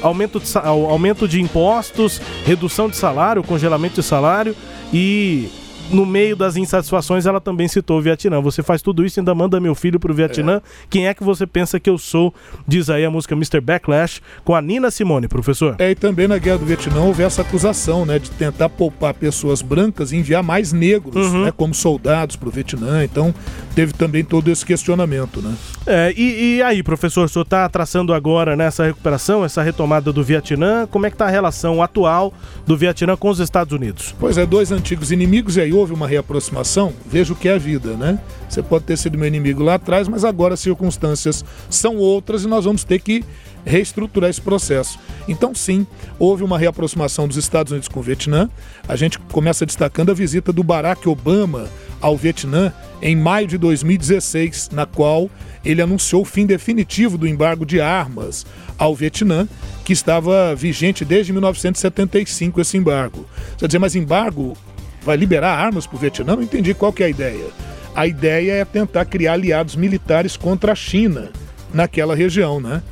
aumento 0.00 0.38
de, 0.38 0.46
ao 0.56 0.86
aumento 0.86 1.26
de 1.26 1.40
impostos, 1.40 2.20
redução 2.46 2.88
de 2.88 2.96
salário, 2.96 3.42
congelamento 3.42 3.96
de 3.96 4.06
salário 4.06 4.54
e 4.92 5.48
no 5.92 6.06
meio 6.06 6.34
das 6.34 6.56
insatisfações, 6.56 7.26
ela 7.26 7.40
também 7.40 7.68
citou 7.68 7.98
o 7.98 8.02
Vietnã. 8.02 8.40
Você 8.40 8.62
faz 8.62 8.82
tudo 8.82 9.04
isso 9.04 9.18
e 9.18 9.20
ainda 9.20 9.34
manda 9.34 9.60
meu 9.60 9.74
filho 9.74 10.00
pro 10.00 10.14
Vietnã. 10.14 10.56
É. 10.56 10.62
Quem 10.88 11.06
é 11.06 11.14
que 11.14 11.22
você 11.22 11.46
pensa 11.46 11.78
que 11.78 11.88
eu 11.88 11.98
sou? 11.98 12.34
Diz 12.66 12.90
aí 12.90 13.04
a 13.04 13.10
música 13.10 13.34
Mr. 13.34 13.60
Backlash 13.60 14.20
com 14.44 14.54
a 14.54 14.62
Nina 14.62 14.90
Simone, 14.90 15.28
professor. 15.28 15.76
É, 15.78 15.90
e 15.90 15.94
também 15.94 16.26
na 16.26 16.38
Guerra 16.38 16.58
do 16.58 16.66
Vietnã 16.66 17.00
houve 17.00 17.22
essa 17.22 17.42
acusação, 17.42 18.06
né, 18.06 18.18
de 18.18 18.30
tentar 18.30 18.68
poupar 18.68 19.14
pessoas 19.14 19.62
brancas 19.62 20.12
e 20.12 20.16
enviar 20.16 20.42
mais 20.42 20.72
negros, 20.72 21.14
uhum. 21.14 21.44
né, 21.44 21.52
como 21.56 21.74
soldados 21.74 22.36
pro 22.36 22.50
Vietnã. 22.50 23.04
Então, 23.04 23.34
teve 23.74 23.92
também 23.92 24.24
todo 24.24 24.48
esse 24.50 24.64
questionamento, 24.64 25.40
né? 25.40 25.54
É, 25.86 26.14
e, 26.16 26.56
e 26.56 26.62
aí, 26.62 26.82
professor, 26.82 27.24
o 27.24 27.28
senhor 27.28 27.42
está 27.42 27.68
traçando 27.68 28.12
agora 28.14 28.56
nessa 28.56 28.84
recuperação, 28.84 29.44
essa 29.44 29.62
retomada 29.62 30.12
do 30.12 30.22
Vietnã, 30.22 30.86
como 30.86 31.06
é 31.06 31.10
que 31.10 31.14
está 31.14 31.26
a 31.26 31.30
relação 31.30 31.82
atual 31.82 32.32
do 32.66 32.76
Vietnã 32.76 33.16
com 33.16 33.28
os 33.28 33.40
Estados 33.40 33.72
Unidos? 33.72 34.14
Pois 34.18 34.38
é, 34.38 34.46
dois 34.46 34.72
antigos 34.72 35.10
inimigos 35.10 35.56
e 35.56 35.60
aí 35.60 35.72
houve 35.82 35.92
uma 35.92 36.06
reaproximação, 36.06 36.92
veja 37.06 37.32
o 37.32 37.36
que 37.36 37.48
é 37.48 37.54
a 37.54 37.58
vida, 37.58 37.94
né? 37.96 38.18
Você 38.48 38.62
pode 38.62 38.84
ter 38.84 38.96
sido 38.96 39.18
meu 39.18 39.26
inimigo 39.26 39.62
lá 39.62 39.74
atrás, 39.74 40.08
mas 40.08 40.24
agora 40.24 40.54
as 40.54 40.60
circunstâncias 40.60 41.44
são 41.68 41.96
outras 41.96 42.44
e 42.44 42.48
nós 42.48 42.64
vamos 42.64 42.84
ter 42.84 43.00
que 43.00 43.24
reestruturar 43.64 44.30
esse 44.30 44.40
processo. 44.40 44.98
Então, 45.28 45.54
sim, 45.54 45.86
houve 46.18 46.42
uma 46.42 46.58
reaproximação 46.58 47.28
dos 47.28 47.36
Estados 47.36 47.72
Unidos 47.72 47.88
com 47.88 48.00
o 48.00 48.02
Vietnã. 48.02 48.48
A 48.88 48.96
gente 48.96 49.18
começa 49.18 49.64
destacando 49.64 50.10
a 50.10 50.14
visita 50.14 50.52
do 50.52 50.62
Barack 50.62 51.08
Obama 51.08 51.68
ao 52.00 52.16
Vietnã 52.16 52.72
em 53.00 53.16
maio 53.16 53.46
de 53.46 53.56
2016, 53.58 54.70
na 54.72 54.86
qual 54.86 55.30
ele 55.64 55.80
anunciou 55.80 56.22
o 56.22 56.24
fim 56.24 56.44
definitivo 56.44 57.16
do 57.16 57.26
embargo 57.26 57.64
de 57.64 57.80
armas 57.80 58.44
ao 58.76 58.94
Vietnã, 58.94 59.48
que 59.84 59.92
estava 59.92 60.54
vigente 60.54 61.04
desde 61.04 61.32
1975 61.32 62.60
esse 62.60 62.76
embargo. 62.76 63.26
Quer 63.58 63.66
dizer, 63.66 63.78
mas 63.78 63.94
embargo 63.94 64.56
vai 65.04 65.16
liberar 65.16 65.58
armas 65.58 65.86
para 65.86 65.96
o 65.96 65.98
Vietnã? 65.98 66.36
Não 66.36 66.42
entendi 66.42 66.74
qual 66.74 66.92
que 66.92 67.02
é 67.02 67.06
a 67.06 67.10
ideia. 67.10 67.46
A 67.94 68.06
ideia 68.06 68.52
é 68.52 68.64
tentar 68.64 69.04
criar 69.04 69.34
aliados 69.34 69.76
militares 69.76 70.36
contra 70.36 70.72
a 70.72 70.74
China 70.74 71.30
naquela 71.72 72.14
região, 72.14 72.60
né? 72.60 72.82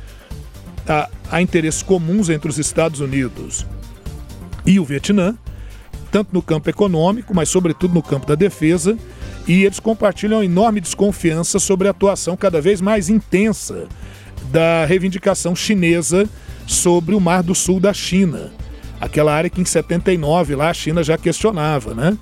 Há, 0.87 1.09
há 1.29 1.41
interesses 1.41 1.81
comuns 1.81 2.29
entre 2.29 2.49
os 2.49 2.57
Estados 2.57 2.99
Unidos 2.99 3.65
e 4.65 4.79
o 4.79 4.85
Vietnã, 4.85 5.35
tanto 6.11 6.33
no 6.33 6.41
campo 6.41 6.69
econômico, 6.69 7.33
mas 7.33 7.49
sobretudo 7.49 7.93
no 7.93 8.03
campo 8.03 8.27
da 8.27 8.35
defesa, 8.35 8.97
e 9.47 9.63
eles 9.63 9.79
compartilham 9.79 10.43
enorme 10.43 10.81
desconfiança 10.81 11.57
sobre 11.57 11.87
a 11.87 11.91
atuação 11.91 12.37
cada 12.37 12.61
vez 12.61 12.79
mais 12.81 13.09
intensa 13.09 13.87
da 14.51 14.85
reivindicação 14.85 15.55
chinesa 15.55 16.29
sobre 16.67 17.15
o 17.15 17.19
Mar 17.19 17.41
do 17.41 17.55
Sul 17.55 17.79
da 17.79 17.93
China 17.93 18.51
aquela 19.01 19.33
área 19.33 19.49
que 19.49 19.59
em 19.59 19.65
79 19.65 20.55
lá 20.55 20.69
a 20.69 20.73
China 20.73 21.03
já 21.03 21.17
questionava, 21.17 21.95
né? 21.95 22.15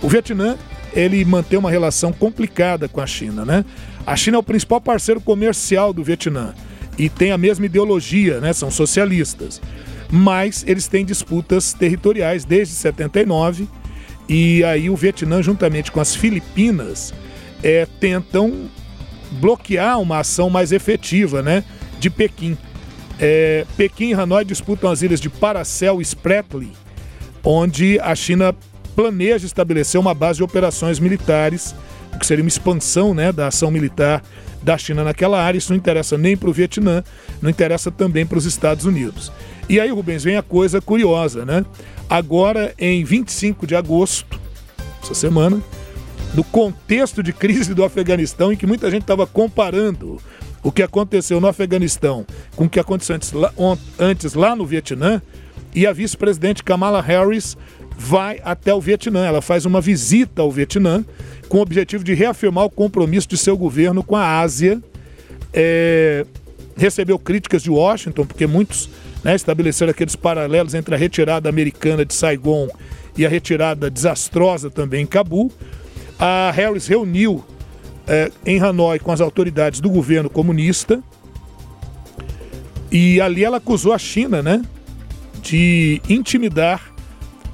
O 0.00 0.08
Vietnã, 0.08 0.56
ele 0.94 1.22
mantém 1.24 1.58
uma 1.58 1.70
relação 1.70 2.12
complicada 2.12 2.88
com 2.88 3.00
a 3.00 3.06
China, 3.06 3.44
né? 3.44 3.64
A 4.06 4.14
China 4.14 4.36
é 4.36 4.40
o 4.40 4.42
principal 4.42 4.80
parceiro 4.80 5.20
comercial 5.20 5.92
do 5.92 6.04
Vietnã 6.04 6.54
e 6.96 7.08
tem 7.08 7.32
a 7.32 7.38
mesma 7.38 7.66
ideologia, 7.66 8.40
né? 8.40 8.52
São 8.52 8.70
socialistas. 8.70 9.60
Mas 10.10 10.64
eles 10.66 10.86
têm 10.86 11.04
disputas 11.04 11.72
territoriais 11.72 12.44
desde 12.44 12.74
79 12.74 13.68
e 14.28 14.62
aí 14.62 14.88
o 14.88 14.96
Vietnã, 14.96 15.42
juntamente 15.42 15.90
com 15.90 16.00
as 16.00 16.14
Filipinas, 16.14 17.12
é, 17.62 17.86
tentam 17.98 18.70
bloquear 19.32 20.00
uma 20.00 20.20
ação 20.20 20.48
mais 20.48 20.70
efetiva, 20.70 21.42
né? 21.42 21.64
De 21.98 22.08
Pequim. 22.08 22.56
É, 23.18 23.66
Pequim 23.76 24.10
e 24.10 24.14
Hanoi 24.14 24.44
disputam 24.44 24.90
as 24.90 25.02
ilhas 25.02 25.20
de 25.20 25.28
Paracel 25.28 26.00
e 26.00 26.04
Spratly, 26.04 26.72
onde 27.42 27.98
a 28.00 28.14
China 28.14 28.54
planeja 28.94 29.46
estabelecer 29.46 30.00
uma 30.00 30.14
base 30.14 30.38
de 30.38 30.44
operações 30.44 30.98
militares, 30.98 31.74
o 32.14 32.18
que 32.18 32.26
seria 32.26 32.42
uma 32.42 32.48
expansão 32.48 33.14
né, 33.14 33.32
da 33.32 33.48
ação 33.48 33.70
militar 33.70 34.22
da 34.62 34.76
China 34.76 35.04
naquela 35.04 35.40
área. 35.42 35.58
Isso 35.58 35.72
não 35.72 35.76
interessa 35.76 36.18
nem 36.18 36.36
para 36.36 36.50
o 36.50 36.52
Vietnã, 36.52 37.02
não 37.40 37.50
interessa 37.50 37.90
também 37.90 38.26
para 38.26 38.38
os 38.38 38.44
Estados 38.44 38.84
Unidos. 38.84 39.32
E 39.68 39.78
aí, 39.78 39.90
Rubens, 39.90 40.24
vem 40.24 40.36
a 40.36 40.42
coisa 40.42 40.80
curiosa, 40.80 41.44
né? 41.44 41.64
Agora, 42.08 42.74
em 42.78 43.04
25 43.04 43.66
de 43.66 43.76
agosto, 43.76 44.40
essa 45.02 45.14
semana, 45.14 45.60
no 46.34 46.42
contexto 46.42 47.22
de 47.22 47.32
crise 47.32 47.74
do 47.74 47.84
Afeganistão, 47.84 48.52
em 48.52 48.56
que 48.56 48.66
muita 48.66 48.90
gente 48.90 49.02
estava 49.02 49.26
comparando 49.26 50.18
o 50.62 50.72
que 50.72 50.82
aconteceu 50.82 51.40
no 51.40 51.46
Afeganistão 51.46 52.26
com 52.56 52.64
o 52.64 52.68
que 52.68 52.80
aconteceu 52.80 53.16
antes 53.16 53.32
lá, 53.32 53.52
antes 53.98 54.34
lá 54.34 54.56
no 54.56 54.66
Vietnã, 54.66 55.22
e 55.74 55.86
a 55.86 55.92
vice-presidente 55.92 56.64
Kamala 56.64 57.00
Harris 57.00 57.56
vai 57.96 58.40
até 58.44 58.72
o 58.72 58.80
Vietnã. 58.80 59.26
Ela 59.26 59.42
faz 59.42 59.66
uma 59.66 59.80
visita 59.80 60.42
ao 60.42 60.50
Vietnã 60.50 61.04
com 61.48 61.58
o 61.58 61.60
objetivo 61.60 62.04
de 62.04 62.14
reafirmar 62.14 62.64
o 62.64 62.70
compromisso 62.70 63.28
de 63.28 63.36
seu 63.36 63.56
governo 63.56 64.02
com 64.02 64.16
a 64.16 64.40
Ásia. 64.40 64.82
É, 65.52 66.24
recebeu 66.76 67.18
críticas 67.18 67.62
de 67.62 67.70
Washington, 67.70 68.24
porque 68.24 68.46
muitos 68.46 68.88
né, 69.24 69.34
estabeleceram 69.34 69.90
aqueles 69.90 70.14
paralelos 70.14 70.74
entre 70.74 70.94
a 70.94 70.98
retirada 70.98 71.48
americana 71.48 72.04
de 72.04 72.14
Saigon 72.14 72.68
e 73.16 73.26
a 73.26 73.28
retirada 73.28 73.90
desastrosa 73.90 74.70
também 74.70 75.02
em 75.02 75.06
Cabul. 75.06 75.50
A 76.18 76.50
Harris 76.52 76.86
reuniu 76.86 77.44
é, 78.08 78.30
em 78.46 78.58
Hanoi 78.58 78.98
com 78.98 79.12
as 79.12 79.20
autoridades 79.20 79.80
do 79.80 79.90
governo 79.90 80.30
comunista. 80.30 81.02
E 82.90 83.20
ali 83.20 83.44
ela 83.44 83.58
acusou 83.58 83.92
a 83.92 83.98
China, 83.98 84.42
né, 84.42 84.62
de 85.42 86.00
intimidar 86.08 86.90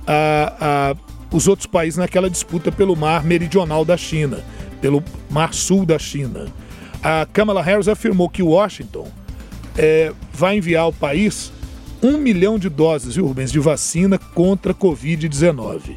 a, 0.06 0.92
a, 0.92 1.36
os 1.36 1.48
outros 1.48 1.66
países 1.66 1.98
naquela 1.98 2.30
disputa 2.30 2.70
pelo 2.70 2.94
mar 2.94 3.24
meridional 3.24 3.84
da 3.84 3.96
China, 3.96 4.38
pelo 4.80 5.02
mar 5.28 5.52
sul 5.52 5.84
da 5.84 5.98
China. 5.98 6.46
A 7.02 7.26
Kamala 7.26 7.62
Harris 7.62 7.88
afirmou 7.88 8.28
que 8.28 8.42
Washington 8.42 9.08
é, 9.76 10.12
vai 10.32 10.56
enviar 10.56 10.84
ao 10.84 10.92
país 10.92 11.52
um 12.02 12.16
milhão 12.16 12.58
de 12.58 12.68
doses, 12.68 13.16
viu, 13.16 13.26
Rubens, 13.26 13.50
de 13.50 13.58
vacina 13.58 14.18
contra 14.18 14.72
a 14.72 14.74
Covid-19. 14.74 15.96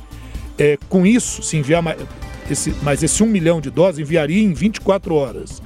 É, 0.57 0.77
com 0.89 1.05
isso, 1.05 1.43
se 1.43 1.57
enviar 1.57 1.83
mais, 1.83 1.97
esse, 2.49 2.73
mas 2.81 3.03
esse 3.03 3.21
1 3.21 3.25
milhão 3.25 3.61
de 3.61 3.69
doses 3.69 3.99
enviaria 3.99 4.41
em 4.41 4.53
24 4.53 5.13
horas. 5.13 5.61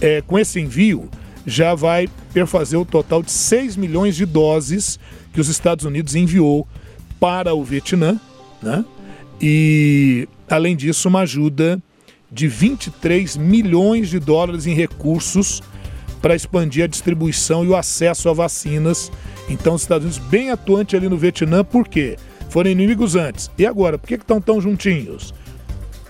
É, 0.00 0.20
com 0.22 0.38
esse 0.38 0.60
envio, 0.60 1.08
já 1.46 1.74
vai 1.74 2.08
perfazer 2.32 2.78
o 2.78 2.84
total 2.84 3.22
de 3.22 3.30
6 3.30 3.76
milhões 3.76 4.16
de 4.16 4.26
doses 4.26 4.98
que 5.32 5.40
os 5.40 5.48
Estados 5.48 5.84
Unidos 5.84 6.14
enviou 6.14 6.66
para 7.18 7.54
o 7.54 7.64
Vietnã, 7.64 8.20
né? 8.62 8.84
E 9.40 10.28
além 10.48 10.76
disso, 10.76 11.08
uma 11.08 11.20
ajuda 11.20 11.82
de 12.30 12.46
23 12.48 13.36
milhões 13.36 14.08
de 14.08 14.18
dólares 14.18 14.66
em 14.66 14.74
recursos 14.74 15.60
para 16.20 16.36
expandir 16.36 16.84
a 16.84 16.86
distribuição 16.86 17.64
e 17.64 17.68
o 17.68 17.76
acesso 17.76 18.28
a 18.28 18.32
vacinas. 18.32 19.10
Então, 19.48 19.74
os 19.74 19.82
Estados 19.82 20.04
Unidos 20.04 20.30
bem 20.30 20.50
atuante 20.50 20.94
ali 20.94 21.08
no 21.08 21.16
Vietnã, 21.16 21.64
por 21.64 21.88
quê? 21.88 22.16
Foram 22.48 22.70
inimigos 22.70 23.16
antes. 23.16 23.50
E 23.58 23.66
agora, 23.66 23.98
por 23.98 24.06
que 24.06 24.14
estão 24.14 24.40
tão 24.40 24.60
juntinhos? 24.60 25.34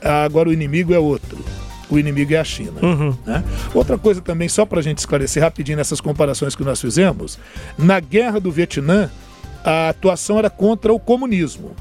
Agora 0.03 0.49
o 0.49 0.53
inimigo 0.53 0.93
é 0.93 0.99
outro. 0.99 1.39
O 1.89 1.99
inimigo 1.99 2.33
é 2.33 2.39
a 2.39 2.45
China. 2.45 2.81
Uhum. 2.83 3.15
Né? 3.27 3.45
Outra 3.75 3.99
coisa 3.99 4.21
também, 4.21 4.49
só 4.49 4.65
para 4.65 4.81
a 4.81 4.83
gente 4.83 4.99
esclarecer 4.99 5.43
rapidinho 5.43 5.77
nessas 5.77 6.01
comparações 6.01 6.57
que 6.57 6.65
nós 6.65 6.81
fizemos, 6.81 7.39
na 7.77 8.01
guerra 8.01 8.41
do 8.41 8.51
Vietnã, 8.51 9.11
a 9.63 9.91
atuação 9.91 10.39
era 10.39 10.49
contra 10.49 10.93
o 10.93 10.99
comunismo. 10.99 11.77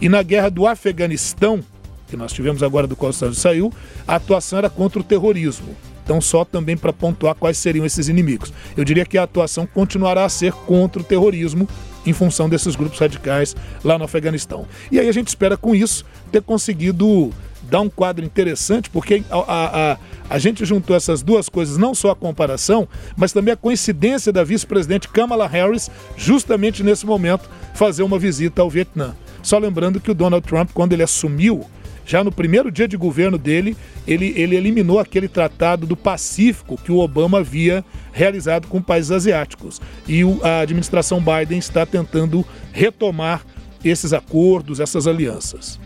E 0.00 0.08
na 0.08 0.22
guerra 0.22 0.50
do 0.50 0.66
Afeganistão, 0.66 1.60
que 2.08 2.16
nós 2.16 2.32
tivemos 2.32 2.62
agora 2.62 2.86
do 2.86 2.94
qual 2.94 3.10
o 3.10 3.14
Estados 3.14 3.38
saiu, 3.38 3.72
a 4.06 4.16
atuação 4.16 4.58
era 4.58 4.68
contra 4.68 5.00
o 5.00 5.04
terrorismo. 5.04 5.74
Então, 6.04 6.20
só 6.20 6.44
também 6.44 6.76
para 6.76 6.92
pontuar 6.92 7.34
quais 7.34 7.56
seriam 7.56 7.86
esses 7.86 8.08
inimigos. 8.08 8.52
Eu 8.76 8.84
diria 8.84 9.06
que 9.06 9.16
a 9.16 9.22
atuação 9.22 9.66
continuará 9.66 10.24
a 10.24 10.28
ser 10.28 10.52
contra 10.52 11.00
o 11.00 11.04
terrorismo 11.04 11.66
em 12.04 12.12
função 12.12 12.48
desses 12.48 12.76
grupos 12.76 12.98
radicais 12.98 13.56
lá 13.82 13.96
no 13.96 14.04
Afeganistão. 14.04 14.66
E 14.92 15.00
aí 15.00 15.08
a 15.08 15.12
gente 15.12 15.28
espera 15.28 15.56
com 15.56 15.74
isso 15.74 16.04
ter 16.30 16.42
conseguido 16.42 17.32
dar 17.68 17.80
um 17.80 17.90
quadro 17.90 18.24
interessante, 18.24 18.90
porque 18.90 19.22
a, 19.30 19.36
a, 19.36 19.92
a, 19.92 19.98
a 20.30 20.38
gente 20.38 20.64
juntou 20.64 20.94
essas 20.94 21.22
duas 21.22 21.48
coisas, 21.48 21.76
não 21.76 21.94
só 21.94 22.10
a 22.10 22.16
comparação, 22.16 22.88
mas 23.16 23.32
também 23.32 23.52
a 23.52 23.56
coincidência 23.56 24.32
da 24.32 24.44
vice-presidente 24.44 25.08
Kamala 25.08 25.46
Harris, 25.46 25.90
justamente 26.16 26.82
nesse 26.82 27.06
momento, 27.06 27.48
fazer 27.74 28.02
uma 28.02 28.18
visita 28.18 28.62
ao 28.62 28.70
Vietnã. 28.70 29.14
Só 29.42 29.58
lembrando 29.58 30.00
que 30.00 30.10
o 30.10 30.14
Donald 30.14 30.46
Trump, 30.46 30.70
quando 30.72 30.92
ele 30.92 31.02
assumiu 31.02 31.66
já 32.06 32.22
no 32.22 32.30
primeiro 32.30 32.70
dia 32.70 32.86
de 32.86 32.96
governo 32.96 33.38
dele, 33.38 33.76
ele, 34.06 34.34
ele 34.36 34.56
eliminou 34.56 34.98
aquele 34.98 35.26
tratado 35.26 35.86
do 35.86 35.96
Pacífico 35.96 36.76
que 36.76 36.92
o 36.92 36.98
Obama 36.98 37.38
havia 37.38 37.84
realizado 38.12 38.68
com 38.68 38.80
países 38.80 39.10
asiáticos. 39.10 39.80
E 40.06 40.22
o, 40.22 40.38
a 40.42 40.60
administração 40.60 41.20
Biden 41.20 41.58
está 41.58 41.86
tentando 41.86 42.44
retomar 42.72 43.42
esses 43.82 44.12
acordos, 44.12 44.80
essas 44.80 45.06
alianças. 45.06 45.78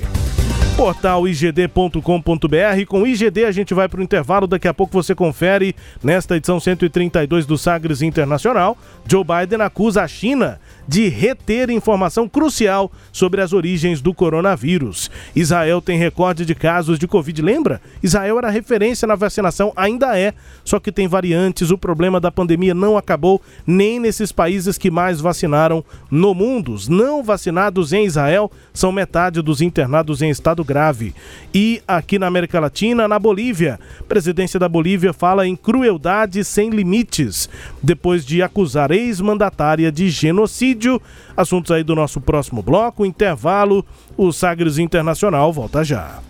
portal 0.76 1.26
igd.com.br. 1.26 2.86
Com 2.86 3.06
IGD 3.06 3.46
a 3.46 3.50
gente 3.52 3.72
vai 3.72 3.88
para 3.88 3.98
o 3.98 4.02
intervalo, 4.02 4.46
daqui 4.46 4.68
a 4.68 4.74
pouco 4.74 4.92
você 4.92 5.14
confere 5.14 5.74
nesta 6.02 6.36
edição 6.36 6.60
132 6.60 7.46
do 7.46 7.56
Sagres 7.56 8.02
Internacional. 8.02 8.76
Joe 9.06 9.24
Biden 9.24 9.62
acusa 9.62 10.02
a 10.02 10.08
China 10.08 10.60
de 10.86 11.08
reter 11.08 11.70
informação 11.70 12.28
crucial 12.28 12.92
sobre 13.12 13.40
as 13.40 13.52
origens 13.52 14.00
do 14.00 14.14
coronavírus. 14.14 15.10
Israel 15.34 15.80
tem 15.80 15.98
recorde 15.98 16.44
de 16.44 16.54
casos 16.54 16.98
de 16.98 17.08
Covid, 17.08 17.42
lembra? 17.42 17.80
Israel 18.02 18.38
era 18.38 18.50
referência 18.50 19.06
na 19.06 19.14
vacinação, 19.14 19.72
ainda 19.74 20.18
é, 20.18 20.32
só 20.64 20.78
que 20.78 20.92
tem 20.92 21.08
variantes. 21.08 21.70
O 21.70 21.78
problema 21.78 22.20
da 22.20 22.30
pandemia 22.30 22.74
não 22.74 22.96
acabou 22.96 23.42
nem 23.66 23.98
nesses 23.98 24.30
países 24.30 24.78
que 24.78 24.90
mais 24.90 25.20
vacinaram 25.20 25.84
no 26.10 26.34
mundo. 26.34 26.72
Os 26.72 26.88
não 26.88 27.22
vacinados 27.22 27.92
em 27.92 28.04
Israel 28.04 28.50
são 28.72 28.92
metade 28.92 29.42
dos 29.42 29.60
internados 29.60 30.22
em 30.22 30.30
estado 30.30 30.64
grave. 30.64 31.14
E 31.52 31.82
aqui 31.86 32.18
na 32.18 32.26
América 32.26 32.60
Latina, 32.60 33.08
na 33.08 33.18
Bolívia, 33.18 33.80
a 33.98 34.04
presidência 34.04 34.60
da 34.60 34.68
Bolívia 34.68 35.12
fala 35.12 35.46
em 35.46 35.56
crueldade 35.56 36.44
sem 36.44 36.70
limites, 36.70 37.48
depois 37.82 38.24
de 38.24 38.42
acusar 38.42 38.90
ex-mandatária 38.90 39.90
de 39.90 40.08
genocídio 40.10 40.75
vídeo. 40.76 41.00
Assuntos 41.36 41.70
aí 41.70 41.82
do 41.82 41.94
nosso 41.94 42.20
próximo 42.20 42.62
bloco, 42.62 43.04
intervalo. 43.04 43.84
O 44.16 44.30
Sagres 44.30 44.78
Internacional 44.78 45.52
volta 45.52 45.82
já. 45.82 46.20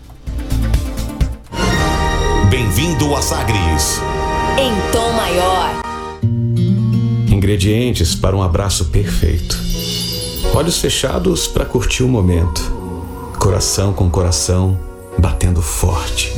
Bem-vindo 2.49 3.13
a 3.13 3.21
Sagres. 3.21 4.01
Em 4.57 4.91
tom 4.91 5.11
maior. 5.11 5.81
Ingredientes 7.29 8.15
para 8.15 8.35
um 8.35 8.41
abraço 8.41 8.85
perfeito. 8.85 9.57
Olhos 10.55 10.79
fechados 10.79 11.47
para 11.47 11.65
curtir 11.65 12.03
o 12.03 12.07
momento. 12.07 12.61
Coração 13.37 13.93
com 13.93 14.09
coração 14.09 14.79
batendo 15.19 15.61
forte. 15.61 16.33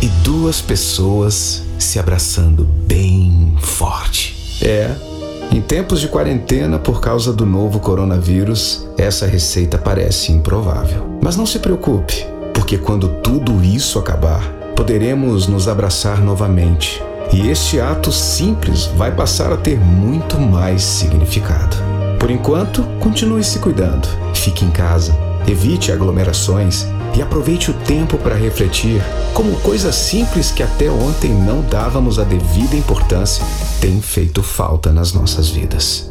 E 0.00 0.06
duas 0.22 0.60
pessoas 0.60 1.64
se 1.78 1.98
abraçando 1.98 2.64
bem 2.64 3.56
forte. 3.58 4.36
É 4.62 5.17
em 5.56 5.62
tempos 5.62 6.00
de 6.00 6.08
quarentena 6.08 6.78
por 6.78 7.00
causa 7.00 7.32
do 7.32 7.46
novo 7.46 7.80
coronavírus, 7.80 8.86
essa 8.98 9.26
receita 9.26 9.78
parece 9.78 10.30
improvável. 10.30 11.18
Mas 11.22 11.36
não 11.36 11.46
se 11.46 11.58
preocupe, 11.58 12.26
porque 12.52 12.76
quando 12.76 13.08
tudo 13.22 13.64
isso 13.64 13.98
acabar, 13.98 14.42
poderemos 14.76 15.46
nos 15.46 15.66
abraçar 15.66 16.20
novamente. 16.20 17.02
E 17.32 17.48
este 17.48 17.80
ato 17.80 18.12
simples 18.12 18.86
vai 18.96 19.14
passar 19.14 19.52
a 19.52 19.56
ter 19.56 19.78
muito 19.78 20.38
mais 20.38 20.82
significado. 20.82 21.76
Por 22.18 22.30
enquanto, 22.30 22.82
continue 23.00 23.44
se 23.44 23.58
cuidando. 23.58 24.08
Fique 24.34 24.64
em 24.64 24.70
casa, 24.70 25.16
evite 25.46 25.92
aglomerações 25.92 26.86
e 27.18 27.22
aproveite 27.22 27.68
o 27.68 27.74
tempo 27.74 28.16
para 28.16 28.36
refletir 28.36 29.02
como 29.34 29.58
coisas 29.60 29.96
simples 29.96 30.52
que 30.52 30.62
até 30.62 30.88
ontem 30.88 31.34
não 31.34 31.62
dávamos 31.62 32.16
a 32.16 32.22
devida 32.22 32.76
importância 32.76 33.44
têm 33.80 34.00
feito 34.00 34.40
falta 34.40 34.92
nas 34.92 35.12
nossas 35.12 35.48
vidas. 35.48 36.08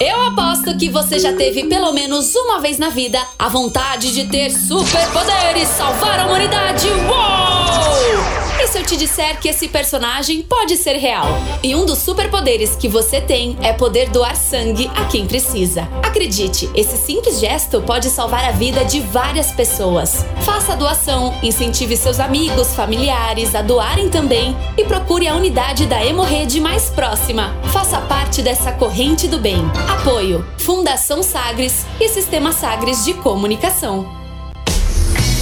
Eu 0.00 0.20
aposto 0.26 0.76
que 0.76 0.90
você 0.90 1.20
já 1.20 1.32
teve 1.32 1.68
pelo 1.68 1.92
menos 1.92 2.34
uma 2.34 2.60
vez 2.60 2.76
na 2.76 2.88
vida 2.88 3.20
a 3.38 3.48
vontade 3.48 4.12
de 4.12 4.26
ter 4.28 4.50
superpoderes, 4.50 5.68
salvar 5.68 6.18
a 6.18 6.26
humanidade. 6.26 6.88
Uou! 6.88 8.45
E 8.58 8.68
se 8.68 8.78
eu 8.78 8.84
te 8.84 8.96
disser 8.96 9.38
que 9.38 9.48
esse 9.48 9.68
personagem 9.68 10.42
pode 10.42 10.76
ser 10.76 10.94
real? 10.94 11.26
E 11.62 11.74
um 11.74 11.84
dos 11.84 11.98
superpoderes 11.98 12.74
que 12.74 12.88
você 12.88 13.20
tem 13.20 13.56
é 13.62 13.72
poder 13.72 14.08
doar 14.08 14.34
sangue 14.34 14.90
a 14.96 15.04
quem 15.04 15.26
precisa. 15.26 15.82
Acredite, 16.02 16.70
esse 16.74 16.96
simples 16.96 17.38
gesto 17.38 17.82
pode 17.82 18.08
salvar 18.08 18.44
a 18.44 18.52
vida 18.52 18.82
de 18.84 19.00
várias 19.00 19.52
pessoas. 19.52 20.24
Faça 20.40 20.72
a 20.72 20.76
doação, 20.76 21.34
incentive 21.42 21.96
seus 21.98 22.18
amigos, 22.18 22.74
familiares 22.74 23.54
a 23.54 23.60
doarem 23.60 24.08
também 24.08 24.56
e 24.78 24.84
procure 24.84 25.28
a 25.28 25.34
unidade 25.34 25.84
da 25.84 26.02
Hemorrede 26.04 26.58
mais 26.58 26.88
próxima. 26.88 27.54
Faça 27.72 28.00
parte 28.00 28.40
dessa 28.40 28.72
corrente 28.72 29.28
do 29.28 29.38
bem. 29.38 29.62
Apoio: 29.88 30.44
Fundação 30.58 31.22
Sagres 31.22 31.84
e 32.00 32.08
Sistema 32.08 32.52
Sagres 32.52 33.04
de 33.04 33.12
Comunicação 33.12 34.25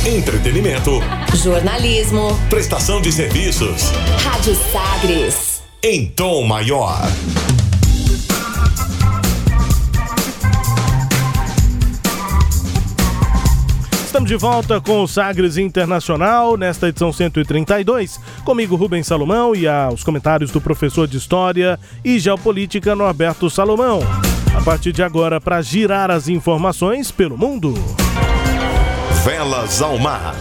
entretenimento, 0.06 1.00
jornalismo, 1.34 2.38
prestação 2.50 3.00
de 3.00 3.10
serviços. 3.10 3.90
Rádio 4.22 4.54
Sagres. 4.54 5.62
Em 5.82 6.04
tom 6.04 6.46
maior. 6.46 7.00
Estamos 14.04 14.28
de 14.28 14.36
volta 14.36 14.78
com 14.78 15.02
o 15.02 15.08
Sagres 15.08 15.56
Internacional, 15.56 16.58
nesta 16.58 16.88
edição 16.88 17.10
132. 17.10 18.20
Comigo, 18.44 18.76
Rubens 18.76 19.06
Salomão, 19.06 19.54
e 19.54 19.66
aos 19.66 20.04
comentários 20.04 20.50
do 20.50 20.60
professor 20.60 21.08
de 21.08 21.16
História 21.16 21.80
e 22.04 22.18
Geopolítica, 22.18 22.94
Norberto 22.94 23.48
Salomão. 23.48 24.00
A 24.54 24.60
partir 24.60 24.92
de 24.92 25.02
agora, 25.02 25.40
para 25.40 25.62
girar 25.62 26.10
as 26.10 26.28
informações 26.28 27.10
pelo 27.10 27.38
mundo. 27.38 27.72
Velas 29.24 29.80
ao 29.80 29.98
mar. 29.98 30.34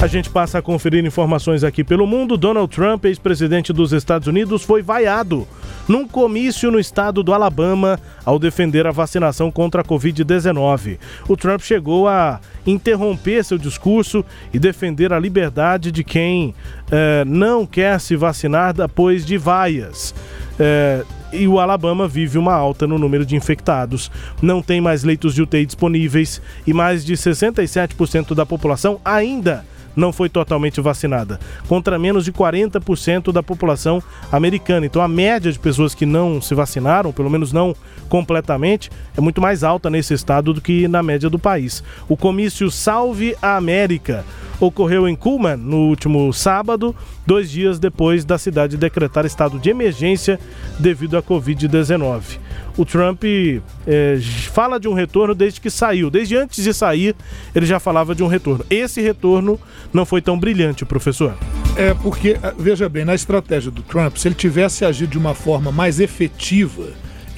A 0.00 0.06
gente 0.08 0.28
passa 0.28 0.58
a 0.58 0.62
conferir 0.62 1.04
informações 1.04 1.62
aqui 1.62 1.84
pelo 1.84 2.04
mundo. 2.04 2.36
Donald 2.36 2.74
Trump, 2.74 3.04
ex-presidente 3.04 3.72
dos 3.72 3.92
Estados 3.92 4.26
Unidos, 4.26 4.64
foi 4.64 4.82
vaiado 4.82 5.46
num 5.86 6.04
comício 6.04 6.68
no 6.72 6.80
estado 6.80 7.22
do 7.22 7.32
Alabama 7.32 8.00
ao 8.24 8.40
defender 8.40 8.88
a 8.88 8.90
vacinação 8.90 9.52
contra 9.52 9.82
a 9.82 9.84
Covid-19. 9.84 10.98
O 11.28 11.36
Trump 11.36 11.60
chegou 11.60 12.08
a 12.08 12.40
interromper 12.66 13.44
seu 13.44 13.56
discurso 13.56 14.24
e 14.52 14.58
defender 14.58 15.12
a 15.12 15.18
liberdade 15.20 15.92
de 15.92 16.02
quem 16.02 16.56
eh, 16.90 17.22
não 17.24 17.64
quer 17.64 18.00
se 18.00 18.16
vacinar 18.16 18.74
depois 18.74 19.24
de 19.24 19.38
vaias. 19.38 20.12
Eh, 20.58 21.04
e 21.32 21.46
o 21.46 21.58
Alabama 21.58 22.08
vive 22.08 22.38
uma 22.38 22.54
alta 22.54 22.86
no 22.86 22.98
número 22.98 23.24
de 23.24 23.36
infectados. 23.36 24.10
Não 24.40 24.62
tem 24.62 24.80
mais 24.80 25.04
leitos 25.04 25.34
de 25.34 25.42
UTI 25.42 25.66
disponíveis 25.66 26.40
e 26.66 26.72
mais 26.72 27.04
de 27.04 27.14
67% 27.14 28.34
da 28.34 28.46
população 28.46 29.00
ainda 29.04 29.64
não 29.98 30.12
foi 30.12 30.28
totalmente 30.28 30.80
vacinada, 30.80 31.40
contra 31.66 31.98
menos 31.98 32.24
de 32.24 32.32
40% 32.32 33.32
da 33.32 33.42
população 33.42 34.00
americana. 34.30 34.86
Então 34.86 35.02
a 35.02 35.08
média 35.08 35.50
de 35.50 35.58
pessoas 35.58 35.94
que 35.94 36.06
não 36.06 36.40
se 36.40 36.54
vacinaram, 36.54 37.12
pelo 37.12 37.28
menos 37.28 37.52
não 37.52 37.74
completamente, 38.08 38.90
é 39.16 39.20
muito 39.20 39.40
mais 39.40 39.62
alta 39.62 39.88
nesse 39.88 40.14
estado 40.14 40.52
do 40.52 40.60
que 40.60 40.88
na 40.88 41.02
média 41.02 41.30
do 41.30 41.38
país. 41.38 41.82
O 42.08 42.16
comício 42.16 42.70
Salve 42.70 43.36
a 43.40 43.56
América 43.56 44.24
ocorreu 44.60 45.08
em 45.08 45.14
Cullman 45.14 45.56
no 45.56 45.88
último 45.88 46.32
sábado, 46.32 46.94
dois 47.26 47.50
dias 47.50 47.78
depois 47.78 48.24
da 48.24 48.38
cidade 48.38 48.76
decretar 48.76 49.24
estado 49.24 49.58
de 49.58 49.70
emergência 49.70 50.38
devido 50.78 51.16
à 51.16 51.22
Covid-19. 51.22 52.38
O 52.76 52.84
Trump 52.84 53.24
é, 53.24 54.18
fala 54.52 54.78
de 54.78 54.88
um 54.88 54.94
retorno 54.94 55.34
desde 55.34 55.60
que 55.60 55.70
saiu, 55.70 56.10
desde 56.10 56.36
antes 56.36 56.62
de 56.62 56.72
sair, 56.72 57.14
ele 57.54 57.66
já 57.66 57.80
falava 57.80 58.14
de 58.14 58.22
um 58.22 58.28
retorno. 58.28 58.64
Esse 58.70 59.00
retorno 59.00 59.58
não 59.92 60.04
foi 60.04 60.20
tão 60.20 60.38
brilhante, 60.38 60.84
professor. 60.84 61.36
É 61.76 61.94
porque, 61.94 62.38
ah, 62.42 62.54
veja 62.56 62.88
bem, 62.88 63.04
na 63.04 63.14
estratégia 63.14 63.70
do 63.70 63.82
Trump, 63.82 64.16
se 64.16 64.28
ele 64.28 64.34
tivesse 64.34 64.84
agido 64.84 65.10
de 65.10 65.18
uma 65.18 65.34
forma 65.34 65.72
mais 65.72 66.00
efetiva 66.00 66.88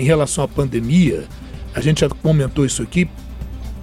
em 0.00 0.04
relação 0.04 0.42
à 0.42 0.48
pandemia, 0.48 1.24
a 1.74 1.80
gente 1.82 2.00
já 2.00 2.08
comentou 2.08 2.64
isso 2.64 2.82
aqui, 2.82 3.06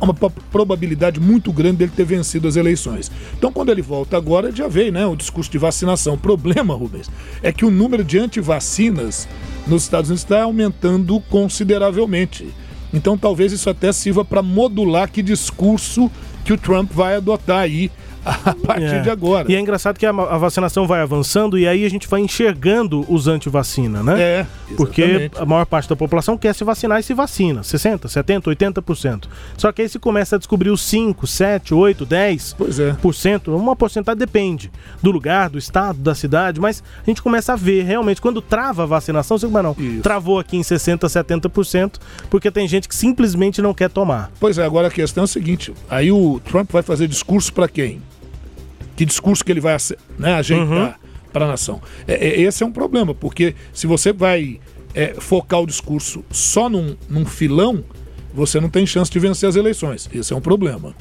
há 0.02 0.04
uma 0.04 0.16
probabilidade 0.16 1.20
muito 1.20 1.54
grande 1.54 1.78
dele 1.78 1.92
ter 1.96 2.06
vencido 2.06 2.48
as 2.48 2.56
eleições. 2.56 3.12
Então, 3.38 3.52
quando 3.52 3.70
ele 3.70 3.84
volta 3.84 4.18
agora, 4.18 4.52
já 4.52 4.68
veio 4.68 4.92
né, 4.92 5.06
o 5.06 5.16
discurso 5.16 5.52
de 5.52 5.60
vacinação. 5.60 6.16
O 6.16 6.18
problema, 6.18 6.74
Rubens, 6.74 7.08
é 7.44 7.52
que 7.52 7.64
o 7.64 7.70
número 7.70 8.04
de 8.04 8.18
antivacinas 8.18 9.28
nos 9.68 9.84
Estados 9.84 10.10
Unidos 10.10 10.24
está 10.24 10.42
aumentando 10.42 11.20
consideravelmente. 11.30 12.48
Então, 12.92 13.16
talvez 13.16 13.52
isso 13.52 13.70
até 13.70 13.92
sirva 13.92 14.26
para 14.26 14.42
modular 14.42 15.12
que 15.12 15.22
discurso 15.22 16.10
que 16.44 16.52
o 16.52 16.58
Trump 16.58 16.92
vai 16.92 17.16
adotar 17.16 17.60
aí 17.60 17.92
a 18.46 18.54
partir 18.54 18.96
é. 18.96 19.00
de 19.02 19.10
agora. 19.10 19.52
E 19.52 19.56
é 19.56 19.60
engraçado 19.60 19.98
que 19.98 20.06
a, 20.06 20.10
a, 20.10 20.38
vacinação 20.38 20.86
vai 20.86 21.02
avançando 21.02 21.58
e 21.58 21.68
aí 21.68 21.86
a 21.86 21.90
gente 21.90 22.08
vai 22.08 22.22
enxergando 22.22 23.06
os 23.12 23.28
antivacina, 23.28 24.04
né? 24.04 24.20
É. 24.20 24.46
Porque 24.76 25.32
a 25.36 25.46
maior 25.46 25.66
parte 25.66 25.88
da 25.88 25.96
população 25.96 26.38
quer 26.38 26.54
se 26.54 26.64
vacinar 26.64 27.00
e 27.00 27.04
se 27.04 27.14
vacina. 27.14 27.64
60, 27.64 28.08
70, 28.08 28.50
80%. 28.52 29.26
Só 29.58 29.72
que 29.72 29.82
aí 29.82 29.90
se 29.90 30.00
começa 30.00 30.36
a 30.36 30.40
descobrir 30.40 30.70
os 30.70 30.82
5, 30.82 31.26
7, 31.26 31.74
8, 31.74 32.06
10%. 32.06 32.56
Pois 32.58 32.80
é. 32.80 32.94
Por 32.94 33.14
cento, 33.14 33.56
uma 33.56 33.76
porcentagem 33.76 34.18
depende 34.18 34.72
do 35.02 35.12
lugar, 35.12 35.50
do 35.50 35.58
estado, 35.58 36.00
da 36.00 36.16
cidade, 36.16 36.60
mas 36.60 36.84
a 37.02 37.10
gente 37.10 37.22
começa 37.22 37.54
a 37.54 37.56
ver 37.56 37.84
realmente 37.84 38.22
quando 38.22 38.42
trava 38.42 38.84
a 38.84 38.86
vacinação, 38.86 39.38
você 39.38 39.48
não, 39.48 39.76
Isso. 39.78 40.02
travou 40.02 40.40
aqui 40.40 40.58
em 40.58 40.64
60, 40.64 41.08
70%, 41.08 41.96
porque 42.30 42.52
tem 42.52 42.68
gente 42.68 42.88
que 42.88 42.96
simplesmente 42.96 43.62
não 43.62 43.74
quer 43.74 43.90
tomar. 43.90 44.32
Pois 44.40 44.58
é, 44.58 44.66
agora 44.66 44.88
a 44.88 44.92
questão 44.92 45.24
é 45.24 45.26
a 45.26 45.28
seguinte, 45.28 45.74
aí 45.90 46.12
o 46.12 46.40
Trump 46.40 46.72
vai 46.72 46.82
fazer 46.82 47.08
discurso 47.08 47.54
para 47.54 47.68
quem? 47.68 48.02
Que 48.98 49.06
discurso 49.06 49.46
que 49.46 49.52
ele 49.52 49.62
vai 49.62 49.78
né, 50.18 50.34
ajeitar 50.34 50.68
uhum. 50.68 50.94
para 51.32 51.46
a 51.46 51.48
nação. 51.48 51.80
É, 52.08 52.16
é, 52.16 52.42
esse 52.42 52.64
é 52.64 52.66
um 52.66 52.72
problema, 52.72 53.14
porque 53.14 53.56
se 53.72 53.86
você 53.86 54.12
vai 54.12 54.60
é, 54.94 55.14
focar 55.20 55.62
o 55.62 55.68
discurso 55.68 56.26
só 56.32 56.68
num, 56.68 56.98
num 57.08 57.26
filão, 57.26 57.84
você 58.34 58.60
não 58.60 58.70
tem 58.70 58.86
chance 58.88 59.12
de 59.12 59.20
vencer 59.20 59.48
as 59.48 59.56
eleições. 59.56 60.10
Esse 60.12 60.34
é 60.34 60.36
um 60.36 60.42
problema. 60.42 60.96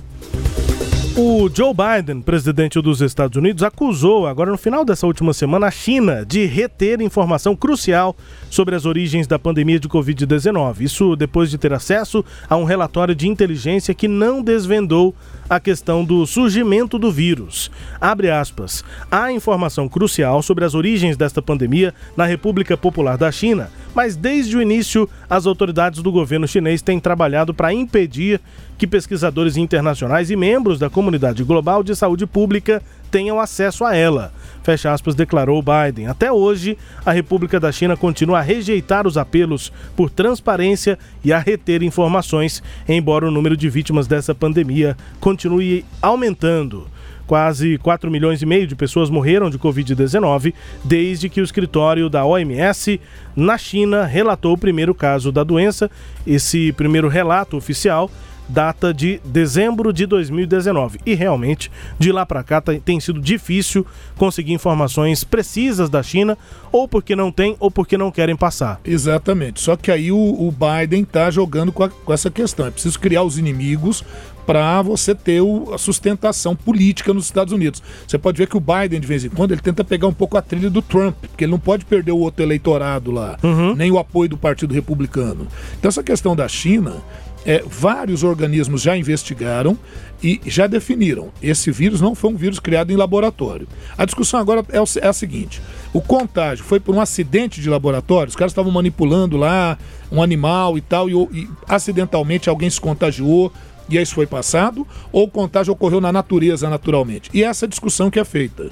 O 1.16 1.48
Joe 1.48 1.72
Biden, 1.72 2.20
presidente 2.20 2.78
dos 2.82 3.00
Estados 3.00 3.38
Unidos, 3.38 3.62
acusou, 3.62 4.26
agora 4.26 4.50
no 4.50 4.58
final 4.58 4.84
dessa 4.84 5.06
última 5.06 5.32
semana, 5.32 5.68
a 5.68 5.70
China 5.70 6.26
de 6.26 6.44
reter 6.44 7.00
informação 7.00 7.56
crucial 7.56 8.14
sobre 8.56 8.74
as 8.74 8.86
origens 8.86 9.26
da 9.26 9.38
pandemia 9.38 9.78
de 9.78 9.86
Covid-19. 9.86 10.80
Isso 10.80 11.14
depois 11.14 11.50
de 11.50 11.58
ter 11.58 11.74
acesso 11.74 12.24
a 12.48 12.56
um 12.56 12.64
relatório 12.64 13.14
de 13.14 13.28
inteligência 13.28 13.94
que 13.94 14.08
não 14.08 14.42
desvendou 14.42 15.14
a 15.48 15.60
questão 15.60 16.02
do 16.02 16.26
surgimento 16.26 16.98
do 16.98 17.12
vírus. 17.12 17.70
Abre 18.00 18.30
aspas. 18.30 18.82
Há 19.10 19.30
informação 19.30 19.86
crucial 19.90 20.42
sobre 20.42 20.64
as 20.64 20.74
origens 20.74 21.18
desta 21.18 21.42
pandemia 21.42 21.92
na 22.16 22.24
República 22.24 22.78
Popular 22.78 23.18
da 23.18 23.30
China, 23.30 23.70
mas 23.94 24.16
desde 24.16 24.56
o 24.56 24.62
início 24.62 25.06
as 25.28 25.46
autoridades 25.46 26.02
do 26.02 26.10
governo 26.10 26.48
chinês 26.48 26.80
têm 26.80 26.98
trabalhado 26.98 27.52
para 27.52 27.74
impedir 27.74 28.40
que 28.78 28.86
pesquisadores 28.86 29.56
internacionais 29.58 30.30
e 30.30 30.36
membros 30.36 30.78
da 30.78 30.88
comunidade 30.88 31.44
global 31.44 31.82
de 31.82 31.94
saúde 31.94 32.26
pública 32.26 32.82
tenham 33.10 33.40
acesso 33.40 33.84
a 33.84 33.94
ela. 33.94 34.32
Fecha 34.62 34.92
aspas, 34.92 35.14
declarou 35.14 35.62
Biden. 35.62 36.08
Até 36.08 36.32
hoje, 36.32 36.76
a 37.04 37.12
República 37.12 37.60
da 37.60 37.70
China 37.70 37.96
continua 37.96 38.40
a 38.40 38.42
rejeitar 38.42 39.06
os 39.06 39.16
apelos 39.16 39.72
por 39.94 40.10
transparência 40.10 40.98
e 41.24 41.32
a 41.32 41.38
reter 41.38 41.82
informações, 41.84 42.62
embora 42.88 43.28
o 43.28 43.30
número 43.30 43.56
de 43.56 43.68
vítimas 43.68 44.08
dessa 44.08 44.34
pandemia 44.34 44.96
continue 45.20 45.84
aumentando. 46.02 46.88
Quase 47.26 47.76
4 47.78 48.08
milhões 48.10 48.40
e 48.40 48.46
meio 48.46 48.66
de 48.66 48.76
pessoas 48.76 49.10
morreram 49.10 49.50
de 49.50 49.58
Covid-19 49.58 50.54
desde 50.84 51.28
que 51.28 51.40
o 51.40 51.44
escritório 51.44 52.08
da 52.08 52.24
OMS 52.24 53.00
na 53.34 53.58
China 53.58 54.04
relatou 54.04 54.52
o 54.52 54.58
primeiro 54.58 54.94
caso 54.94 55.32
da 55.32 55.42
doença. 55.42 55.90
Esse 56.24 56.72
primeiro 56.72 57.08
relato 57.08 57.56
oficial 57.56 58.10
data 58.48 58.92
de 58.92 59.20
dezembro 59.24 59.92
de 59.92 60.06
2019. 60.06 61.00
E 61.04 61.14
realmente, 61.14 61.70
de 61.98 62.12
lá 62.12 62.24
para 62.24 62.42
cá 62.42 62.60
tem 62.60 63.00
sido 63.00 63.20
difícil 63.20 63.86
conseguir 64.16 64.52
informações 64.52 65.24
precisas 65.24 65.90
da 65.90 66.02
China, 66.02 66.36
ou 66.72 66.88
porque 66.88 67.16
não 67.16 67.30
tem, 67.32 67.56
ou 67.58 67.70
porque 67.70 67.96
não 67.96 68.10
querem 68.10 68.36
passar. 68.36 68.80
Exatamente. 68.84 69.60
Só 69.60 69.76
que 69.76 69.90
aí 69.90 70.12
o, 70.12 70.16
o 70.16 70.52
Biden 70.52 71.02
está 71.02 71.30
jogando 71.30 71.72
com, 71.72 71.84
a, 71.84 71.88
com, 71.88 72.12
essa 72.12 72.30
questão. 72.30 72.66
É 72.66 72.70
preciso 72.70 72.98
criar 72.98 73.22
os 73.22 73.38
inimigos 73.38 74.04
para 74.46 74.80
você 74.80 75.14
ter 75.14 75.40
o, 75.40 75.74
a 75.74 75.78
sustentação 75.78 76.54
política 76.54 77.12
nos 77.12 77.24
Estados 77.24 77.52
Unidos. 77.52 77.82
Você 78.06 78.16
pode 78.16 78.38
ver 78.38 78.46
que 78.46 78.56
o 78.56 78.60
Biden, 78.60 79.00
de 79.00 79.06
vez 79.06 79.24
em 79.24 79.28
quando, 79.28 79.50
ele 79.50 79.60
tenta 79.60 79.82
pegar 79.82 80.06
um 80.06 80.14
pouco 80.14 80.36
a 80.36 80.42
trilha 80.42 80.70
do 80.70 80.80
Trump, 80.80 81.16
porque 81.20 81.44
ele 81.44 81.50
não 81.50 81.58
pode 81.58 81.84
perder 81.84 82.12
o 82.12 82.18
outro 82.18 82.44
eleitorado 82.44 83.10
lá, 83.10 83.36
uhum. 83.42 83.74
nem 83.74 83.90
o 83.90 83.98
apoio 83.98 84.30
do 84.30 84.36
Partido 84.36 84.72
Republicano. 84.72 85.48
Então, 85.78 85.88
essa 85.88 86.02
questão 86.02 86.36
da 86.36 86.46
China 86.46 87.02
é, 87.46 87.62
vários 87.64 88.24
organismos 88.24 88.82
já 88.82 88.96
investigaram 88.96 89.78
e 90.22 90.40
já 90.44 90.66
definiram: 90.66 91.30
esse 91.40 91.70
vírus 91.70 92.00
não 92.00 92.14
foi 92.14 92.30
um 92.30 92.36
vírus 92.36 92.58
criado 92.58 92.90
em 92.90 92.96
laboratório. 92.96 93.68
A 93.96 94.04
discussão 94.04 94.40
agora 94.40 94.64
é, 94.68 95.04
é 95.04 95.08
a 95.08 95.12
seguinte: 95.12 95.62
o 95.92 96.00
contágio 96.00 96.64
foi 96.64 96.80
por 96.80 96.94
um 96.94 97.00
acidente 97.00 97.60
de 97.60 97.70
laboratório? 97.70 98.28
Os 98.28 98.36
caras 98.36 98.50
estavam 98.50 98.72
manipulando 98.72 99.36
lá 99.36 99.78
um 100.10 100.20
animal 100.20 100.76
e 100.76 100.80
tal, 100.80 101.08
e, 101.08 101.12
e 101.12 101.48
acidentalmente 101.68 102.48
alguém 102.48 102.68
se 102.68 102.80
contagiou 102.80 103.52
e 103.88 103.96
isso 103.96 104.16
foi 104.16 104.26
passado, 104.26 104.84
ou 105.12 105.24
o 105.24 105.30
contágio 105.30 105.72
ocorreu 105.72 106.00
na 106.00 106.12
natureza 106.12 106.68
naturalmente? 106.68 107.30
E 107.32 107.44
essa 107.44 107.68
discussão 107.68 108.10
que 108.10 108.18
é 108.18 108.24
feita. 108.24 108.68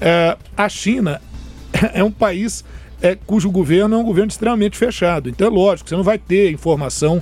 É, 0.00 0.36
a 0.56 0.68
China 0.68 1.20
é 1.92 2.04
um 2.04 2.12
país 2.12 2.64
é, 3.00 3.16
cujo 3.26 3.50
governo 3.50 3.96
é 3.96 3.98
um 3.98 4.04
governo 4.04 4.30
extremamente 4.30 4.76
fechado. 4.78 5.28
Então 5.28 5.48
é 5.48 5.50
lógico, 5.50 5.88
você 5.88 5.96
não 5.96 6.04
vai 6.04 6.18
ter 6.18 6.52
informação 6.52 7.20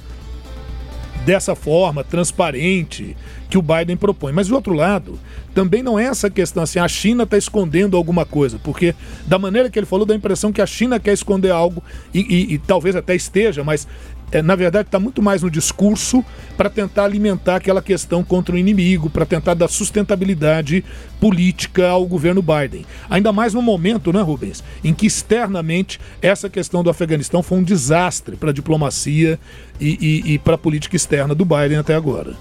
dessa 1.24 1.54
forma, 1.54 2.02
transparente, 2.02 3.16
que 3.48 3.58
o 3.58 3.62
Biden 3.62 3.96
propõe. 3.96 4.32
Mas 4.32 4.48
do 4.48 4.54
outro 4.54 4.72
lado, 4.72 5.18
também 5.54 5.82
não 5.82 5.98
é 5.98 6.04
essa 6.04 6.30
questão 6.30 6.62
assim, 6.62 6.78
a 6.78 6.88
China 6.88 7.24
está 7.24 7.36
escondendo 7.36 7.96
alguma 7.96 8.24
coisa, 8.24 8.58
porque 8.62 8.94
da 9.26 9.38
maneira 9.38 9.68
que 9.68 9.78
ele 9.78 9.86
falou, 9.86 10.06
dá 10.06 10.14
a 10.14 10.16
impressão 10.16 10.52
que 10.52 10.62
a 10.62 10.66
China 10.66 11.00
quer 11.00 11.12
esconder 11.12 11.50
algo, 11.50 11.82
e, 12.14 12.20
e, 12.20 12.54
e 12.54 12.58
talvez 12.58 12.94
até 12.94 13.14
esteja, 13.14 13.64
mas 13.64 13.86
é, 14.32 14.42
na 14.42 14.54
verdade, 14.54 14.88
está 14.88 14.98
muito 14.98 15.22
mais 15.22 15.42
no 15.42 15.50
discurso 15.50 16.24
para 16.56 16.70
tentar 16.70 17.04
alimentar 17.04 17.56
aquela 17.56 17.82
questão 17.82 18.22
contra 18.22 18.54
o 18.54 18.58
inimigo, 18.58 19.10
para 19.10 19.26
tentar 19.26 19.54
dar 19.54 19.68
sustentabilidade 19.68 20.84
política 21.18 21.88
ao 21.88 22.06
governo 22.06 22.42
Biden. 22.42 22.84
Ainda 23.08 23.32
mais 23.32 23.54
no 23.54 23.62
momento, 23.62 24.12
né, 24.12 24.20
Rubens, 24.20 24.62
em 24.84 24.94
que 24.94 25.06
externamente 25.06 26.00
essa 26.22 26.48
questão 26.48 26.82
do 26.82 26.90
Afeganistão 26.90 27.42
foi 27.42 27.58
um 27.58 27.62
desastre 27.62 28.36
para 28.36 28.50
a 28.50 28.54
diplomacia 28.54 29.38
e, 29.80 30.22
e, 30.26 30.34
e 30.34 30.38
para 30.38 30.54
a 30.54 30.58
política 30.58 30.96
externa 30.96 31.34
do 31.34 31.44
Biden 31.44 31.78
até 31.78 31.94
agora. 31.94 32.34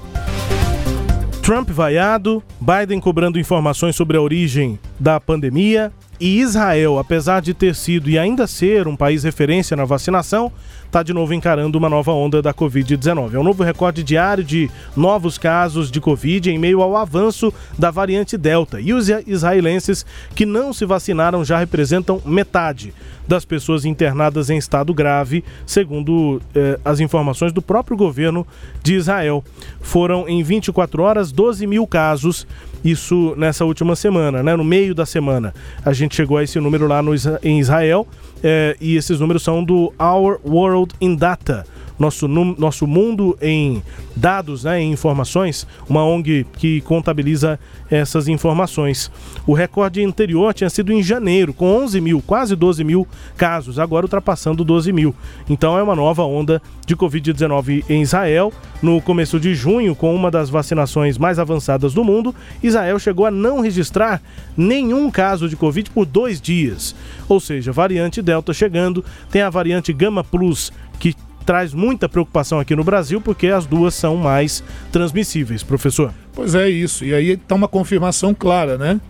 Trump 1.41 1.69
vaiado, 1.71 2.43
Biden 2.61 2.99
cobrando 2.99 3.39
informações 3.39 3.95
sobre 3.95 4.15
a 4.15 4.21
origem 4.21 4.77
da 4.99 5.19
pandemia 5.19 5.91
e 6.19 6.41
Israel, 6.41 6.99
apesar 6.99 7.41
de 7.41 7.53
ter 7.53 7.73
sido 7.73 8.09
e 8.09 8.19
ainda 8.19 8.45
ser 8.45 8.87
um 8.87 8.95
país 8.95 9.23
referência 9.23 9.75
na 9.75 9.85
vacinação, 9.85 10.51
está 10.89 11.03
de 11.03 11.13
novo 11.13 11.35
encarando 11.35 11.77
uma 11.77 11.87
nova 11.87 12.11
onda 12.11 12.41
da 12.41 12.51
Covid-19. 12.51 13.35
É 13.35 13.39
um 13.39 13.43
novo 13.43 13.63
recorde 13.63 14.03
diário 14.03 14.43
de 14.43 14.69
novos 14.97 15.37
casos 15.37 15.91
de 15.91 16.01
Covid 16.01 16.49
em 16.49 16.57
meio 16.57 16.81
ao 16.81 16.97
avanço 16.97 17.53
da 17.77 17.91
variante 17.91 18.35
Delta. 18.35 18.81
E 18.81 18.91
os 18.91 19.07
israelenses 19.07 20.03
que 20.33 20.47
não 20.47 20.73
se 20.73 20.85
vacinaram 20.85 21.45
já 21.45 21.59
representam 21.59 22.19
metade 22.25 22.91
das 23.27 23.45
pessoas 23.45 23.85
internadas 23.85 24.49
em 24.49 24.57
estado 24.57 24.91
grave, 24.91 25.43
segundo 25.63 26.41
eh, 26.55 26.79
as 26.83 26.99
informações 26.99 27.53
do 27.53 27.61
próprio 27.61 27.95
governo 27.95 28.45
de 28.81 28.95
Israel. 28.95 29.43
Foram 29.79 30.27
em 30.27 30.41
24 30.41 31.03
horas 31.03 31.31
12 31.31 31.67
mil 31.67 31.85
casos, 31.85 32.47
isso 32.83 33.35
nessa 33.37 33.63
última 33.63 33.95
semana, 33.95 34.41
né? 34.41 34.55
No 34.55 34.63
meio 34.63 34.95
da 34.95 35.05
semana. 35.05 35.53
A 35.85 35.93
gente 35.93 36.15
chegou 36.15 36.37
a 36.37 36.43
esse 36.43 36.59
número 36.59 36.87
lá 36.87 37.03
no, 37.03 37.11
em 37.43 37.59
Israel 37.59 38.07
eh, 38.43 38.75
e 38.79 38.95
esses 38.95 39.19
números 39.19 39.43
são 39.43 39.63
do 39.63 39.93
Our 39.99 40.39
World 40.45 40.93
in 41.01 41.15
Data 41.15 41.65
nosso, 41.99 42.27
nosso 42.27 42.87
mundo 42.87 43.37
em 43.41 43.83
dados, 44.15 44.63
né, 44.63 44.81
em 44.81 44.91
informações, 44.91 45.67
uma 45.87 46.03
ONG 46.03 46.45
que 46.57 46.81
contabiliza 46.81 47.59
essas 47.91 48.27
informações. 48.27 49.11
O 49.45 49.53
recorde 49.53 50.03
anterior 50.03 50.53
tinha 50.53 50.69
sido 50.69 50.93
em 50.93 51.03
janeiro, 51.03 51.53
com 51.53 51.65
11 51.83 51.99
mil, 51.99 52.21
quase 52.21 52.55
12 52.55 52.83
mil 52.83 53.07
casos, 53.35 53.77
agora 53.77 54.05
ultrapassando 54.05 54.63
12 54.63 54.93
mil. 54.93 55.13
Então 55.49 55.77
é 55.77 55.83
uma 55.83 55.95
nova 55.95 56.23
onda 56.23 56.61
de 56.85 56.95
Covid-19 56.95 57.83
em 57.89 58.01
Israel. 58.01 58.53
No 58.81 59.01
começo 59.01 59.39
de 59.39 59.53
junho, 59.53 59.93
com 59.95 60.15
uma 60.15 60.31
das 60.31 60.49
vacinações 60.49 61.17
mais 61.17 61.37
avançadas 61.37 61.93
do 61.93 62.03
mundo, 62.03 62.33
Israel 62.63 62.97
chegou 62.97 63.25
a 63.25 63.31
não 63.31 63.59
registrar 63.59 64.21
nenhum 64.55 65.11
caso 65.11 65.49
de 65.49 65.55
Covid 65.55 65.89
por 65.91 66.05
dois 66.05 66.39
dias. 66.39 66.95
Ou 67.27 67.39
seja, 67.39 67.71
variante 67.71 68.21
Delta 68.21 68.53
chegando, 68.53 69.03
tem 69.29 69.41
a 69.41 69.49
variante 69.49 69.91
Gama 69.91 70.23
Plus, 70.23 70.71
que 70.99 71.13
traz 71.49 71.73
muita 71.73 72.07
preocupação 72.07 72.59
aqui 72.59 72.75
no 72.75 72.83
Brasil, 72.83 73.19
porque 73.19 73.47
as 73.47 73.65
duas 73.65 73.95
são 73.95 74.15
mais 74.15 74.63
transmissíveis, 74.91 75.63
professor. 75.63 76.13
Pois 76.31 76.53
é 76.53 76.69
isso. 76.69 77.03
E 77.03 77.11
aí 77.11 77.29
está 77.29 77.55
uma 77.55 77.67
confirmação 77.67 78.35
clara, 78.35 78.77
né? 78.77 79.01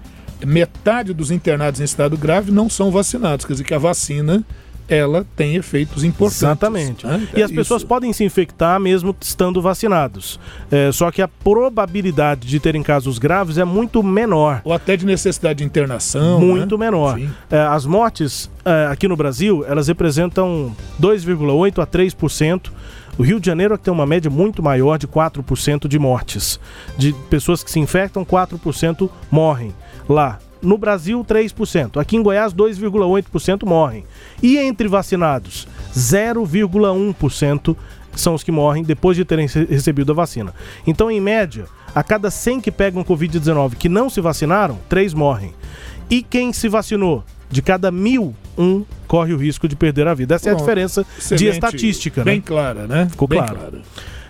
Metade 0.47 1.13
dos 1.13 1.31
internados 1.31 1.81
em 1.81 1.83
estado 1.83 2.17
grave 2.17 2.49
não 2.49 2.69
são 2.69 2.91
vacinados, 2.91 3.45
quer 3.45 3.51
dizer 3.51 3.65
que 3.65 3.73
a 3.73 3.77
vacina 3.77 4.41
ela 4.89 5.25
tem 5.35 5.55
efeitos 5.55 6.03
importantes. 6.03 6.41
Exatamente. 6.41 7.05
Né? 7.05 7.27
E 7.35 7.43
as 7.43 7.51
pessoas 7.51 7.83
podem 7.83 8.11
se 8.11 8.23
infectar 8.23 8.79
mesmo 8.79 9.15
estando 9.21 9.61
vacinados. 9.61 10.39
É, 10.71 10.91
só 10.91 11.11
que 11.11 11.21
a 11.21 11.27
probabilidade 11.27 12.47
de 12.47 12.59
terem 12.59 12.81
casos 12.81 13.19
graves 13.19 13.57
é 13.57 13.63
muito 13.63 14.01
menor. 14.01 14.61
Ou 14.63 14.73
até 14.73 14.97
de 14.97 15.05
necessidade 15.05 15.59
de 15.59 15.63
internação. 15.63 16.39
Muito 16.39 16.77
né? 16.77 16.85
menor. 16.85 17.19
É, 17.49 17.59
as 17.59 17.85
mortes 17.85 18.49
é, 18.65 18.87
aqui 18.91 19.07
no 19.07 19.15
Brasil, 19.15 19.63
elas 19.67 19.87
representam 19.87 20.75
2,8% 20.99 21.81
a 21.81 21.87
3%. 21.87 22.71
O 23.17 23.23
Rio 23.23 23.39
de 23.39 23.45
Janeiro 23.45 23.73
é 23.73 23.77
tem 23.77 23.93
uma 23.93 24.05
média 24.05 24.31
muito 24.31 24.63
maior 24.63 24.97
de 24.97 25.07
4% 25.07 25.87
de 25.87 25.99
mortes. 25.99 26.59
De 26.97 27.13
pessoas 27.29 27.63
que 27.63 27.69
se 27.69 27.79
infectam, 27.79 28.25
4% 28.25 29.09
morrem 29.29 29.73
lá. 30.07 30.39
No 30.61 30.77
Brasil, 30.77 31.23
3%. 31.23 31.99
Aqui 31.99 32.17
em 32.17 32.23
Goiás, 32.23 32.53
2,8% 32.53 33.65
morrem. 33.65 34.03
E 34.41 34.57
entre 34.57 34.87
vacinados, 34.87 35.67
0,1% 35.93 37.75
são 38.15 38.33
os 38.33 38.43
que 38.43 38.51
morrem 38.51 38.83
depois 38.83 39.15
de 39.15 39.23
terem 39.23 39.47
recebido 39.47 40.11
a 40.11 40.15
vacina. 40.15 40.53
Então, 40.85 41.09
em 41.09 41.21
média, 41.21 41.65
a 41.93 42.03
cada 42.03 42.29
100 42.29 42.61
que 42.61 42.71
pegam 42.71 43.03
Covid-19 43.03 43.75
que 43.75 43.89
não 43.89 44.09
se 44.09 44.21
vacinaram, 44.21 44.77
3 44.89 45.13
morrem. 45.13 45.53
E 46.09 46.21
quem 46.21 46.51
se 46.51 46.67
vacinou? 46.67 47.23
De 47.51 47.61
cada 47.63 47.89
mil, 47.89 48.35
um 48.55 48.85
corre 49.07 49.33
o 49.33 49.37
risco 49.37 49.67
de 49.67 49.75
perder 49.75 50.07
a 50.07 50.13
vida. 50.13 50.35
Essa 50.35 50.51
Bom, 50.51 50.51
é 50.51 50.53
a 50.53 50.59
diferença 50.59 51.05
de 51.35 51.47
estatística. 51.47 52.23
Bem 52.23 52.37
né? 52.37 52.43
clara, 52.45 52.85
né? 52.85 53.07
Ficou 53.09 53.27
bem 53.27 53.39
claro. 53.39 53.55
Clara. 53.55 53.81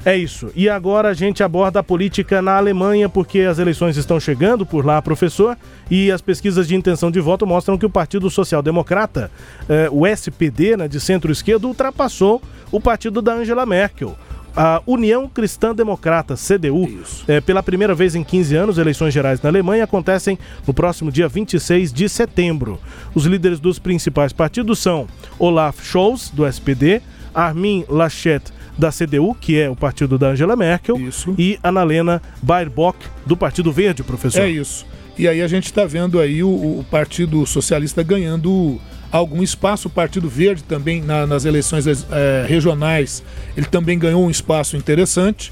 É 0.09 0.17
isso. 0.17 0.51
E 0.55 0.67
agora 0.67 1.09
a 1.09 1.13
gente 1.13 1.43
aborda 1.43 1.81
a 1.81 1.83
política 1.83 2.41
na 2.41 2.57
Alemanha, 2.57 3.07
porque 3.07 3.41
as 3.41 3.59
eleições 3.59 3.95
estão 3.95 4.19
chegando 4.19 4.65
por 4.65 4.83
lá, 4.83 4.99
professor, 5.03 5.55
e 5.87 6.11
as 6.11 6.19
pesquisas 6.19 6.67
de 6.67 6.75
intenção 6.75 7.11
de 7.11 7.19
voto 7.19 7.45
mostram 7.45 7.77
que 7.77 7.85
o 7.85 7.89
Partido 7.91 8.27
Social 8.27 8.63
Democrata, 8.63 9.29
eh, 9.69 9.87
o 9.91 10.07
SPD, 10.07 10.75
né, 10.75 10.87
de 10.87 10.99
centro-esquerda, 10.99 11.67
ultrapassou 11.67 12.41
o 12.71 12.81
partido 12.81 13.21
da 13.21 13.35
Angela 13.35 13.67
Merkel. 13.67 14.17
A 14.55 14.81
União 14.87 15.29
Cristã 15.29 15.75
Democrata, 15.75 16.35
CDU, 16.35 16.89
eh, 17.27 17.39
pela 17.39 17.61
primeira 17.61 17.93
vez 17.93 18.15
em 18.15 18.23
15 18.23 18.55
anos, 18.55 18.79
eleições 18.79 19.13
gerais 19.13 19.39
na 19.43 19.49
Alemanha 19.49 19.83
acontecem 19.83 20.39
no 20.65 20.73
próximo 20.73 21.11
dia 21.11 21.27
26 21.27 21.93
de 21.93 22.09
setembro. 22.09 22.79
Os 23.13 23.25
líderes 23.25 23.59
dos 23.59 23.77
principais 23.77 24.33
partidos 24.33 24.79
são 24.79 25.07
Olaf 25.37 25.83
Scholz, 25.83 26.31
do 26.31 26.47
SPD, 26.47 26.99
Armin 27.31 27.85
Laschet, 27.87 28.51
da 28.79 28.91
CDU, 28.91 29.35
que 29.35 29.59
é 29.59 29.69
o 29.69 29.75
partido 29.75 30.17
da 30.17 30.29
Angela 30.29 30.55
Merkel, 30.55 30.97
isso. 30.97 31.35
e 31.37 31.59
Annalena 31.61 32.21
Baerbock, 32.41 32.97
do 33.25 33.35
Partido 33.35 33.71
Verde, 33.71 34.03
professor. 34.03 34.41
É 34.41 34.49
isso. 34.49 34.85
E 35.17 35.27
aí 35.27 35.41
a 35.41 35.47
gente 35.47 35.65
está 35.65 35.85
vendo 35.85 36.17
aí 36.17 36.41
o, 36.41 36.49
o, 36.49 36.85
Partido 36.89 37.45
Socialista 37.45 38.01
ganhando 38.01 38.79
algum 39.11 39.43
espaço, 39.43 39.89
o 39.89 39.91
Partido 39.91 40.29
Verde 40.29 40.63
também 40.63 41.01
na, 41.01 41.27
nas 41.27 41.43
eleições 41.43 41.85
é, 41.87 42.45
regionais, 42.47 43.21
ele 43.57 43.65
também 43.65 43.99
ganhou 43.99 44.25
um 44.25 44.29
espaço 44.29 44.77
interessante. 44.77 45.51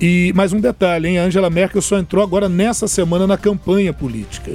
E 0.00 0.32
mais 0.34 0.52
um 0.52 0.60
detalhe, 0.60 1.08
hein? 1.08 1.18
A 1.18 1.24
Angela 1.24 1.50
Merkel 1.50 1.82
só 1.82 1.98
entrou 1.98 2.24
agora 2.24 2.48
nessa 2.48 2.88
semana 2.88 3.26
na 3.26 3.36
campanha 3.36 3.92
política 3.92 4.50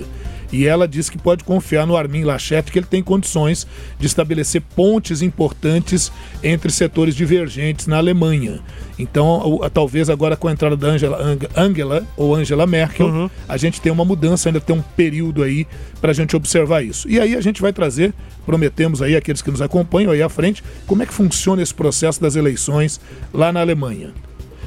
e 0.52 0.66
ela 0.66 0.88
diz 0.88 1.10
que 1.10 1.18
pode 1.18 1.44
confiar 1.44 1.86
no 1.86 1.98
Armin 1.98 2.24
Laschet, 2.24 2.72
que 2.72 2.80
ele 2.80 2.86
tem 2.86 3.04
condições 3.04 3.68
de 4.00 4.06
estabelecer 4.08 4.62
pontes 4.76 5.22
importantes 5.22 6.12
entre 6.44 6.72
setores 6.72 7.16
divergentes 7.16 7.88
na 7.88 7.98
Alemanha. 7.98 8.60
Então, 8.98 9.60
talvez 9.74 10.10
agora 10.10 10.36
com 10.36 10.48
a 10.48 10.52
entrada 10.52 10.76
da 10.76 10.88
Angela, 10.88 11.40
Angela 11.56 12.08
ou 12.16 12.34
Angela 12.34 12.66
Merkel, 12.66 13.08
uhum. 13.08 13.30
a 13.48 13.58
gente 13.58 13.80
tem 13.80 13.92
uma 13.92 14.06
mudança, 14.06 14.50
ainda 14.50 14.60
tem 14.60 14.76
um 14.76 14.82
período 14.82 15.44
aí 15.44 15.68
para 16.02 16.12
a 16.12 16.14
gente 16.14 16.36
observar 16.36 16.84
isso. 16.84 17.08
E 17.10 17.20
aí 17.20 17.36
a 17.36 17.42
gente 17.42 17.62
vai 17.62 17.72
trazer, 17.74 18.14
prometemos 18.46 19.02
aí 19.02 19.16
aqueles 19.16 19.42
que 19.42 19.52
nos 19.52 19.62
acompanham 19.62 20.12
aí 20.12 20.22
à 20.22 20.30
frente, 20.30 20.64
como 20.86 21.04
é 21.04 21.06
que 21.06 21.14
funciona 21.14 21.62
esse 21.62 21.74
processo 21.74 22.22
das 22.22 22.36
eleições 22.36 23.00
lá 23.34 23.52
na 23.52 23.60
Alemanha. 23.60 24.12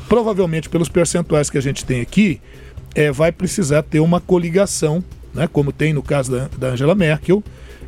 Provavelmente, 0.09 0.69
pelos 0.69 0.89
percentuais 0.89 1.49
que 1.49 1.59
a 1.59 1.63
gente 1.63 1.85
tem 1.85 2.01
aqui, 2.01 2.41
é, 2.95 3.11
vai 3.11 3.33
precisar 3.33 3.83
ter 3.83 4.01
uma 4.01 4.21
coligação 4.21 5.03
né, 5.35 5.49
como 5.51 5.73
tem 5.73 5.93
no 5.93 6.03
caso 6.03 6.33
da, 6.33 6.49
da 6.59 6.69
Angela 6.69 6.95
Merkel, 6.95 7.43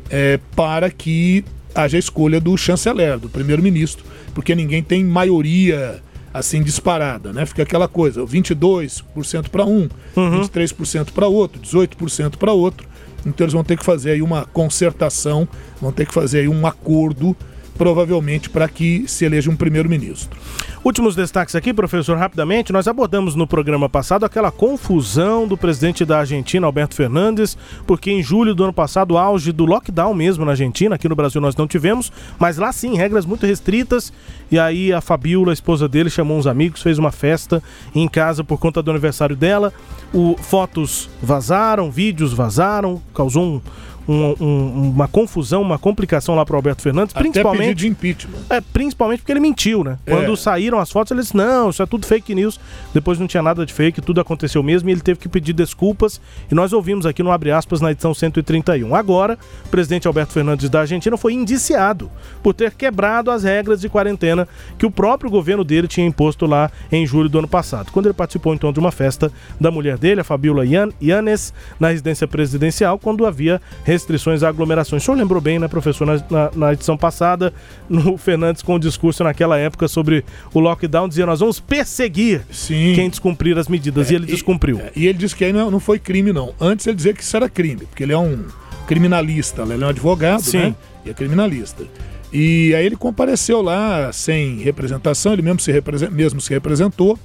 é, 0.09 0.39
para 0.55 0.89
que 0.89 1.43
haja 1.73 1.97
a 1.97 1.99
escolha 1.99 2.39
do 2.39 2.55
chanceler, 2.57 3.17
do 3.17 3.29
primeiro-ministro, 3.29 4.05
porque 4.33 4.53
ninguém 4.55 4.83
tem 4.83 5.03
maioria 5.03 6.01
assim 6.33 6.63
disparada, 6.63 7.31
né? 7.31 7.45
Fica 7.45 7.61
aquela 7.61 7.87
coisa, 7.87 8.23
22% 8.25 9.49
para 9.49 9.65
um, 9.65 9.87
uhum. 10.15 10.41
23% 10.41 11.11
para 11.11 11.27
outro, 11.27 11.61
18% 11.61 12.37
para 12.37 12.51
outro. 12.51 12.87
Então 13.25 13.45
eles 13.45 13.53
vão 13.53 13.63
ter 13.63 13.77
que 13.77 13.85
fazer 13.85 14.11
aí 14.11 14.21
uma 14.21 14.45
concertação, 14.45 15.47
vão 15.79 15.91
ter 15.91 16.05
que 16.05 16.13
fazer 16.13 16.39
aí 16.39 16.47
um 16.47 16.65
acordo, 16.65 17.35
provavelmente 17.77 18.49
para 18.49 18.67
que 18.67 19.05
se 19.07 19.25
eleja 19.25 19.49
um 19.49 19.55
primeiro-ministro. 19.55 20.37
Últimos 20.83 21.15
destaques 21.15 21.55
aqui, 21.55 21.73
professor, 21.73 22.17
rapidamente. 22.17 22.73
Nós 22.73 22.89
abordamos 22.89 23.35
no 23.35 23.47
programa 23.47 23.87
passado 23.87 24.25
aquela 24.25 24.51
confusão 24.51 25.47
do 25.47 25.55
presidente 25.55 26.03
da 26.03 26.19
Argentina, 26.19 26.67
Alberto 26.67 26.93
Fernandes, 26.93 27.57
porque 27.87 28.11
em 28.11 28.21
julho 28.21 28.53
do 28.53 28.65
ano 28.65 28.73
passado, 28.73 29.17
auge 29.17 29.53
do 29.53 29.65
lockdown 29.65 30.13
mesmo 30.13 30.43
na 30.43 30.51
Argentina, 30.51 30.95
aqui 30.95 31.07
no 31.07 31.15
Brasil 31.15 31.39
nós 31.39 31.55
não 31.55 31.67
tivemos, 31.67 32.11
mas 32.37 32.57
lá 32.57 32.71
sim, 32.73 32.97
regras 32.97 33.25
muito 33.25 33.45
restritas. 33.45 34.11
E 34.51 34.59
aí 34.59 34.91
a 34.91 34.99
Fabiola, 34.99 35.51
a 35.51 35.53
esposa 35.53 35.87
dele, 35.87 36.09
chamou 36.09 36.37
uns 36.37 36.45
amigos, 36.45 36.81
fez 36.81 36.99
uma 36.99 37.11
festa 37.11 37.63
em 37.95 38.07
casa 38.07 38.43
por 38.43 38.59
conta 38.59 38.83
do 38.83 38.91
aniversário 38.91 39.37
dela. 39.37 39.73
O, 40.13 40.35
fotos 40.37 41.09
vazaram, 41.21 41.89
vídeos 41.89 42.33
vazaram, 42.33 43.01
causou 43.13 43.43
um 43.43 43.61
um, 44.07 44.35
um, 44.39 44.89
uma 44.89 45.07
confusão, 45.07 45.61
uma 45.61 45.79
complicação 45.79 46.35
lá 46.35 46.45
para 46.45 46.53
o 46.53 46.57
Alberto 46.57 46.81
Fernandes, 46.81 47.15
Até 47.15 47.21
principalmente 47.21 47.75
de 47.75 47.87
impeachment. 47.87 48.39
É, 48.49 48.61
principalmente 48.61 49.19
porque 49.19 49.31
ele 49.31 49.39
mentiu, 49.39 49.83
né? 49.83 49.97
É. 50.05 50.11
Quando 50.11 50.35
saíram 50.35 50.79
as 50.79 50.91
fotos, 50.91 51.11
ele 51.11 51.21
disse: 51.21 51.35
"Não, 51.35 51.69
isso 51.69 51.81
é 51.81 51.85
tudo 51.85 52.05
fake 52.05 52.35
news". 52.35 52.59
Depois 52.93 53.19
não 53.19 53.27
tinha 53.27 53.41
nada 53.41 53.65
de 53.65 53.73
fake, 53.73 54.01
tudo 54.01 54.19
aconteceu 54.21 54.61
mesmo 54.61 54.89
e 54.89 54.91
ele 54.91 55.01
teve 55.01 55.19
que 55.19 55.29
pedir 55.29 55.53
desculpas. 55.53 56.19
E 56.51 56.55
nós 56.55 56.73
ouvimos 56.73 57.05
aqui 57.05 57.23
no 57.23 57.31
abre 57.31 57.51
aspas 57.51 57.81
na 57.81 57.91
edição 57.91 58.13
131. 58.13 58.95
Agora, 58.95 59.37
o 59.65 59.69
presidente 59.69 60.07
Alberto 60.07 60.33
Fernandes 60.33 60.69
da 60.69 60.81
Argentina 60.81 61.17
foi 61.17 61.33
indiciado 61.33 62.11
por 62.41 62.53
ter 62.53 62.71
quebrado 62.71 63.31
as 63.31 63.43
regras 63.43 63.81
de 63.81 63.89
quarentena 63.89 64.47
que 64.77 64.85
o 64.85 64.91
próprio 64.91 65.29
governo 65.29 65.63
dele 65.63 65.87
tinha 65.87 66.05
imposto 66.05 66.45
lá 66.45 66.69
em 66.91 67.05
julho 67.05 67.29
do 67.29 67.39
ano 67.39 67.47
passado. 67.47 67.91
Quando 67.91 68.07
ele 68.07 68.13
participou 68.13 68.53
então 68.53 68.71
de 68.71 68.79
uma 68.79 68.91
festa 68.91 69.31
da 69.59 69.71
mulher 69.71 69.97
dele, 69.97 70.21
a 70.21 70.23
Fabiola 70.23 70.63
Yanes, 70.65 71.53
na 71.79 71.89
residência 71.89 72.27
presidencial, 72.27 72.97
quando 72.99 73.25
havia 73.25 73.61
restrições 73.93 74.43
a 74.43 74.49
aglomerações. 74.49 75.01
O 75.01 75.05
senhor 75.05 75.17
lembrou 75.17 75.41
bem, 75.41 75.57
né, 75.57 75.67
professor, 75.67 76.05
na, 76.05 76.21
na, 76.29 76.51
na, 76.55 76.73
edição 76.73 76.97
passada, 76.97 77.53
no 77.87 78.17
Fernandes 78.17 78.61
com 78.61 78.75
o 78.75 78.79
discurso 78.79 79.23
naquela 79.23 79.57
época 79.57 79.87
sobre 79.87 80.25
o 80.53 80.59
lockdown, 80.59 81.07
dizia 81.07 81.25
nós 81.25 81.39
vamos 81.39 81.59
perseguir 81.59 82.45
Sim. 82.51 82.93
quem 82.95 83.09
descumprir 83.09 83.57
as 83.57 83.67
medidas, 83.67 84.09
é, 84.09 84.13
e 84.13 84.15
ele 84.15 84.25
descumpriu. 84.25 84.79
É, 84.79 84.91
e 84.95 85.07
ele 85.07 85.17
disse 85.17 85.35
que 85.35 85.45
aí 85.45 85.53
não, 85.53 85.71
não 85.71 85.79
foi 85.79 85.97
crime, 85.97 86.33
não. 86.33 86.53
Antes 86.59 86.85
ele 86.85 86.95
dizia 86.95 87.13
que 87.13 87.23
isso 87.23 87.35
era 87.35 87.47
crime, 87.47 87.85
porque 87.85 88.03
ele 88.03 88.13
é 88.13 88.17
um 88.17 88.45
criminalista, 88.87 89.63
ele 89.63 89.83
é 89.83 89.85
um 89.85 89.89
advogado, 89.89 90.43
Sim. 90.43 90.57
né? 90.57 90.75
E 91.05 91.09
é 91.09 91.13
criminalista. 91.13 91.85
E 92.31 92.73
aí 92.73 92.85
ele 92.85 92.95
compareceu 92.95 93.61
lá 93.61 94.11
sem 94.11 94.57
representação, 94.57 95.33
ele 95.33 95.43
mesmo 95.43 95.59
se, 95.59 95.71
represen- 95.71 96.09
mesmo 96.09 96.41
se 96.41 96.49
representou 96.49 97.17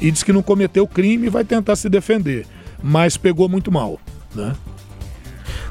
e 0.00 0.10
disse 0.10 0.24
que 0.24 0.32
não 0.32 0.42
cometeu 0.42 0.86
crime 0.86 1.26
e 1.26 1.30
vai 1.30 1.44
tentar 1.44 1.76
se 1.76 1.88
defender, 1.88 2.46
mas 2.82 3.16
pegou 3.16 3.48
muito 3.48 3.70
mal, 3.70 4.00
né? 4.34 4.54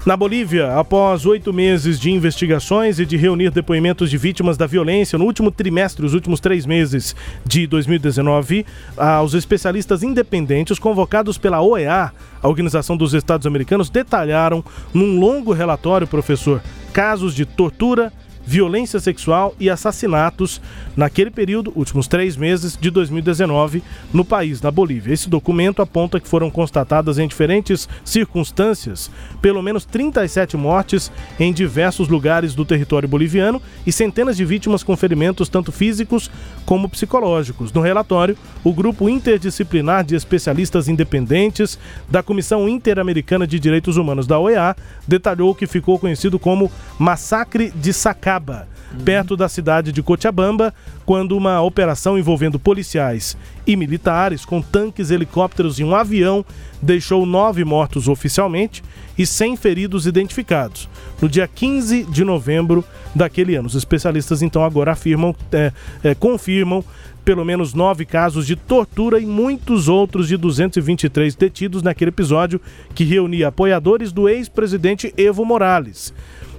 Na 0.06 0.16
Bolívia, 0.16 0.78
após 0.78 1.26
oito 1.26 1.52
meses 1.52 2.00
de 2.00 2.12
investigações 2.12 3.00
e 3.00 3.08
de 3.08 3.18
reunir 3.18 3.50
depoimentos 3.50 4.08
de 4.08 4.20
vítimas 4.20 4.56
da 4.56 4.68
violência 4.68 5.18
no 5.18 5.26
último 5.26 5.50
trimestre, 5.50 6.06
os 6.06 6.14
últimos 6.14 6.40
três 6.40 6.64
meses 6.64 7.16
de 7.44 7.66
2019, 7.66 8.68
ah, 8.96 9.24
os 9.24 9.34
especialistas 9.34 10.04
independentes 10.04 10.78
convocados 10.78 11.40
pela 11.40 11.60
OEA, 11.60 12.12
a 12.40 12.48
Organização 12.48 12.96
dos 12.96 13.16
Estados 13.16 13.48
Americanos, 13.48 13.90
detalharam 13.90 14.64
num 14.94 15.20
longo 15.20 15.52
relatório, 15.54 16.06
professor, 16.06 16.62
casos 16.94 17.34
de 17.34 17.44
tortura, 17.44 18.14
violência 18.46 19.00
sexual 19.00 19.56
e 19.60 19.70
assassinatos 19.70 20.62
naquele 20.96 21.32
período, 21.32 21.74
últimos 21.76 22.08
três 22.08 22.38
meses 22.38 22.78
de 22.78 22.90
2019, 22.90 23.84
no 24.14 24.24
país, 24.24 24.62
na 24.62 24.72
Bolívia. 24.72 25.14
Esse 25.14 25.30
documento 25.30 25.82
aponta 25.82 26.20
que 26.20 26.28
foram 26.28 26.50
constatadas 26.50 27.18
em 27.18 27.28
diferentes 27.28 27.90
circunstâncias 28.04 29.10
pelo 29.42 29.62
menos 29.62 29.86
37 29.86 30.58
mortes 30.58 31.12
em 31.40 31.52
diversos 31.54 32.08
lugares 32.08 32.56
do 32.56 32.66
território 32.66 33.08
boliviano 33.08 33.62
e 33.86 33.92
centenas 33.92 34.38
de 34.38 34.46
vítimas 34.46 34.84
com 34.84 34.96
ferimentos 34.96 35.50
tanto 35.50 35.72
físicos 35.72 36.30
como 36.66 36.90
psicológicos. 36.90 37.72
No 37.72 37.82
relatório, 37.82 38.38
o 38.64 38.74
grupo 38.74 39.10
interdisciplinar 39.10 40.04
de 40.04 40.16
especialistas 40.16 40.88
independentes 40.88 41.78
da 42.10 42.24
Comissão 42.24 42.68
Interamericana 42.68 43.46
de 43.46 43.60
Direitos 43.60 43.98
Humanos 43.98 44.28
da 44.28 44.40
OEA 44.40 44.76
detalhou 45.08 45.52
o 45.52 45.56
que 45.56 45.68
ficou 45.68 46.00
conhecido 46.00 46.40
como 46.40 46.72
Massacre 46.98 47.72
de 47.76 47.94
Sacaba, 48.36 48.68
perto 49.04 49.38
da 49.38 49.48
cidade 49.48 49.92
de 49.92 50.04
Cochabamba, 50.04 50.74
quando 51.06 51.38
uma 51.38 51.62
operação 51.62 52.18
envolvendo 52.18 52.60
policiais 52.60 53.38
e 53.66 53.76
militares 53.76 54.46
com 54.46 54.62
tanques, 54.62 55.10
helicópteros 55.10 55.80
e 55.80 55.84
um 55.84 55.96
avião 55.96 56.46
deixou 56.82 57.26
nove 57.26 57.64
mortos 57.64 58.08
oficialmente 58.08 58.84
e 59.18 59.26
100 59.26 59.58
feridos 59.58 60.06
identificados. 60.06 60.90
No 61.22 61.30
dia 61.30 61.48
15 61.48 62.04
de 62.04 62.24
novembro 62.24 62.84
daquele 63.14 63.56
ano, 63.56 63.68
os 63.68 63.76
especialistas 63.76 64.42
então 64.42 64.64
agora 64.64 64.92
afirmam, 64.92 65.34
é, 65.52 65.72
é, 66.04 66.16
confirmam 66.16 66.84
pelo 67.24 67.44
menos 67.44 67.74
nove 67.74 68.06
casos 68.06 68.46
de 68.46 68.56
tortura 68.56 69.20
e 69.20 69.26
muitos 69.26 69.88
outros 69.88 70.28
de 70.28 70.38
223 70.38 71.36
detidos 71.36 71.82
naquele 71.82 72.10
episódio 72.10 72.62
que 72.94 73.04
reunia 73.04 73.48
apoiadores 73.48 74.12
do 74.12 74.30
ex-presidente 74.30 75.12
Evo 75.18 75.44
Morales. 75.44 76.14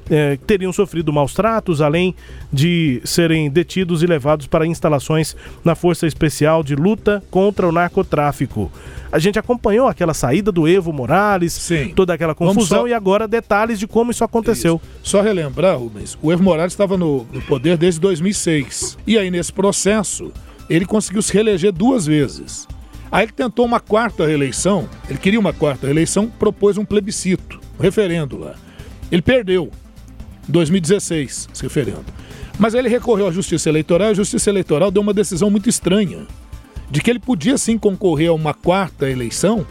É, 0.08 0.36
teriam 0.46 0.72
sofrido 0.72 1.12
maus 1.12 1.34
tratos, 1.34 1.80
além 1.80 2.14
de 2.52 3.00
serem 3.04 3.50
detidos 3.50 4.02
e 4.02 4.06
levados 4.06 4.46
para 4.46 4.66
instalações 4.66 5.34
na 5.64 5.74
Força 5.74 6.06
Especial 6.06 6.62
de 6.62 6.76
Luta 6.76 7.22
contra 7.30 7.66
o 7.68 7.72
Narcotráfico. 7.72 8.70
A 9.10 9.18
gente 9.18 9.38
acompanhou 9.38 9.88
aquela 9.88 10.14
saída 10.14 10.52
do 10.52 10.68
Evo 10.68 10.92
Morales, 10.92 11.52
toda 11.94 12.14
aquela 12.14 12.34
confusão 12.34 12.80
só- 12.82 12.88
e 12.88 12.92
agora 12.94 13.26
detalhes 13.26 13.78
de 13.78 13.86
como 13.86 14.10
isso 14.10 14.22
aconteceu. 14.22 14.80
Só 15.02 15.20
relembrar, 15.22 15.78
Rubens, 15.78 16.16
o 16.22 16.30
Evo 16.32 16.42
Morales 16.42 16.72
estava 16.72 16.96
no, 16.96 17.26
no 17.32 17.42
poder 17.42 17.76
desde 17.76 17.98
2006. 18.00 18.98
E 19.06 19.16
aí, 19.18 19.30
nesse 19.30 19.52
processo, 19.52 20.32
ele 20.70 20.84
conseguiu 20.84 21.22
se 21.22 21.32
reeleger 21.32 21.72
duas 21.72 22.06
vezes. 22.06 22.66
Aí 23.10 23.24
ele 23.24 23.32
tentou 23.32 23.64
uma 23.64 23.80
quarta 23.80 24.26
reeleição, 24.26 24.88
ele 25.08 25.18
queria 25.18 25.38
uma 25.40 25.52
quarta 25.52 25.86
reeleição, 25.86 26.28
propôs 26.28 26.76
um 26.76 26.84
plebiscito, 26.84 27.58
um 27.78 27.82
referendo 27.82 28.36
lá. 28.38 28.54
Ele 29.10 29.22
perdeu, 29.22 29.70
2016, 30.48 31.48
esse 31.52 31.62
referendo. 31.62 32.04
Mas 32.58 32.74
ele 32.74 32.88
recorreu 32.88 33.28
à 33.28 33.30
Justiça 33.30 33.68
Eleitoral 33.68 34.08
e 34.08 34.10
a 34.12 34.14
Justiça 34.14 34.50
Eleitoral 34.50 34.90
deu 34.90 35.02
uma 35.02 35.12
decisão 35.12 35.50
muito 35.50 35.68
estranha, 35.68 36.26
de 36.90 37.00
que 37.00 37.10
ele 37.10 37.18
podia 37.18 37.58
sim 37.58 37.76
concorrer 37.76 38.30
a 38.30 38.32
uma 38.32 38.54
quarta 38.54 39.10
eleição, 39.10 39.66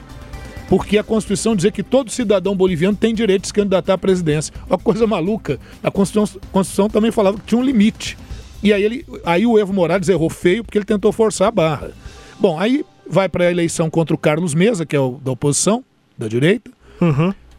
porque 0.67 0.97
a 0.97 1.03
Constituição 1.03 1.55
dizia 1.55 1.71
que 1.71 1.83
todo 1.83 2.11
cidadão 2.11 2.55
boliviano 2.55 2.97
tem 2.97 3.13
direito 3.13 3.43
de 3.43 3.47
se 3.47 3.53
candidatar 3.53 3.93
à 3.93 3.97
presidência. 3.97 4.53
Uma 4.67 4.77
coisa 4.77 5.05
maluca. 5.05 5.59
A 5.83 5.91
Constituição, 5.91 6.41
Constituição 6.51 6.89
também 6.89 7.11
falava 7.11 7.37
que 7.37 7.45
tinha 7.45 7.59
um 7.59 7.63
limite. 7.63 8.17
E 8.63 8.73
aí, 8.73 8.83
ele, 8.83 9.05
aí 9.23 9.45
o 9.45 9.59
Evo 9.59 9.71
Morales 9.73 10.09
errou 10.09 10.29
feio 10.29 10.63
porque 10.63 10.77
ele 10.77 10.85
tentou 10.85 11.11
forçar 11.11 11.49
a 11.49 11.51
barra. 11.51 11.91
Bom, 12.39 12.59
aí 12.59 12.83
vai 13.07 13.29
para 13.29 13.45
a 13.45 13.51
eleição 13.51 13.89
contra 13.89 14.15
o 14.15 14.17
Carlos 14.17 14.55
Mesa, 14.55 14.85
que 14.85 14.95
é 14.95 14.99
o 14.99 15.19
da 15.23 15.31
oposição, 15.31 15.83
da 16.17 16.27
direita. 16.27 16.71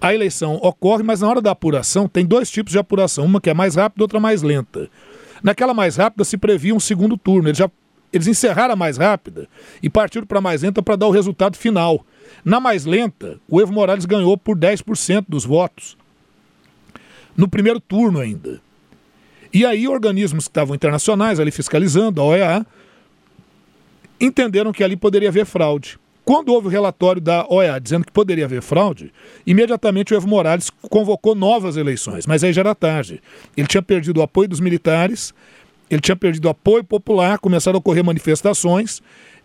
A 0.01 0.14
eleição 0.14 0.57
ocorre, 0.57 1.03
mas 1.03 1.20
na 1.20 1.28
hora 1.28 1.40
da 1.40 1.51
apuração 1.51 2.09
tem 2.09 2.24
dois 2.24 2.51
tipos 2.51 2.72
de 2.72 2.78
apuração, 2.78 3.24
uma 3.24 3.40
que 3.40 3.51
é 3.51 3.55
mais 3.55 3.74
rápida, 3.76 4.05
outra 4.05 4.20
mais 4.20 4.42
lenta. 4.42 4.90
Naquela 5.42 5.74
mais 5.74 5.97
rápida 5.97 6.24
se 6.24 6.36
previa 6.36 6.74
um 6.74 6.80
segundo 6.80 7.16
turno. 7.16 7.49
Eles 7.49 7.59
já 7.59 7.70
eles 8.12 8.26
encerraram 8.26 8.74
a 8.74 8.76
mais 8.76 8.97
rápida 8.97 9.49
e 9.82 9.90
partiram 9.90 10.26
para 10.26 10.38
a 10.38 10.40
mais 10.40 10.62
lenta 10.62 10.82
para 10.82 10.97
dar 10.97 11.07
o 11.07 11.11
resultado 11.11 11.57
final. 11.57 12.05
Na 12.44 12.61
mais 12.61 12.84
lenta, 12.84 13.38
o 13.49 13.61
Evo 13.61 13.72
Morales 13.72 14.07
ganhou 14.07 14.38
por 14.38 14.57
10% 14.57 15.26
dos 15.28 15.44
votos. 15.44 15.97
No 17.36 17.49
primeiro 17.49 17.80
turno 17.80 18.20
ainda. 18.20 18.61
E 19.53 19.66
aí 19.66 19.86
organismos 19.86 20.44
que 20.44 20.51
estavam 20.51 20.74
internacionais 20.74 21.38
ali 21.38 21.51
fiscalizando, 21.51 22.20
a 22.20 22.24
OEA, 22.24 22.66
entenderam 24.20 24.72
que 24.72 24.82
ali 24.82 24.97
poderia 24.97 25.28
haver 25.28 25.44
fraude. 25.44 25.99
Quando 26.27 26.53
houve 26.53 26.66
o 26.66 26.70
relatório 26.70 27.22
da 27.22 27.47
OEA 27.49 27.81
dizendo 27.81 28.05
que 28.05 28.11
poderia 28.11 28.47
haver 28.47 28.61
fraude, 28.61 29.12
imediatamente 29.47 30.12
o 30.12 30.16
Evo 30.16 30.27
Morales 30.27 30.70
convocou 30.91 31.37
novas 31.37 31.77
eleições, 31.77 32.27
mas 32.27 32.43
aí 32.43 32.53
já 32.53 32.62
era 32.62 32.74
tarde. 32.74 33.22
Ele 33.57 33.68
tinha 33.68 33.81
perdido 33.81 34.18
o 34.18 34.22
apoio 34.24 34.49
dos 34.49 34.59
militares, 34.59 35.33
ele 35.89 36.01
tinha 36.01 36.16
perdido 36.16 36.47
o 36.47 36.49
apoio 36.49 36.83
popular, 36.83 37.39
começaram 37.39 37.77
a 37.77 37.79
ocorrer 37.79 38.03
manifestações, 38.03 39.01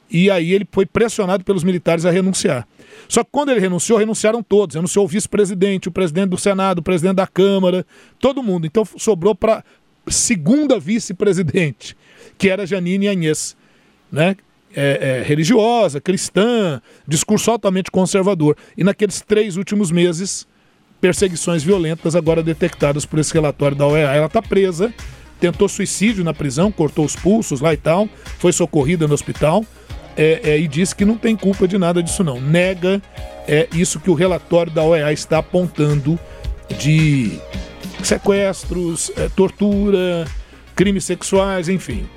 e 0.10 0.32
aí 0.32 0.52
ele 0.54 0.68
foi 0.72 0.88
pressionado 0.88 1.44
pelos 1.44 1.64
militares 1.64 2.04
a 2.04 2.10
renunciar. 2.10 2.68
Só 3.08 3.24
que 3.24 3.30
quando 3.32 3.50
ele 3.50 3.60
renunciou, 3.60 4.00
renunciaram 4.00 4.42
todos. 4.42 4.76
Renunciou 4.76 5.06
o 5.06 5.08
vice-presidente, 5.08 5.88
o 5.88 5.92
presidente 5.92 6.30
do 6.30 6.38
Senado, 6.38 6.80
o 6.80 6.84
presidente 6.84 7.18
da 7.18 7.28
Câmara, 7.28 7.86
todo 8.20 8.42
mundo. 8.42 8.66
Então 8.66 8.84
sobrou 8.98 9.36
para 9.36 9.64
segunda 10.08 10.80
vice-presidente, 10.80 11.96
que 12.40 12.50
era 12.50 12.66
Janine 12.66 13.08
Anhes, 13.08 13.56
né? 14.12 14.36
É, 14.74 15.20
é, 15.20 15.24
religiosa, 15.24 16.00
cristã, 16.00 16.82
discurso 17.08 17.52
altamente 17.52 17.92
conservador. 17.92 18.56
E 18.78 18.84
naqueles 18.84 19.20
três 19.20 19.58
últimos 19.58 19.92
meses, 19.92 20.48
perseguições 21.02 21.64
violentas 21.64 22.16
agora 22.16 22.44
detectadas 22.44 23.06
por 23.06 23.20
esse 23.20 23.34
relatório 23.34 23.76
da 23.76 23.88
OEA. 23.88 24.14
Ela 24.14 24.28
está 24.28 24.42
presa, 24.42 24.94
tentou 25.40 25.68
suicídio 25.68 26.24
na 26.24 26.34
prisão, 26.34 26.72
cortou 26.72 27.04
os 27.04 27.16
pulsos 27.16 27.60
lá 27.60 27.74
e 27.74 27.78
tal, 27.78 28.08
foi 28.38 28.54
socorrida 28.54 29.08
no 29.08 29.14
hospital 29.14 29.66
é, 30.16 30.42
é, 30.44 30.60
e 30.60 30.68
disse 30.68 30.96
que 30.96 31.04
não 31.04 31.18
tem 31.18 31.36
culpa 31.36 31.68
de 31.68 31.78
nada 31.78 32.04
disso 32.04 32.24
não. 32.24 32.40
Nega 32.40 33.02
é 33.48 33.68
isso 33.74 34.00
que 34.00 34.10
o 34.10 34.14
relatório 34.14 34.72
da 34.72 34.84
OEA 34.84 35.12
está 35.12 35.40
apontando 35.40 36.20
de 36.78 37.40
sequestros, 38.04 39.12
é, 39.18 39.28
tortura, 39.30 40.26
crimes 40.76 41.06
sexuais, 41.06 41.68
enfim. 41.68 42.08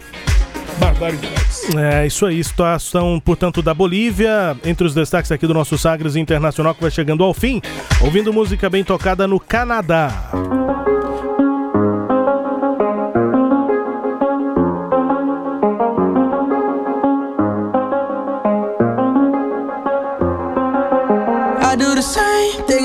Barbaridades. 0.78 1.74
É, 1.74 2.06
isso 2.06 2.26
aí, 2.26 2.42
situação, 2.42 3.20
portanto, 3.24 3.62
da 3.62 3.72
Bolívia, 3.72 4.56
entre 4.64 4.86
os 4.86 4.94
destaques 4.94 5.30
aqui 5.32 5.46
do 5.46 5.54
nosso 5.54 5.76
Sagres 5.78 6.16
Internacional 6.16 6.74
que 6.74 6.82
vai 6.82 6.90
chegando 6.90 7.24
ao 7.24 7.34
fim, 7.34 7.60
ouvindo 8.00 8.32
música 8.32 8.68
bem 8.68 8.84
tocada 8.84 9.26
no 9.26 9.38
Canadá. 9.40 10.12
I 21.60 21.76
do 21.76 21.94
the 21.94 22.02
same 22.02 22.63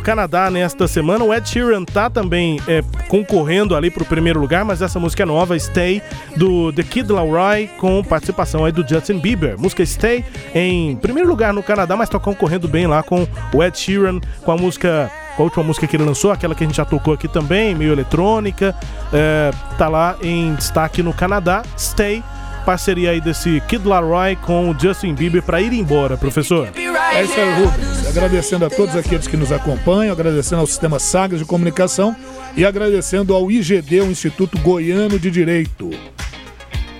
Canadá 0.00 0.50
nesta 0.50 0.88
semana. 0.88 1.24
O 1.24 1.34
Ed 1.34 1.48
Sheeran 1.48 1.84
tá 1.84 2.08
também 2.08 2.60
é, 2.66 2.82
concorrendo 3.08 3.74
ali 3.76 3.90
pro 3.90 4.04
primeiro 4.04 4.40
lugar, 4.40 4.64
mas 4.64 4.82
essa 4.82 4.98
música 4.98 5.22
é 5.22 5.26
nova, 5.26 5.58
Stay, 5.58 6.02
do 6.36 6.72
The 6.72 6.82
Kid 6.82 7.12
Laroi, 7.12 7.68
com 7.78 8.02
participação 8.02 8.64
aí 8.64 8.72
do 8.72 8.86
Justin 8.86 9.18
Bieber. 9.18 9.58
Música 9.58 9.84
Stay 9.84 10.24
em 10.54 10.96
primeiro 10.96 11.28
lugar 11.28 11.52
no 11.52 11.62
Canadá, 11.62 11.96
mas 11.96 12.08
tá 12.08 12.18
concorrendo 12.18 12.68
bem 12.68 12.86
lá 12.86 13.02
com 13.02 13.26
o 13.54 13.62
Ed 13.62 13.78
Sheeran, 13.78 14.20
com 14.44 14.52
a 14.52 14.56
música 14.56 15.10
a 15.38 15.42
última 15.42 15.64
música 15.64 15.86
que 15.86 15.96
ele 15.96 16.04
lançou, 16.04 16.30
aquela 16.30 16.54
que 16.54 16.62
a 16.62 16.66
gente 16.66 16.76
já 16.76 16.84
tocou 16.84 17.14
aqui 17.14 17.26
também, 17.26 17.74
meio 17.74 17.92
eletrônica, 17.92 18.74
é, 19.12 19.50
tá 19.78 19.88
lá 19.88 20.16
em 20.22 20.54
destaque 20.54 21.02
no 21.02 21.14
Canadá, 21.14 21.62
Stay, 21.78 22.22
parceria 22.60 23.10
aí 23.10 23.20
desse 23.20 23.60
Kid 23.68 23.86
Laroi 23.86 24.36
com 24.36 24.70
o 24.70 24.78
Justin 24.78 25.14
Bieber 25.14 25.42
para 25.42 25.60
ir 25.60 25.72
embora, 25.72 26.16
professor. 26.16 26.68
É 27.12 27.24
isso 27.24 27.38
aí, 27.38 27.62
Rubens. 27.62 28.06
Agradecendo 28.06 28.64
a 28.64 28.70
todos 28.70 28.94
aqueles 28.96 29.26
que 29.26 29.36
nos 29.36 29.50
acompanham, 29.50 30.12
agradecendo 30.12 30.60
ao 30.60 30.66
Sistema 30.66 30.98
Sagres 30.98 31.40
de 31.40 31.46
Comunicação 31.46 32.14
e 32.56 32.64
agradecendo 32.64 33.34
ao 33.34 33.50
IGD, 33.50 34.00
o 34.00 34.10
Instituto 34.10 34.56
Goiano 34.58 35.18
de 35.18 35.30
Direito. 35.30 35.90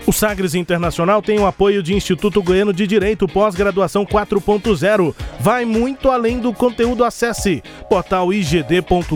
O 0.06 0.12
Sagres 0.12 0.56
Internacional 0.56 1.22
tem 1.22 1.38
o 1.38 1.46
apoio 1.46 1.82
de 1.82 1.94
Instituto 1.94 2.42
Goiano 2.42 2.72
de 2.72 2.86
Direito, 2.86 3.28
pós-graduação 3.28 4.04
4.0. 4.04 5.14
Vai 5.38 5.64
muito 5.64 6.10
além 6.10 6.40
do 6.40 6.52
conteúdo. 6.52 7.04
Acesse 7.04 7.62
portaligd.com.br. 7.88 9.14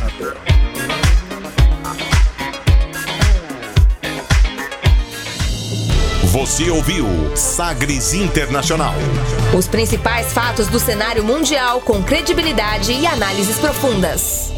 Você 6.31 6.69
ouviu 6.71 7.05
Sagres 7.35 8.13
Internacional. 8.13 8.93
Os 9.55 9.67
principais 9.67 10.33
fatos 10.33 10.67
do 10.67 10.79
cenário 10.79 11.23
mundial 11.23 11.79
com 11.81 12.01
credibilidade 12.01 12.91
e 12.91 13.05
análises 13.05 13.57
profundas. 13.59 14.51